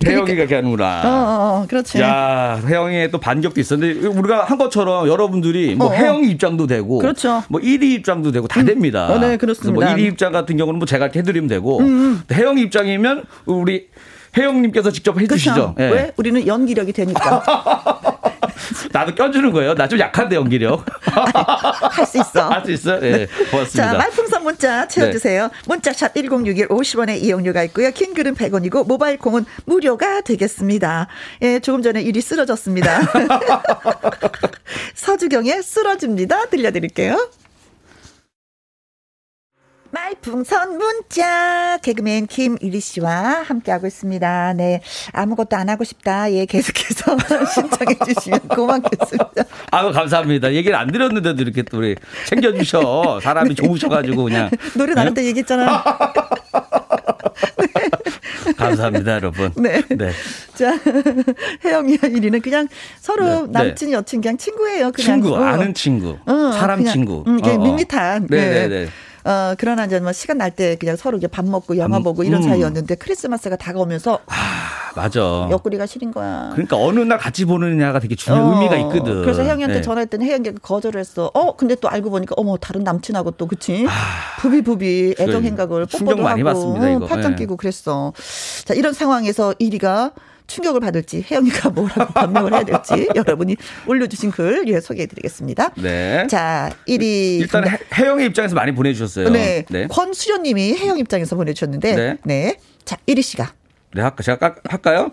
[0.00, 1.02] 그렇게 하는구나.
[1.04, 2.00] 어, 어, 어, 그렇지.
[2.00, 5.92] 야, 혜영이의 또 반격도 있었는데 우리가 한 것처럼 여러분들이 뭐 어, 어.
[5.94, 7.44] 혜영이 입장도 되고, 그렇죠.
[7.48, 8.66] 뭐 1위 입장도 되고 다 음.
[8.66, 9.06] 됩니다.
[9.12, 9.72] 어, 네, 그렇습니다.
[9.72, 12.22] 뭐 1위 입장 같은 경우는 뭐 제가 해드리면 되고, 음, 음.
[12.32, 13.86] 혜영이 입장이면 우리
[14.36, 15.74] 혜영님께서 직접 해주시죠.
[15.74, 15.74] 그렇죠.
[15.78, 15.84] 예.
[15.90, 16.12] 왜?
[16.16, 17.42] 우리는 연기력이 되니까.
[18.92, 19.74] 나도 껴주는 거예요.
[19.74, 20.84] 나 좀 약한데 연기력.
[21.04, 22.48] 할 수 있어.
[22.48, 22.96] 할 수 있어.
[23.02, 23.10] 예.
[23.10, 23.92] 네, 고맙습니다.
[23.92, 25.42] 자, 말풍선 문자 채워주세요.
[25.48, 25.48] 네.
[25.66, 27.90] 문자샵 1061 50원의 이용료가 있고요.
[27.90, 31.06] 킹글은 100원이고 모바일 콩은 무료가 되겠습니다.
[31.42, 33.00] 예, 조금 전에 일이 쓰러졌습니다.
[34.94, 36.46] 서주경의 쓰러집니다.
[36.46, 37.28] 들려드릴게요.
[39.94, 44.54] 말풍선 문자 개그맨 김일희 씨와 함께하고 있습니다.
[44.54, 44.80] 네.
[45.12, 46.32] 아무것도 안 하고 싶다.
[46.32, 47.16] 예, 계속해서
[47.54, 49.44] 신청해 주시면 고맙겠습니다.
[49.70, 50.52] 아유, 감사합니다.
[50.52, 51.94] 얘기를 안 드렸는데도 이렇게 또 우리
[52.26, 53.20] 챙겨주셔.
[53.22, 53.54] 사람이 네.
[53.54, 54.50] 좋으셔가지고 그냥.
[54.76, 55.28] 노래 나갈 때 네?
[55.28, 55.84] 얘기했잖아.
[57.58, 58.52] 네.
[58.58, 59.52] 감사합니다, 여러분.
[59.56, 59.80] 네.
[59.88, 60.10] 네.
[60.54, 60.76] 자,
[61.64, 62.66] 혜영이와 일이는 그냥
[63.00, 63.52] 서로 네.
[63.52, 64.90] 남친, 여친 그냥 친구예요.
[64.90, 65.22] 그냥.
[65.22, 65.42] 친구, 어.
[65.42, 66.18] 아는 친구.
[66.26, 67.24] 어, 사람 그냥, 친구.
[67.26, 67.58] 음, 어, 어.
[67.58, 68.26] 밋밋한.
[68.28, 68.88] 네네네.
[69.24, 69.30] 네.
[69.30, 72.42] 어, 그러나 이제 뭐 시간 날 때 그냥 서로 이제 밥 먹고 영화 보고 이런
[72.42, 72.48] 음.
[72.48, 74.34] 사이였는데 크리스마스가 다가오면서 아,
[74.94, 75.48] 맞아.
[75.50, 76.50] 옆구리가 시린 거야.
[76.52, 79.22] 그러니까 어느 날 같이 보느냐가 되게 중요한 어, 의미가 있거든.
[79.22, 79.82] 그래서 혜영이한테 네.
[79.82, 81.30] 전화했더니 혜영이가 거절을 했어.
[81.34, 83.84] 어, 근데 또 알고 보니까 어머 다른 남친하고 또 그치?
[83.88, 87.06] 아, 부비부비 애정 행각을 뽀뽀도 많이 하고 받습니다.
[87.06, 87.36] 팔짱 네.
[87.38, 88.12] 끼고 그랬어.
[88.64, 90.12] 자, 이런 상황에서 1위가
[90.46, 93.56] 충격을 받을지 혜영이가 뭐라고 변명을 해야 될지 여러분이
[93.86, 95.70] 올려주신 글 예, 소개해드리겠습니다.
[95.76, 96.26] 네.
[96.28, 97.64] 자 1위 일단
[97.94, 99.30] 혜영의 입장에서 많이 보내주셨어요.
[99.30, 99.64] 네.
[99.70, 99.86] 네.
[99.88, 102.16] 권수련님이 혜영 입장에서 보내주셨는데 네.
[102.24, 102.56] 네.
[102.84, 103.52] 자 1위 씨가
[103.94, 105.10] 네 할까 제가 할까요?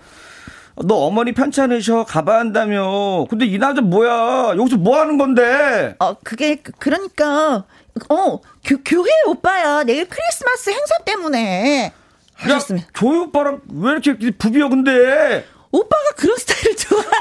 [0.83, 3.25] 너 어머니 편찮으셔 가봐야 한다며.
[3.29, 4.55] 근데 이 남자 뭐야?
[4.57, 5.95] 여기서 뭐 하는 건데?
[5.99, 7.65] 어 그게 그, 그러니까
[8.09, 11.93] 어 교, 교회 오빠야 내일 크리스마스 행사 때문에
[12.43, 12.81] 하셨으면.
[12.81, 15.45] 야, 조이 오빠랑 왜 이렇게 부비어 근데?
[15.71, 17.11] 오빠가 그런 스타일을 좋아하는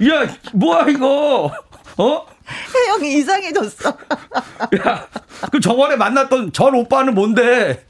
[0.28, 1.52] 야, 뭐야 이거?
[1.98, 2.26] 어?
[2.74, 3.90] 혜영이 이상해졌어.
[4.86, 5.06] 야,
[5.50, 7.86] 그 저번에 만났던 전 오빠는 뭔데?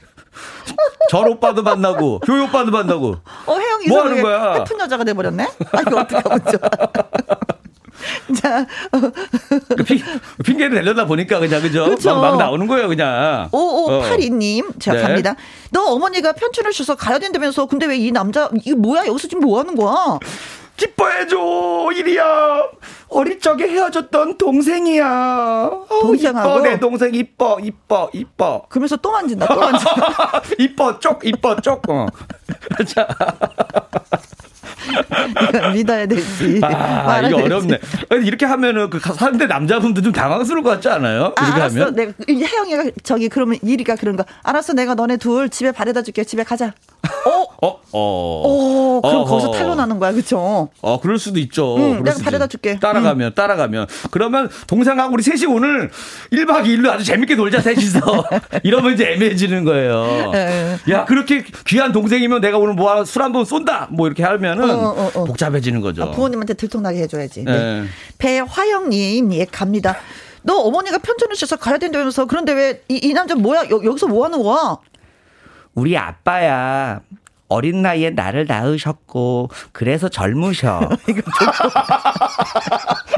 [1.09, 3.17] 전 오빠도 만나고 교회 오빠도 만나고.
[3.45, 4.59] 어, 혜영이 뭐 하는 거야?
[4.59, 5.43] 예쁜 여자가 돼버렸네.
[5.43, 6.69] 아 이거 어떡하면 좋아.
[8.35, 8.65] 자.
[9.77, 9.99] 그 핑,
[10.45, 11.95] 핑계를 내려다 보니까 그냥, 그죠?
[12.05, 13.49] 막, 막 나오는 거예요, 그냥.
[13.51, 14.73] 5582님, 어.
[14.79, 15.03] 제가 네.
[15.03, 15.35] 갑니다.
[15.71, 19.05] 너 어머니가 편춘을 주셔서 가야 된다면서, 근데 왜 이 남자, 이게 뭐야?
[19.05, 20.19] 여기서 지금 뭐 하는 거야?
[20.75, 21.37] 기뻐해줘,
[21.95, 22.23] 이리야.
[23.09, 25.69] 어릴 적에 헤어졌던 동생이야.
[26.01, 26.49] 동생하고?
[26.49, 28.65] 이뻐, 내 동생 이뻐, 이뻐, 이뻐.
[28.69, 30.41] 그러면서 또 만진다, 또 만진다.
[30.59, 31.87] 이뻐, 쪽, 이뻐, 쪽.
[31.89, 32.07] 어.
[32.87, 33.07] 자.
[35.73, 36.59] 믿어야 될지.
[36.63, 37.79] 아, 이거 어렵네.
[38.23, 41.33] 이렇게 하면은 그 사는데 남자분들 좀 당황스러울 것 같지 않아요?
[41.37, 41.79] 아, 이렇게 알았어.
[41.81, 41.95] 하면.
[41.95, 44.25] 내가 혜영이가 저기 그러면 이리가 그런 거.
[44.43, 44.73] 알았어.
[44.73, 46.23] 내가 너네 둘 집에 바래다 줄게.
[46.23, 46.73] 집에 가자.
[47.25, 47.67] 어?
[47.67, 47.79] 어?
[47.91, 47.93] 어.
[47.93, 49.25] 어 그럼 어허.
[49.25, 50.11] 거기서 탄로나는 거야.
[50.11, 50.69] 그쵸?
[50.81, 51.75] 어, 그럴 수도 있죠.
[51.77, 52.79] 응, 내가 바래다 줄게.
[52.79, 53.33] 따라가면, 응.
[53.35, 53.87] 따라가면.
[54.11, 55.89] 그러면 동생하고 우리 셋이 오늘
[56.31, 57.99] 1박 2일로 아주 재밌게 놀자, 셋이서.
[58.63, 60.31] 이러면 이제 애매해지는 거예요.
[60.35, 60.77] 에.
[60.89, 63.87] 야, 그렇게 귀한 동생이면 내가 오늘 뭐 술 한 번 쏜다.
[63.91, 65.23] 뭐 이렇게 하면은 어, 어, 어.
[65.25, 66.03] 복잡해지는 거죠.
[66.03, 67.43] 아, 부모님한테 들통나게 해줘야지.
[67.43, 67.83] 네.
[68.17, 69.97] 배화영님, 예, 갑니다.
[70.43, 73.69] 너 어머니가 편전을 주셔서 가야 된다면서 그런데 왜이 남자 뭐야?
[73.69, 74.77] 여, 여기서 뭐 하는 거야?
[75.73, 77.01] 우리 아빠야.
[77.53, 80.89] 어린 나이에 나를 낳으셨고 그래서 젊으셔.
[81.07, 81.21] 이거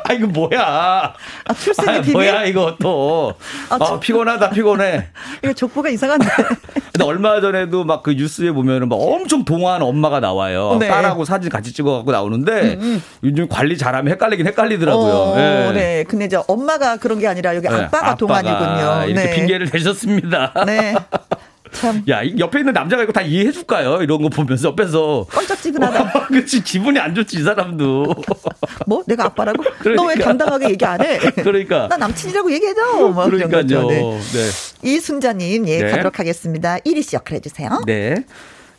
[0.07, 1.14] 아 이거 뭐야?
[1.45, 2.14] 아 출생의 아, 비밀?
[2.14, 3.34] 뭐야 이거 또?
[3.70, 5.07] 아, 아 피곤하다 피곤해.
[5.44, 6.26] 이거 족보가 이상한데.
[6.94, 10.78] 근데 얼마 전에도 막 그 뉴스에 보면은 막 엄청 동안 엄마가 나와요.
[10.80, 10.88] 네.
[10.88, 13.03] 딸하고 사진 같이 찍어갖고 나오는데 음, 음.
[13.24, 15.14] 요즘 관리 잘하면 헷갈리긴 헷갈리더라고요.
[15.14, 15.72] 어, 네.
[15.74, 16.03] 네.
[16.03, 17.74] 근데 이제 엄마가 그런 게 아니라 여기 네.
[17.74, 19.06] 아빠가, 아빠가 동안이군요.
[19.07, 19.36] 이렇게 네.
[19.36, 20.53] 핑계를 대셨습니다.
[20.68, 20.94] 네.
[21.76, 22.03] 참.
[22.10, 24.02] 야, 옆에 있는 남자가 이거 다 이해해 줄까요?
[24.02, 25.26] 이런 거 보면서 옆에서.
[25.30, 26.27] 껄쩍지근하다.
[26.27, 28.15] 그치, 기분이 안 좋지, 이 사람도.
[28.88, 29.03] 뭐?
[29.06, 29.64] 내가 아빠라고?
[29.80, 30.03] 그러니까.
[30.03, 31.18] 너왜 당당하게 얘기 안 해?
[31.18, 31.88] 그러니까.
[31.88, 32.81] 나 남친이라고 얘기해줘.
[33.10, 33.88] 뭐 그러니까요.
[33.88, 34.02] 네.
[34.02, 34.49] 네.
[34.89, 35.91] 이순자님, 예, 네.
[35.91, 36.77] 가도록 하겠습니다.
[36.84, 37.81] 이리 씨 역할 해주세요.
[37.85, 38.26] 네.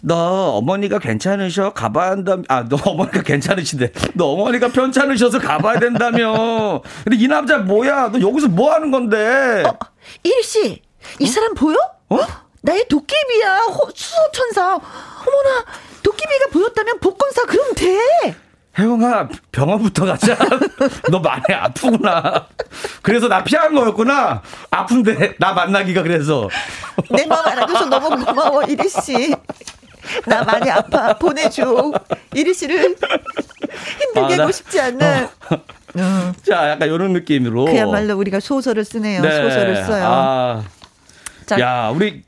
[0.01, 7.27] 너 어머니가 괜찮으셔 가봐야 한다며 아너 어머니가 괜찮으신데 너 어머니가 편찮으셔서 가봐야 된다며 근데 이
[7.27, 9.77] 남자 뭐야 너 여기서 뭐 하는 건데 어,
[10.23, 10.81] 이리 씨이
[11.23, 11.27] 어?
[11.27, 11.77] 사람 보여?
[12.11, 12.19] 어?
[12.67, 13.61] 나의 도깨비야.
[13.95, 14.75] 수호천사.
[14.75, 15.65] 어머나,
[16.03, 17.97] 도깨비가 보였다면 복권사 그럼 돼.
[18.77, 20.37] 혜영아, 병원부터 가자.
[21.11, 22.47] 너 많이 아프구나.
[23.01, 24.43] 그래서 나 피한 거였구나.
[24.71, 26.49] 아픈데, 나 만나기가 그래서.
[27.11, 29.33] 내 마음 알아줘서 너무 고마워, 이리 씨.
[30.27, 31.15] 나 많이 아파.
[31.15, 31.93] 보내줘.
[32.35, 32.97] 이리 씨를
[34.01, 35.25] 힘들게 아, 하고 싶지 않아.
[35.51, 35.55] 어.
[35.99, 36.33] 어.
[36.47, 37.65] 자, 약간 이런 느낌으로.
[37.65, 39.23] 그야말로 우리가 소설을 쓰네요.
[39.23, 39.31] 네.
[39.43, 40.05] 소설을 써요.
[40.05, 40.65] 아.
[41.47, 42.26] 자, 야, 우리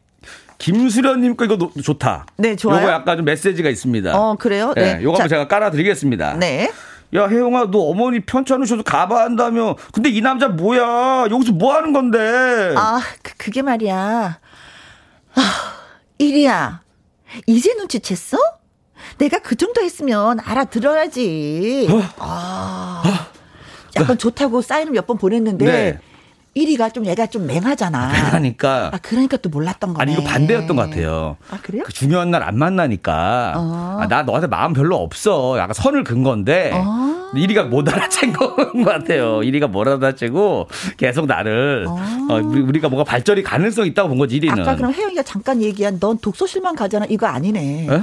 [0.58, 2.26] 김수련님 거 이거 좋다.
[2.36, 2.82] 네, 좋아요.
[2.82, 4.18] 요거 약간 좀 메시지가 있습니다.
[4.18, 4.72] 어, 그래요?
[4.74, 4.96] 네.
[4.96, 6.34] 네 요거 자, 제가 깔아드리겠습니다.
[6.34, 6.70] 네.
[7.14, 9.76] 야, 혜영아, 너 어머니 편찮으셔도 가봐 한다며.
[9.92, 11.26] 근데 이 남자 뭐야?
[11.30, 12.74] 여기서 뭐 하는 건데?
[12.76, 14.38] 아, 그, 그게 말이야.
[15.34, 15.40] 아,
[16.18, 16.82] 이리야.
[17.46, 18.38] 이제 눈치챘어?
[19.18, 21.86] 내가 그 정도 했으면 알아들어야지.
[21.90, 22.02] 어?
[22.18, 23.02] 아.
[23.06, 23.38] 어?
[23.96, 25.64] 약간 좋다고 사인을 몇 번 보냈는데.
[25.64, 25.98] 네.
[26.56, 28.08] 1위가 좀 얘가 좀 맹하잖아.
[28.12, 28.90] 맹하니까.
[28.92, 30.02] 아, 그러니까 또 몰랐던 거네.
[30.02, 31.36] 아니, 이거 반대였던 것 같아요.
[31.50, 31.82] 아, 그래요?
[31.86, 33.52] 그 중요한 날 안 만나니까.
[33.56, 33.98] 어.
[34.00, 35.56] 아, 나 너한테 마음 별로 없어.
[35.58, 36.70] 약간 선을 근 건데.
[36.74, 37.08] 어.
[37.34, 39.42] 이리가 못 알아챈 것 같아요.
[39.42, 42.26] 이리가 못 알아채고 계속 나를 아.
[42.30, 44.58] 어, 우리, 가 뭔가 발전이 가능성 이 있다고 본 거지 이리는.
[44.58, 47.86] 아까 그럼 혜영이가 잠깐 얘기한 넌 독서실만 가잖아 이거 아니네.
[47.90, 48.02] 에?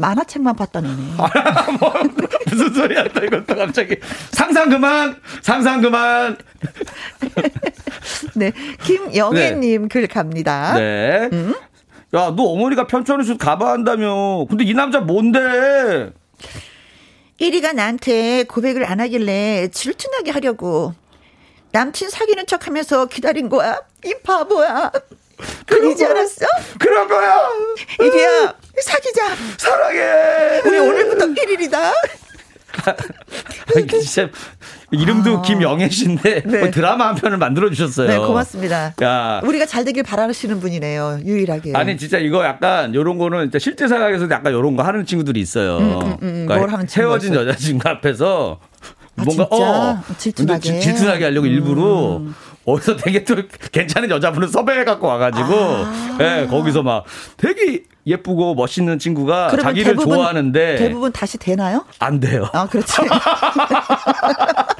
[0.00, 0.96] 만화책만 봤던 애네.
[1.78, 1.92] 뭐,
[2.46, 3.96] 무슨 소리야 또 이것도 갑자기
[4.32, 6.36] 상상 그만 상상 그만.
[8.34, 8.52] 네
[8.84, 9.88] 김영애님 네.
[9.88, 10.74] 글 갑니다.
[10.74, 11.28] 네.
[11.32, 11.54] 음?
[12.14, 14.44] 야, 너 어머니가 편찮으셔서 가봐 한다며.
[14.48, 16.10] 근데 이 남자 뭔데?
[17.40, 20.94] 1위가 나한테 고백을 안 하길래 질투나게 하려고
[21.72, 23.80] 남친 사귀는 척 하면서 기다린 거야.
[24.04, 24.90] 이 바보야.
[25.66, 26.46] 그러지 않았어?
[26.78, 27.40] 그런 거야.
[27.98, 29.34] 1위야, 사귀자.
[29.58, 30.60] 사랑해.
[30.64, 31.92] 우리 오늘부터 1일이다.
[34.02, 34.28] 진짜
[34.90, 35.42] 이름도 아.
[35.42, 36.58] 김영애 씨인데 네.
[36.58, 38.08] 뭐 드라마 한 편을 만들어 주셨어요.
[38.08, 38.94] 네, 고맙습니다.
[39.02, 39.40] 야.
[39.44, 41.20] 우리가 잘 되길 바라시는 분이네요.
[41.24, 41.72] 유일하게.
[41.74, 45.78] 아니 진짜 이거 약간 요런 거는 실제 생활에서도 약간 요런 거 하는 친구들이 있어요.
[45.78, 48.58] 음, 음, 음, 그러니까 뭘 하는 헤어진 여자친구 앞에서
[49.16, 52.34] 아, 뭔가 어 질투나게 질투나게 하려고 일부러 음.
[52.64, 53.36] 어디서 되게 또
[53.72, 56.18] 괜찮은 여자분을 섭외해 갖고 와가지고 아.
[56.20, 57.04] 예 거기서 막
[57.36, 61.84] 되게 예쁘고 멋있는 친구가 자기를 대부분, 좋아하는데 대부분 다시 되나요?
[61.98, 62.48] 안 돼요.
[62.52, 62.92] 아 그렇지.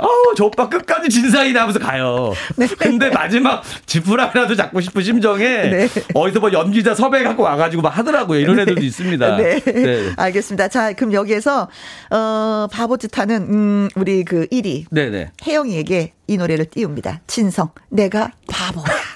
[0.00, 2.34] 아우 저 오빠 끝까지 진상이다 하면서 가요.
[2.56, 2.66] 네.
[2.66, 5.88] 근데 마지막 지푸라기라도 잡고 싶은 심정에 네.
[6.14, 8.38] 어디서 뭐 연기자 섭외 갖고 와가지고 막 하더라고요.
[8.40, 8.62] 이런 네.
[8.62, 9.36] 애들도 있습니다.
[9.36, 9.60] 네.
[9.60, 10.12] 네.
[10.16, 10.68] 알겠습니다.
[10.68, 11.68] 자 그럼 여기에서
[12.10, 15.30] 어 바보짓하는 음 우리 그 1위 네네.
[15.46, 17.22] 혜영이에게 이 노래를 띄웁니다.
[17.26, 19.07] 진성 내가 바보야.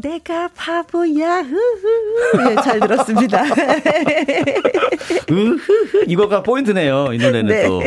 [0.00, 1.42] 내가 바보야.
[1.42, 3.44] 네, 잘 들었습니다.
[6.06, 7.12] 이거가 포인트네요.
[7.12, 7.66] 이 노래는 네.
[7.66, 7.82] 또.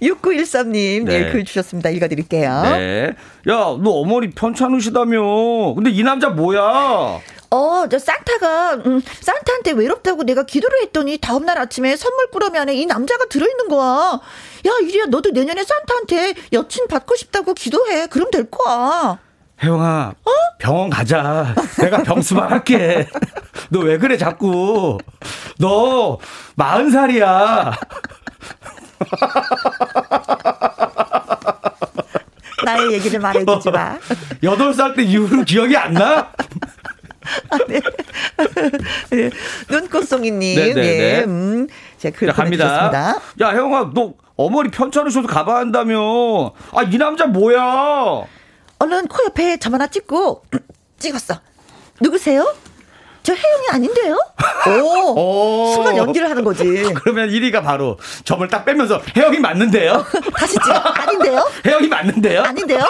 [0.00, 1.18] 6913님, 네.
[1.24, 1.90] 네, 글 주셨습니다.
[1.90, 2.62] 읽어드릴게요.
[2.62, 3.06] 네.
[3.48, 5.74] 야, 너 어머니 편찮으시다며.
[5.74, 7.20] 근데 이 남자 뭐야?
[7.50, 12.74] 어, 저 산타가, 음, 산타한테 외롭다고 내가 기도를 했더니 다음 날 아침에 선물 꾸러미 안에
[12.74, 14.20] 이 남자가 들어 있는 거야.
[14.66, 18.06] 야, 이리야, 너도 내년에 산타한테 여친 받고 싶다고 기도해.
[18.06, 19.18] 그럼 될 거야.
[19.62, 20.30] 혜영아, 어?
[20.58, 21.54] 병원 가자.
[21.80, 23.06] 내가 병수만 할게.
[23.70, 24.98] 너 왜 그래, 자꾸.
[25.58, 26.18] 너,
[26.56, 27.72] 마흔 살이야.
[32.64, 33.98] 나의 얘기를 말해주지 마.
[34.42, 36.32] 여덟 살 때 이후로 기억이 안 나?
[37.50, 37.80] 아, 네.
[39.10, 39.30] 네.
[39.70, 40.56] 눈꽃송이님.
[40.60, 41.18] 네, 네, 네.
[41.20, 41.66] 예, 음,
[41.98, 43.16] 제가 글 보내주셨습니다.
[43.40, 46.52] 야, 혜영아, 너 어머니 편찮으셔도 가봐 한다며.
[46.72, 48.24] 아, 이 남자 뭐야?
[48.82, 50.42] 얼른 코 옆에 점 하나 찍고
[50.98, 51.34] 찍었어.
[52.00, 52.52] 누구세요?
[53.22, 54.18] 저 혜영이 아닌데요?
[54.82, 55.72] 오, 오.
[55.74, 56.64] 순간 연기를 하는 거지.
[56.94, 60.04] 그러면 1위가 바로 점을 딱 빼면서 혜영이 맞는데요?
[60.36, 60.72] 다시 찍어.
[60.72, 61.48] 아닌데요?
[61.64, 62.42] 혜영이 맞는데요?
[62.42, 62.80] 아닌데요?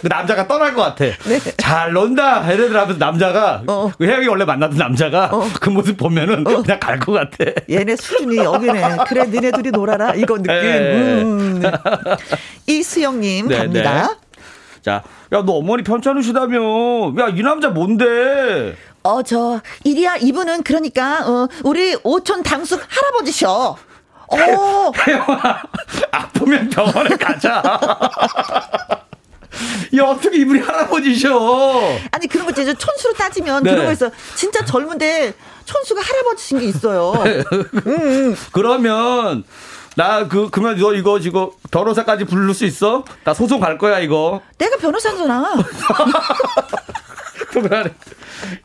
[0.00, 1.04] 그 남자가 떠날 것 같아.
[1.04, 1.38] 네.
[1.56, 2.44] 잘 논다.
[2.50, 3.90] 이래들 하면서 남자가 어.
[3.98, 5.48] 그 혜영이 원래 만나던 남자가 어.
[5.60, 6.62] 그 모습 보면은 어.
[6.62, 7.50] 그냥 갈 것 같아.
[7.68, 8.96] 얘네 수준이 여기네.
[9.08, 10.14] 그래 니네 둘이 놀아라.
[10.14, 10.46] 이거 느낌.
[10.46, 11.22] 네.
[11.22, 11.62] 음.
[12.66, 14.08] 이수영님 네, 갑니다.
[14.08, 14.14] 네.
[14.82, 15.02] 자,
[15.32, 16.58] 야, 너 어머니 편찮으시다며.
[17.18, 18.76] 야, 이 남자 뭔데?
[19.02, 23.76] 어, 저, 이리야, 이분은 그러니까, 어, 우리 오촌 당숙 할아버지셔.
[24.28, 24.92] 어.
[25.06, 25.62] 혜영아,
[26.10, 27.62] 아프면 병원에 가자.
[29.96, 31.80] 야, 어떻게 이분이 할아버지셔?
[32.10, 33.70] 아니, 그런 거 진짜 촌수로 따지면 네.
[33.70, 37.12] 그런 거에서 진짜 젊은데 촌수가 할아버지신 게 있어요.
[37.12, 38.36] 음, 음.
[38.52, 39.44] 그러면
[39.96, 43.04] 나그 그러면 너 이거 지금 변호사까지 부를 수 있어?
[43.24, 44.40] 나 소송 갈 거야 이거.
[44.58, 45.54] 내가 변호사잖아.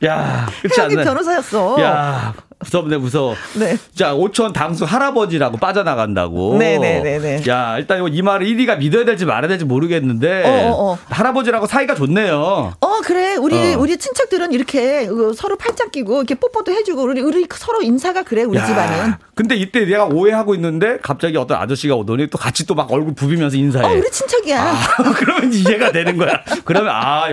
[0.06, 1.04] 야, 그렇지 않나?
[1.04, 1.82] 변호사였어.
[1.82, 3.36] 야, 무섭네 무서워.
[3.56, 3.78] 네.
[3.96, 6.58] 자 오천 당수 할아버지라고 빠져나간다고.
[6.58, 7.44] 네네네네.
[7.48, 10.98] 야 일단 이 말을 1위가 믿어야 될지 말아야 될지 모르겠는데 어, 어, 어.
[11.10, 12.74] 할아버지라고 사이가 좋네요.
[12.80, 13.80] 어 그래 우리 어.
[13.80, 18.44] 우리 친척들은 이렇게 그 서로 팔짱 끼고 이렇게 뽀뽀도 해주고 우리 우리 서로 인사가 그래
[18.44, 19.14] 우리 야, 집안은.
[19.36, 23.58] 근데 이때 내가 오해하고 있는데 갑자기 어떤 아저씨가 오더니 또 같이 또 막 얼굴 부비면서
[23.58, 23.86] 인사해.
[23.86, 24.62] 어 우리 친척이야.
[24.62, 24.76] 아,
[25.16, 26.42] 그러면 이해가 되는 거야.
[26.66, 27.26] 그러면 아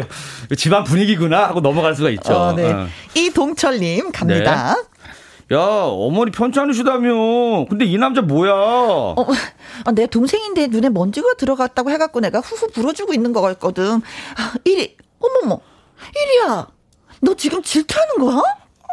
[0.56, 2.32] 집안 분위기구나 하고 넘어갈 수가 있죠.
[2.34, 2.72] 어, 네.
[2.72, 2.86] 어.
[3.14, 4.74] 이동철님 갑니다.
[4.76, 4.82] 네.
[5.52, 7.66] 야, 어머니 편찮으시다며.
[7.68, 8.52] 근데 이 남자 뭐야?
[8.52, 9.14] 어,
[9.84, 14.02] 아, 내 동생인데 눈에 먼지가 들어갔다고 해갖고 내가 후후 불어주고 있는 거였거든.
[14.36, 15.60] 아, 이리, 어머머.
[16.14, 16.66] 이리야.
[17.20, 18.42] 너 지금 질투하는 거야?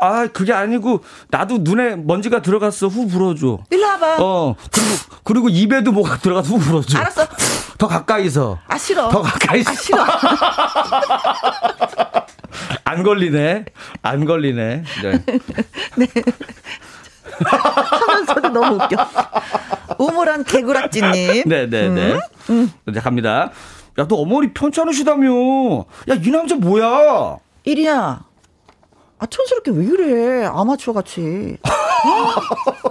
[0.01, 2.87] 아, 그게 아니고, 나도 눈에 먼지가 들어갔어.
[2.87, 3.59] 후 불어줘.
[3.71, 4.17] 일로 와봐.
[4.19, 4.89] 어, 그리고,
[5.23, 6.99] 그리고 입에도 뭐가 들어가서 후 불어줘.
[6.99, 7.25] 알았어.
[7.79, 8.59] 더 가까이서.
[8.67, 9.09] 아, 싫어.
[9.09, 9.71] 더 가까이서.
[9.71, 10.05] 아, 싫어.
[12.83, 13.65] 안 걸리네.
[14.01, 14.83] 안 걸리네.
[15.03, 15.11] 네.
[15.97, 16.07] 네.
[17.39, 18.95] 하면서도 너무 웃겨.
[19.97, 21.43] 우물한 개구락지님.
[21.45, 21.89] 네네네.
[21.89, 22.19] 네, 네.
[22.49, 22.71] 음.
[22.87, 22.93] 음.
[22.93, 23.51] 자, 갑니다.
[23.99, 25.29] 야, 너 어머니 편찮으시다며.
[26.09, 27.37] 야, 이 남자 뭐야?
[27.63, 28.23] 이리야.
[29.23, 30.45] 아, 촌스럽게 왜 그래.
[30.45, 31.57] 아마추어 같이.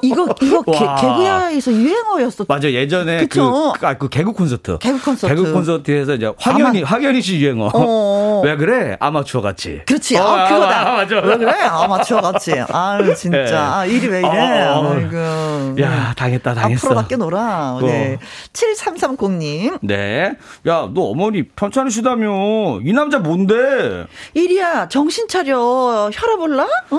[0.00, 2.46] 이거 이거 개, 개구야에서 유행어였어.
[2.48, 3.74] 맞아 예전에 그쵸?
[3.78, 4.78] 그, 아, 그 개그 콘서트.
[4.78, 5.34] 개그 콘서트.
[5.34, 6.88] 개그 콘서트에서 이제 황현이 아마...
[6.88, 7.70] 황현이 씨 유행어.
[7.74, 8.40] 어.
[8.46, 9.82] 왜 그래 아마추어 같이.
[9.86, 10.16] 그렇지.
[10.16, 10.80] 어, 아, 그거다.
[10.80, 11.16] 아, 맞아.
[11.16, 12.52] 왜 그래 아마추어 같이.
[12.72, 13.38] 아유 진짜.
[13.44, 13.52] 네.
[13.54, 14.62] 아, 일이 왜 이래.
[14.68, 14.94] 어, 어.
[14.94, 15.82] 아이고.
[15.82, 16.86] 야 당했다 당했어.
[16.86, 17.78] 앞으로 밖에 놀아.
[17.82, 18.18] 네.
[18.54, 19.78] 7330님.
[19.82, 20.36] 네.
[20.66, 24.06] 야 너 어머니 편찮으시다며 이 남자 뭔데?
[24.32, 26.10] 일이야 정신 차려.
[26.40, 26.64] 올라?
[26.64, 26.98] 어?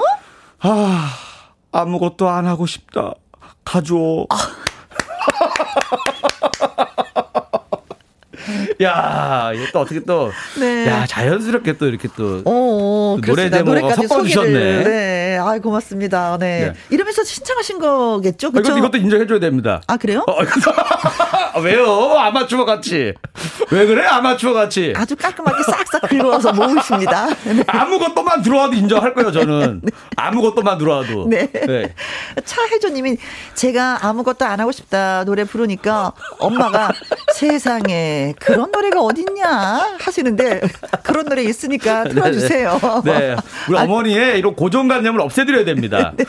[0.60, 1.10] 아.
[1.72, 3.14] 아무것도 안 하고 싶다.
[3.66, 4.28] 가줘.
[4.30, 4.36] 아.
[8.82, 10.88] 야, 이거 또 어떻게 또, 네.
[10.88, 14.84] 야, 자연스럽게 또 이렇게 또, 오, 어, 어, 또 노래 제목 섞어주셨네.
[14.84, 16.38] 네, 아 고맙습니다.
[16.40, 16.68] 네.
[16.68, 16.74] 네.
[16.90, 18.52] 이러면서 신청하신 거겠죠?
[18.52, 19.82] 그렇 이것도, 이것도 인정해줘야 됩니다.
[19.88, 20.24] 아, 그래요?
[20.28, 20.42] 어,
[21.54, 21.86] 아, 왜요?
[22.18, 23.14] 아마추어 같이.
[23.72, 24.06] 왜 그래?
[24.06, 24.94] 아마추어 같이.
[24.96, 27.28] 아주 깔끔하게 싹싹 긁어서 모으십니다.
[27.46, 27.64] 네.
[27.68, 29.82] 아무것도만 들어와도 인정할 거예요, 저는.
[29.84, 29.92] 네.
[30.16, 31.28] 아무것도만 들어와도.
[31.30, 31.50] 네.
[31.52, 31.94] 네.
[32.46, 33.18] 차혜조님이
[33.54, 36.92] 제가 아무것도 안 하고 싶다 노래 부르니까 엄마가
[37.34, 40.62] 세상에 그런 노래가 어딨냐 하시는데
[41.04, 42.80] 그런 노래 있으니까 틀어주세요.
[43.06, 43.20] 네.
[43.20, 43.36] 네.
[43.70, 46.14] 우리 아, 어머니의 이런 고정관념을 없애드려야 됩니다.
[46.18, 46.26] 네.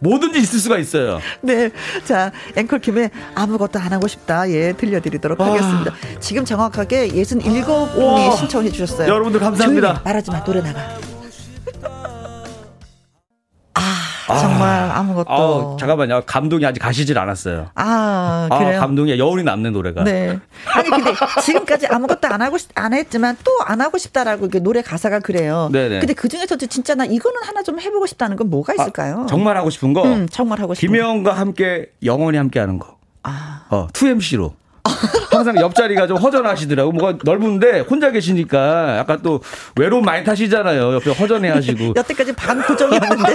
[0.00, 1.20] 뭐든지 있을 수가 있어요.
[1.40, 1.70] 네.
[2.04, 4.48] 자, 앵콜 김에 아무것도 안 하고 싶다.
[4.50, 5.48] 예, 들려드리도록 와.
[5.50, 5.92] 하겠습니다.
[6.20, 9.08] 지금 정확하게 67분이 신청해 주셨어요.
[9.08, 10.02] 여러분들 감사합니다.
[10.04, 10.44] 말하지 마.
[10.44, 11.17] 노래 나가.
[14.28, 15.26] 아, 정말 아무것도.
[15.28, 16.22] 아, 잠깐만요.
[16.26, 17.68] 감동이 아직 가시질 않았어요.
[17.74, 18.78] 아, 그래요?
[18.78, 20.04] 아, 감동이 여운이 남는 노래가.
[20.04, 20.38] 네.
[20.74, 25.18] 아니, 근데 지금까지 아무것도 안 하고, 싶, 안 했지만 또 안 하고 싶다라고 노래 가사가
[25.20, 25.68] 그래요.
[25.72, 25.98] 네네.
[26.00, 29.22] 근데 그 중에서도 진짜 나 이거는 하나 좀 해보고 싶다는 건 뭐가 아, 있을까요?
[29.24, 30.02] 아, 정말 하고 싶은 거?
[30.04, 32.96] 음, 정말 하고 싶은 김혜영과 함께 영원히 함께 하는 거.
[33.24, 33.62] 아.
[33.68, 34.52] 어, 2MC로.
[35.30, 36.92] 항상 옆자리가 좀 허전하시더라고.
[36.92, 39.42] 뭐가 넓은데 혼자 계시니까 약간 또
[39.76, 40.94] 외로움 많이 타시잖아요.
[40.94, 41.92] 옆에 허전해 하시고.
[41.96, 43.34] 여태까지 반 고정이었는데.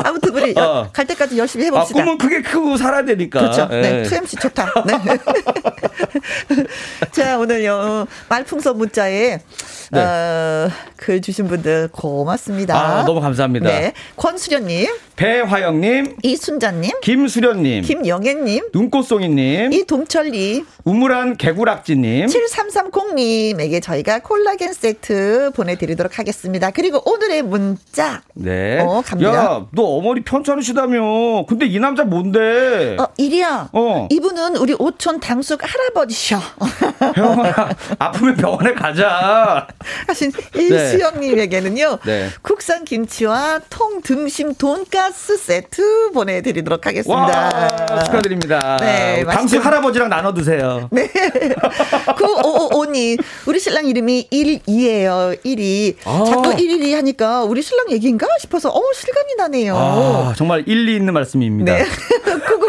[0.04, 0.88] 아무튼 우리 어.
[0.92, 2.00] 갈 때까지 열심히 해봅시다.
[2.00, 3.38] 아, 꿈은 크게 크고 살아야 되니까.
[3.40, 3.68] 그렇죠.
[3.68, 4.40] 네, 2MC 예.
[4.40, 4.72] 좋다.
[4.86, 4.98] 네.
[7.12, 9.38] 자, 오늘요 말풍선 문자에
[9.92, 10.00] 네.
[10.00, 12.76] 어, 글 주신 분들 고맙습니다.
[12.76, 13.68] 아, 너무 감사합니다.
[13.68, 13.92] 네.
[14.16, 14.88] 권수련님.
[15.20, 26.70] 배화영님, 이순자님, 김수련님, 김영애님, 눈꽃송이님, 이동철님, 우물한 개구락지님, 7330님에게 저희가 콜라겐 세트 보내드리도록 하겠습니다.
[26.70, 28.22] 그리고 오늘의 문자.
[28.32, 28.80] 네.
[28.80, 29.34] 어, 갑니다.
[29.34, 31.44] 야, 너 어머니 편찮으시다며.
[31.48, 32.96] 근데 이 남자 뭔데?
[32.98, 33.68] 어, 이리야.
[33.72, 34.08] 어.
[34.10, 36.38] 이분은 우리 오촌 당숙 할아버지셔.
[37.14, 37.68] 병원아,
[37.98, 39.66] 아프면 병원에 가자.
[40.06, 41.98] 하신 일수영님에게는요.
[42.04, 42.20] 네.
[42.20, 42.28] 네.
[42.42, 47.50] 국산 김치와 통 등심 돈가스 세트 보내드리도록 하겠습니다.
[47.90, 48.76] 와, 축하드립니다.
[48.80, 50.88] 네, 당수 할아버지랑 나눠 드세요.
[50.90, 51.08] 네.
[52.20, 55.42] 9555님, 우리 신랑 이름이 1이에요.
[55.44, 55.96] 1이.
[56.04, 56.24] 아.
[56.26, 59.74] 자꾸 112 하니까 우리 신랑 얘기인가 싶어서, 어 실감이 나네요.
[59.80, 61.72] 아, 정말 일리 있는 말씀입니다.
[61.74, 61.84] 네.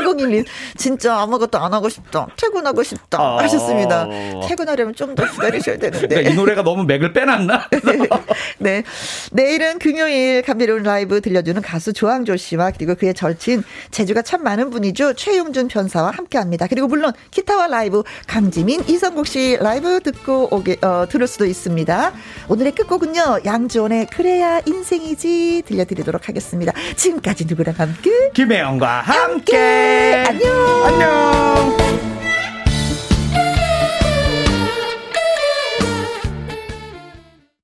[0.01, 0.45] 9901님,
[0.77, 2.27] 진짜 아무것도 안 하고 싶다.
[2.35, 3.17] 퇴근하고 싶다.
[3.21, 3.37] 아.
[3.43, 4.07] 하셨습니다.
[4.47, 6.07] 퇴근하려면 좀 더 기다리셔야 되는데.
[6.07, 7.67] 그러니까 이 노래가 너무 맥을 빼놨나?
[8.59, 8.83] 네.
[9.31, 15.13] 내일은 금요일 감미로운 라이브 들려주는 가수 조항조 씨와 그리고 그의 절친 제주가 참 많은 분이죠.
[15.13, 16.65] 최용준 변사와 함께 합니다.
[16.67, 22.13] 그리고 물론 기타와 라이브 강지민 이성국 씨 라이브 듣고 오게 어, 들을 수도 있습니다.
[22.47, 23.39] 오늘의 끝곡은요.
[23.45, 26.71] 양지원의 그래야 인생이지 들려드리도록 하겠습니다.
[27.01, 28.11] 지금까지 누구랑 함께?
[28.35, 29.57] 김혜영과 함께.
[29.57, 30.23] 함께.
[30.27, 30.85] 안녕.
[30.85, 31.77] 안녕.